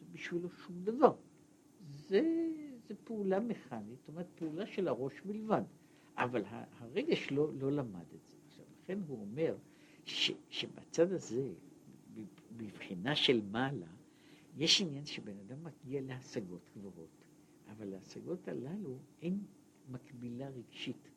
זה 0.00 0.06
בשבילו 0.12 0.50
שום 0.50 0.84
דבר. 0.84 1.16
זה, 1.86 2.48
זה 2.88 2.94
פעולה 3.04 3.40
מכנית, 3.40 3.98
זאת 3.98 4.08
אומרת 4.08 4.26
פעולה 4.34 4.66
של 4.66 4.88
הראש 4.88 5.20
בלבד, 5.20 5.62
אבל 6.16 6.42
הרגש 6.78 7.32
לא, 7.32 7.52
לא 7.54 7.72
למד 7.72 8.06
את 8.14 8.26
זה. 8.26 8.36
עכשיו, 8.46 8.64
לכן 8.82 8.98
הוא 9.06 9.20
אומר 9.20 9.56
ש, 10.04 10.32
שבצד 10.50 11.12
הזה, 11.12 11.52
בבחינה 12.56 13.16
של 13.16 13.40
מעלה, 13.50 13.86
יש 14.56 14.80
עניין 14.80 15.06
שבן 15.06 15.38
אדם 15.38 15.64
מגיע 15.64 16.00
להשגות 16.00 16.70
גבוהות, 16.76 17.24
אבל 17.70 17.86
להשגות 17.86 18.48
הללו 18.48 18.98
אין 19.22 19.44
מקבילה 19.88 20.48
רגשית. 20.48 21.08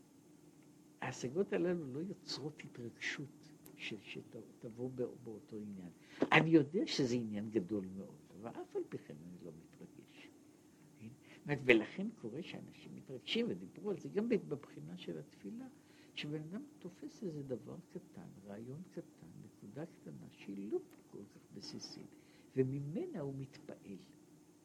ההשגות 1.02 1.54
הללו 1.54 1.94
לא 1.94 2.00
יוצרות 2.00 2.62
התרגשות 2.64 3.48
שתבוא 3.78 4.90
באותו 5.24 5.58
עניין. 5.58 5.90
אני 6.32 6.50
יודע 6.50 6.88
שזה 6.88 7.16
עניין 7.16 7.50
גדול 7.50 7.86
מאוד, 7.98 8.16
אבל 8.42 8.50
אף 8.50 8.76
על 8.76 8.82
פי 8.90 8.98
כן 8.98 9.16
אני 9.28 9.38
לא 9.46 9.52
מתרגש. 9.52 10.30
כן? 11.00 11.08
ולכן 11.66 12.08
קורה 12.22 12.44
שאנשים 12.44 12.96
מתרגשים, 12.96 13.46
ודיברו 13.50 13.90
על 13.92 13.98
זה 13.98 14.10
גם 14.10 14.30
בבחינה 14.30 14.98
של 14.98 15.20
התפילה, 15.20 15.68
שבן 16.16 16.42
אדם 16.42 16.64
תופס 16.80 17.24
איזה 17.24 17.44
דבר 17.44 17.76
קטן, 17.94 18.28
רעיון 18.46 18.82
קטן, 18.92 19.28
נקודה 19.78 19.92
קטנה, 20.02 20.28
שהיא 20.32 20.72
לא 20.72 20.80
כל 21.12 21.18
כך 21.36 21.42
בסיסית, 21.54 22.16
וממנה 22.56 23.20
הוא 23.20 23.34
מתפעל 23.38 23.98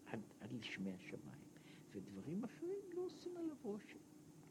עד, 0.07 0.21
עד 0.41 0.53
לשמי 0.53 0.93
השמיים, 0.93 1.43
ודברים 1.95 2.45
אחרים 2.45 2.81
לא 2.95 3.05
עושים 3.07 3.37
עליו 3.37 3.57
רושם. 3.63 3.99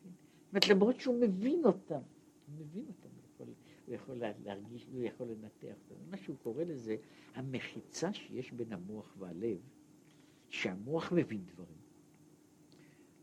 כן? 0.03 0.09
זאת 0.09 0.49
אומרת, 0.51 0.67
למרות 0.67 0.99
שהוא 0.99 1.19
מבין 1.19 1.65
אותם, 1.65 2.01
הוא 2.47 2.55
מבין 2.59 2.85
אותם, 2.88 3.09
הוא 3.09 3.23
יכול, 3.33 3.47
הוא 3.85 3.95
יכול 3.95 4.15
להרגיש, 4.15 4.88
הוא 4.91 5.03
יכול 5.03 5.27
לנתח 5.27 5.75
אותם. 5.89 6.11
מה 6.11 6.17
שהוא 6.17 6.35
קורא 6.43 6.63
לזה, 6.63 6.95
המחיצה 7.33 8.13
שיש 8.13 8.51
בין 8.51 8.73
המוח 8.73 9.15
והלב, 9.17 9.59
שהמוח 10.49 11.11
מבין 11.11 11.45
דברים, 11.45 11.81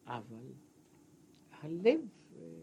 אבל 0.07 0.53
הלב 1.51 2.01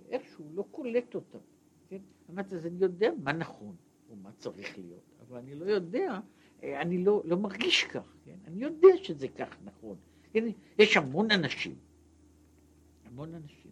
איכשהו 0.09 0.45
לא 0.53 0.65
קולט 0.71 1.15
אותם, 1.15 1.39
כן? 1.87 2.01
אמרתי, 2.29 2.55
אז 2.55 2.65
אני 2.65 2.79
יודע 2.79 3.11
מה 3.23 3.33
נכון 3.33 3.75
או 4.09 4.15
מה 4.15 4.31
צריך 4.31 4.77
להיות, 4.77 5.03
אבל 5.21 5.37
אני 5.37 5.55
לא 5.55 5.65
יודע, 5.65 6.19
אה, 6.63 6.81
אני 6.81 7.03
לא, 7.03 7.21
לא 7.25 7.37
מרגיש 7.37 7.83
כך, 7.83 8.15
כן? 8.25 8.37
אני 8.45 8.63
יודע 8.63 8.97
שזה 9.03 9.27
כך 9.27 9.57
נכון. 9.63 9.97
כן? 10.31 10.43
יש 10.79 10.97
המון 10.97 11.31
אנשים, 11.31 11.75
המון 13.05 13.35
אנשים, 13.35 13.71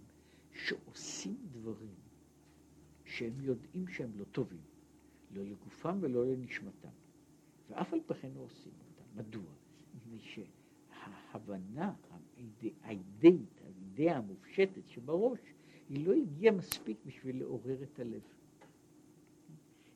שעושים 0.54 1.38
דברים 1.52 1.96
שהם 3.06 3.42
יודעים 3.42 3.88
שהם 3.88 4.12
לא 4.16 4.24
טובים, 4.24 4.62
לא 5.32 5.44
לגופם 5.44 5.98
ולא 6.02 6.26
לנשמתם, 6.26 6.90
ואף 7.70 7.94
על 7.94 8.00
פי 8.08 8.14
כן 8.14 8.30
לא 8.36 8.42
עושים 8.42 8.72
אותם. 8.72 9.20
מדוע? 9.22 9.52
מפני 9.96 10.20
שההבנה 10.20 11.94
האידאית, 12.84 13.62
האידאה 13.66 14.18
המופשטת 14.18 14.90
שבראש, 14.90 15.40
היא 15.90 16.08
לא 16.08 16.14
הגיעה 16.14 16.56
מספיק 16.56 16.98
בשביל 17.06 17.40
לעורר 17.40 17.84
את 17.84 18.00
הלב. 18.00 18.22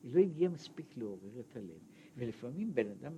היא 0.08 0.16
לא 0.16 0.20
הגיעה 0.20 0.52
מספיק 0.52 0.98
לעורר 0.98 1.40
את 1.40 1.56
הלב. 1.56 1.80
ולפעמים 2.18 2.74
בן 2.74 2.88
אדם 2.88 3.14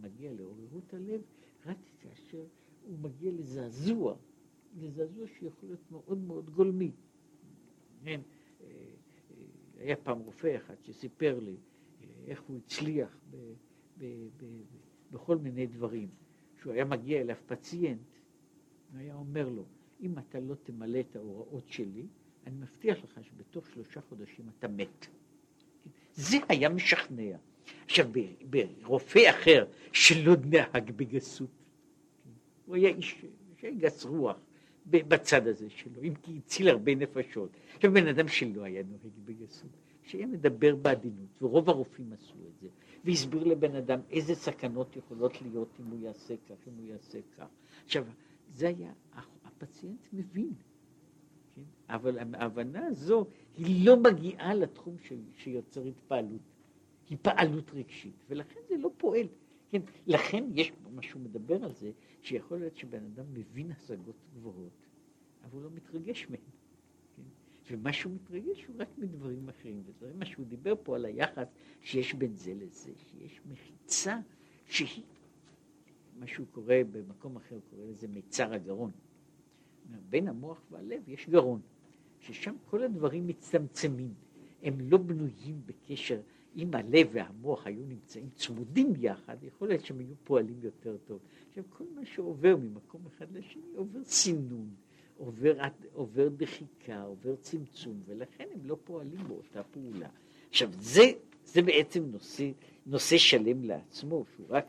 מגיע 0.00 0.32
לעוררות 0.32 0.94
הלב 0.94 1.20
רק 1.66 1.76
כאשר 2.00 2.44
הוא 2.86 2.98
מגיע 2.98 3.32
לזעזוע, 3.32 4.16
לזעזוע 4.80 5.26
שיכול 5.26 5.68
להיות 5.68 5.90
מאוד 5.90 6.18
מאוד 6.18 6.50
גולמי. 6.50 6.90
כן, 8.04 8.20
אה, 8.60 8.66
אה, 8.66 9.44
היה 9.76 9.96
פעם 9.96 10.18
רופא 10.18 10.56
אחד 10.56 10.74
שסיפר 10.82 11.38
לי 11.40 11.56
אה, 12.02 12.06
איך 12.26 12.42
הוא 12.42 12.56
הצליח 12.56 13.18
ב, 13.30 13.36
ב, 13.98 14.04
ב, 14.36 14.44
בכל 15.10 15.38
מיני 15.38 15.66
דברים. 15.66 16.08
כשהוא 16.56 16.72
היה 16.72 16.84
מגיע 16.84 17.20
אליו 17.20 17.36
פציינט, 17.46 18.00
הוא 18.92 18.98
היה 18.98 19.14
אומר 19.14 19.48
לו, 19.48 19.64
אם 20.00 20.18
אתה 20.18 20.40
לא 20.40 20.54
תמלא 20.54 21.00
את 21.00 21.16
ההוראות 21.16 21.68
שלי, 21.68 22.06
אני 22.46 22.56
מבטיח 22.56 22.98
לך 23.04 23.24
שבתוך 23.24 23.66
שלושה 23.66 24.00
חודשים 24.00 24.48
אתה 24.58 24.68
מת. 24.68 25.06
זה 26.14 26.36
היה 26.48 26.68
משכנע. 26.68 27.36
עכשיו, 27.84 28.06
ברופא 28.50 29.30
אחר 29.30 29.66
שלא 29.92 30.34
נהג 30.44 30.90
בגסות, 30.90 31.50
הוא 32.66 32.76
היה 32.76 32.88
איש, 32.88 33.24
איש 33.62 33.74
גס 33.78 34.04
רוח 34.04 34.36
בצד 34.86 35.46
הזה 35.46 35.70
שלו, 35.70 36.02
אם 36.02 36.14
כי 36.22 36.38
הציל 36.38 36.68
הרבה 36.68 36.94
נפשות. 36.94 37.50
עכשיו, 37.76 37.92
בן 37.92 38.06
אדם 38.06 38.28
שלא 38.28 38.62
היה 38.62 38.82
נוהג 38.82 39.12
בגסות, 39.24 39.70
שהיה 40.02 40.26
מדבר 40.26 40.76
בעדינות, 40.76 41.42
ורוב 41.42 41.68
הרופאים 41.68 42.12
עשו 42.12 42.34
את 42.34 42.60
זה, 42.60 42.68
והסביר 43.04 43.44
לבן 43.44 43.76
אדם 43.76 44.00
איזה 44.10 44.34
סכנות 44.34 44.96
יכולות 44.96 45.42
להיות 45.42 45.68
אם 45.80 45.86
הוא 45.90 45.98
יעשה 46.00 46.34
כך, 46.48 46.68
אם 46.68 46.72
הוא 46.78 46.86
יעשה 46.86 47.18
כך. 47.38 47.46
עכשיו, 47.84 48.04
זה 48.54 48.68
היה 48.68 48.92
הפציינט 49.44 50.08
מבין, 50.12 50.52
כן? 51.54 51.62
אבל 51.88 52.18
ההבנה 52.34 52.86
הזו 52.86 53.26
היא 53.56 53.86
לא 53.86 53.96
מגיעה 53.96 54.54
לתחום 54.54 54.96
ש, 54.98 55.12
שיוצר 55.36 55.84
התפעלות, 55.84 56.40
היא 57.08 57.18
פעלות 57.22 57.70
רגשית, 57.74 58.14
ולכן 58.28 58.60
זה 58.68 58.76
לא 58.76 58.90
פועל. 58.96 59.26
כן? 59.70 59.82
לכן 60.06 60.44
יש 60.54 60.72
מה 60.90 61.02
שהוא 61.02 61.22
מדבר 61.22 61.64
על 61.64 61.72
זה, 61.72 61.90
שיכול 62.22 62.58
להיות 62.58 62.76
שבן 62.76 63.04
אדם 63.04 63.24
מבין 63.34 63.70
השגות 63.70 64.16
גבוהות, 64.34 64.86
אבל 65.44 65.52
הוא 65.52 65.62
לא 65.62 65.70
מתרגש 65.70 66.26
מהן. 66.30 66.40
כן? 67.16 67.22
ומה 67.70 67.92
שהוא 67.92 68.12
מתרגש 68.12 68.64
הוא 68.64 68.76
רק 68.78 68.88
מדברים 68.98 69.48
אחרים, 69.48 69.82
וזה 69.86 70.12
מה 70.18 70.24
שהוא 70.24 70.46
דיבר 70.46 70.74
פה 70.82 70.96
על 70.96 71.04
היחס 71.04 71.48
שיש 71.80 72.14
בין 72.14 72.34
זה 72.34 72.54
לזה, 72.54 72.92
שיש 72.96 73.40
מחיצה 73.50 74.18
שהיא, 74.64 75.04
מה 76.18 76.26
שהוא 76.26 76.46
קורא 76.52 76.74
במקום 76.92 77.36
אחר, 77.36 77.54
הוא 77.54 77.62
קורא 77.70 77.84
לזה 77.84 78.08
מיצר 78.08 78.54
הגרון. 78.54 78.90
בין 80.10 80.28
המוח 80.28 80.62
והלב 80.70 81.08
יש 81.08 81.28
גרון, 81.28 81.60
ששם 82.20 82.54
כל 82.70 82.82
הדברים 82.82 83.26
מצטמצמים, 83.26 84.14
הם 84.62 84.74
לא 84.80 84.98
בנויים 84.98 85.60
בקשר, 85.66 86.20
אם 86.56 86.74
הלב 86.74 87.08
והמוח 87.12 87.66
היו 87.66 87.82
נמצאים 87.88 88.28
צמודים 88.34 88.92
יחד, 88.98 89.36
יכול 89.42 89.68
להיות 89.68 89.84
שהם 89.84 89.98
היו 89.98 90.14
פועלים 90.24 90.60
יותר 90.62 90.96
טוב. 91.06 91.18
עכשיו, 91.48 91.64
כל 91.70 91.84
מה 91.94 92.06
שעובר 92.06 92.56
ממקום 92.56 93.00
אחד 93.06 93.26
לשני 93.32 93.62
עובר 93.76 94.04
סינון, 94.04 94.68
עובר, 95.16 95.54
עובר 95.92 96.28
דחיקה, 96.28 97.02
עובר 97.02 97.36
צמצום, 97.36 98.02
ולכן 98.06 98.44
הם 98.54 98.60
לא 98.64 98.76
פועלים 98.84 99.28
באותה 99.28 99.62
פעולה. 99.62 100.08
עכשיו, 100.48 100.70
זה, 100.78 101.02
זה 101.44 101.62
בעצם 101.62 102.04
נושא, 102.04 102.50
נושא 102.86 103.18
שלם 103.18 103.64
לעצמו, 103.64 104.24
שהוא 104.34 104.46
רק, 104.48 104.66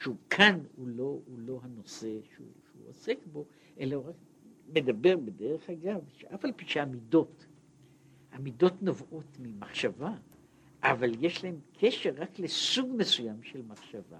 שהוא 0.00 0.16
כאן 0.30 0.60
הוא 0.76 0.88
לא, 0.88 1.18
הוא 1.26 1.38
לא 1.38 1.60
הנושא 1.62 2.18
שהוא, 2.34 2.46
שהוא 2.70 2.88
עוסק 2.88 3.18
בו, 3.32 3.44
אלא 3.80 4.08
רק 4.08 4.14
מדבר 4.74 5.16
בדרך 5.16 5.70
אגב, 5.70 6.00
שאף 6.12 6.44
על 6.44 6.52
פי 6.56 6.64
שהמידות, 6.66 7.46
המידות 8.32 8.82
נובעות 8.82 9.36
ממחשבה, 9.40 10.14
אבל 10.82 11.10
יש 11.20 11.44
להן 11.44 11.56
קשר 11.78 12.12
רק 12.16 12.38
לסוג 12.38 12.90
מסוים 12.96 13.42
של 13.42 13.62
מחשבה. 13.62 14.18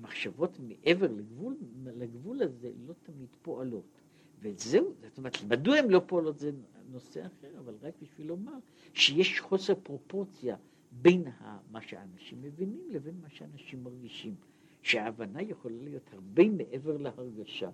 מחשבות 0.00 0.58
מעבר 0.60 1.12
לגבול, 1.12 1.56
לגבול 1.84 2.42
הזה 2.42 2.70
לא 2.86 2.94
תמיד 3.02 3.28
פועלות. 3.42 4.00
וזהו, 4.40 4.94
זאת 5.08 5.18
אומרת, 5.18 5.36
מדוע 5.48 5.76
הן 5.76 5.90
לא 5.90 6.02
פועלות 6.06 6.38
זה 6.38 6.50
נושא 6.90 7.26
אחר, 7.26 7.58
אבל 7.58 7.74
רק 7.82 7.94
בשביל 8.02 8.26
לומר 8.26 8.58
שיש 8.94 9.40
חוסר 9.40 9.74
פרופורציה 9.82 10.56
בין 10.92 11.24
מה 11.70 11.82
שאנשים 11.82 12.42
מבינים 12.42 12.90
לבין 12.90 13.14
מה 13.22 13.28
שאנשים 13.28 13.84
מרגישים. 13.84 14.34
שההבנה 14.82 15.42
יכולה 15.42 15.76
להיות 15.82 16.10
הרבה 16.12 16.48
מעבר 16.48 16.96
להרגשה. 16.96 17.70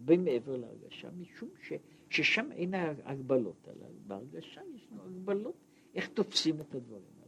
הרבה 0.00 0.16
מעבר 0.16 0.56
להרגשה, 0.56 1.08
משום 1.10 1.48
ש, 1.62 1.72
ששם 2.10 2.52
אין 2.52 2.74
ההגבלות 2.74 3.68
הללו. 3.68 3.98
בהרגשה 4.06 4.60
יש 4.74 4.88
לנו 4.92 5.02
הגבלות 5.04 5.54
איך 5.94 6.08
תופסים 6.08 6.60
את 6.60 6.74
הדברים. 6.74 7.19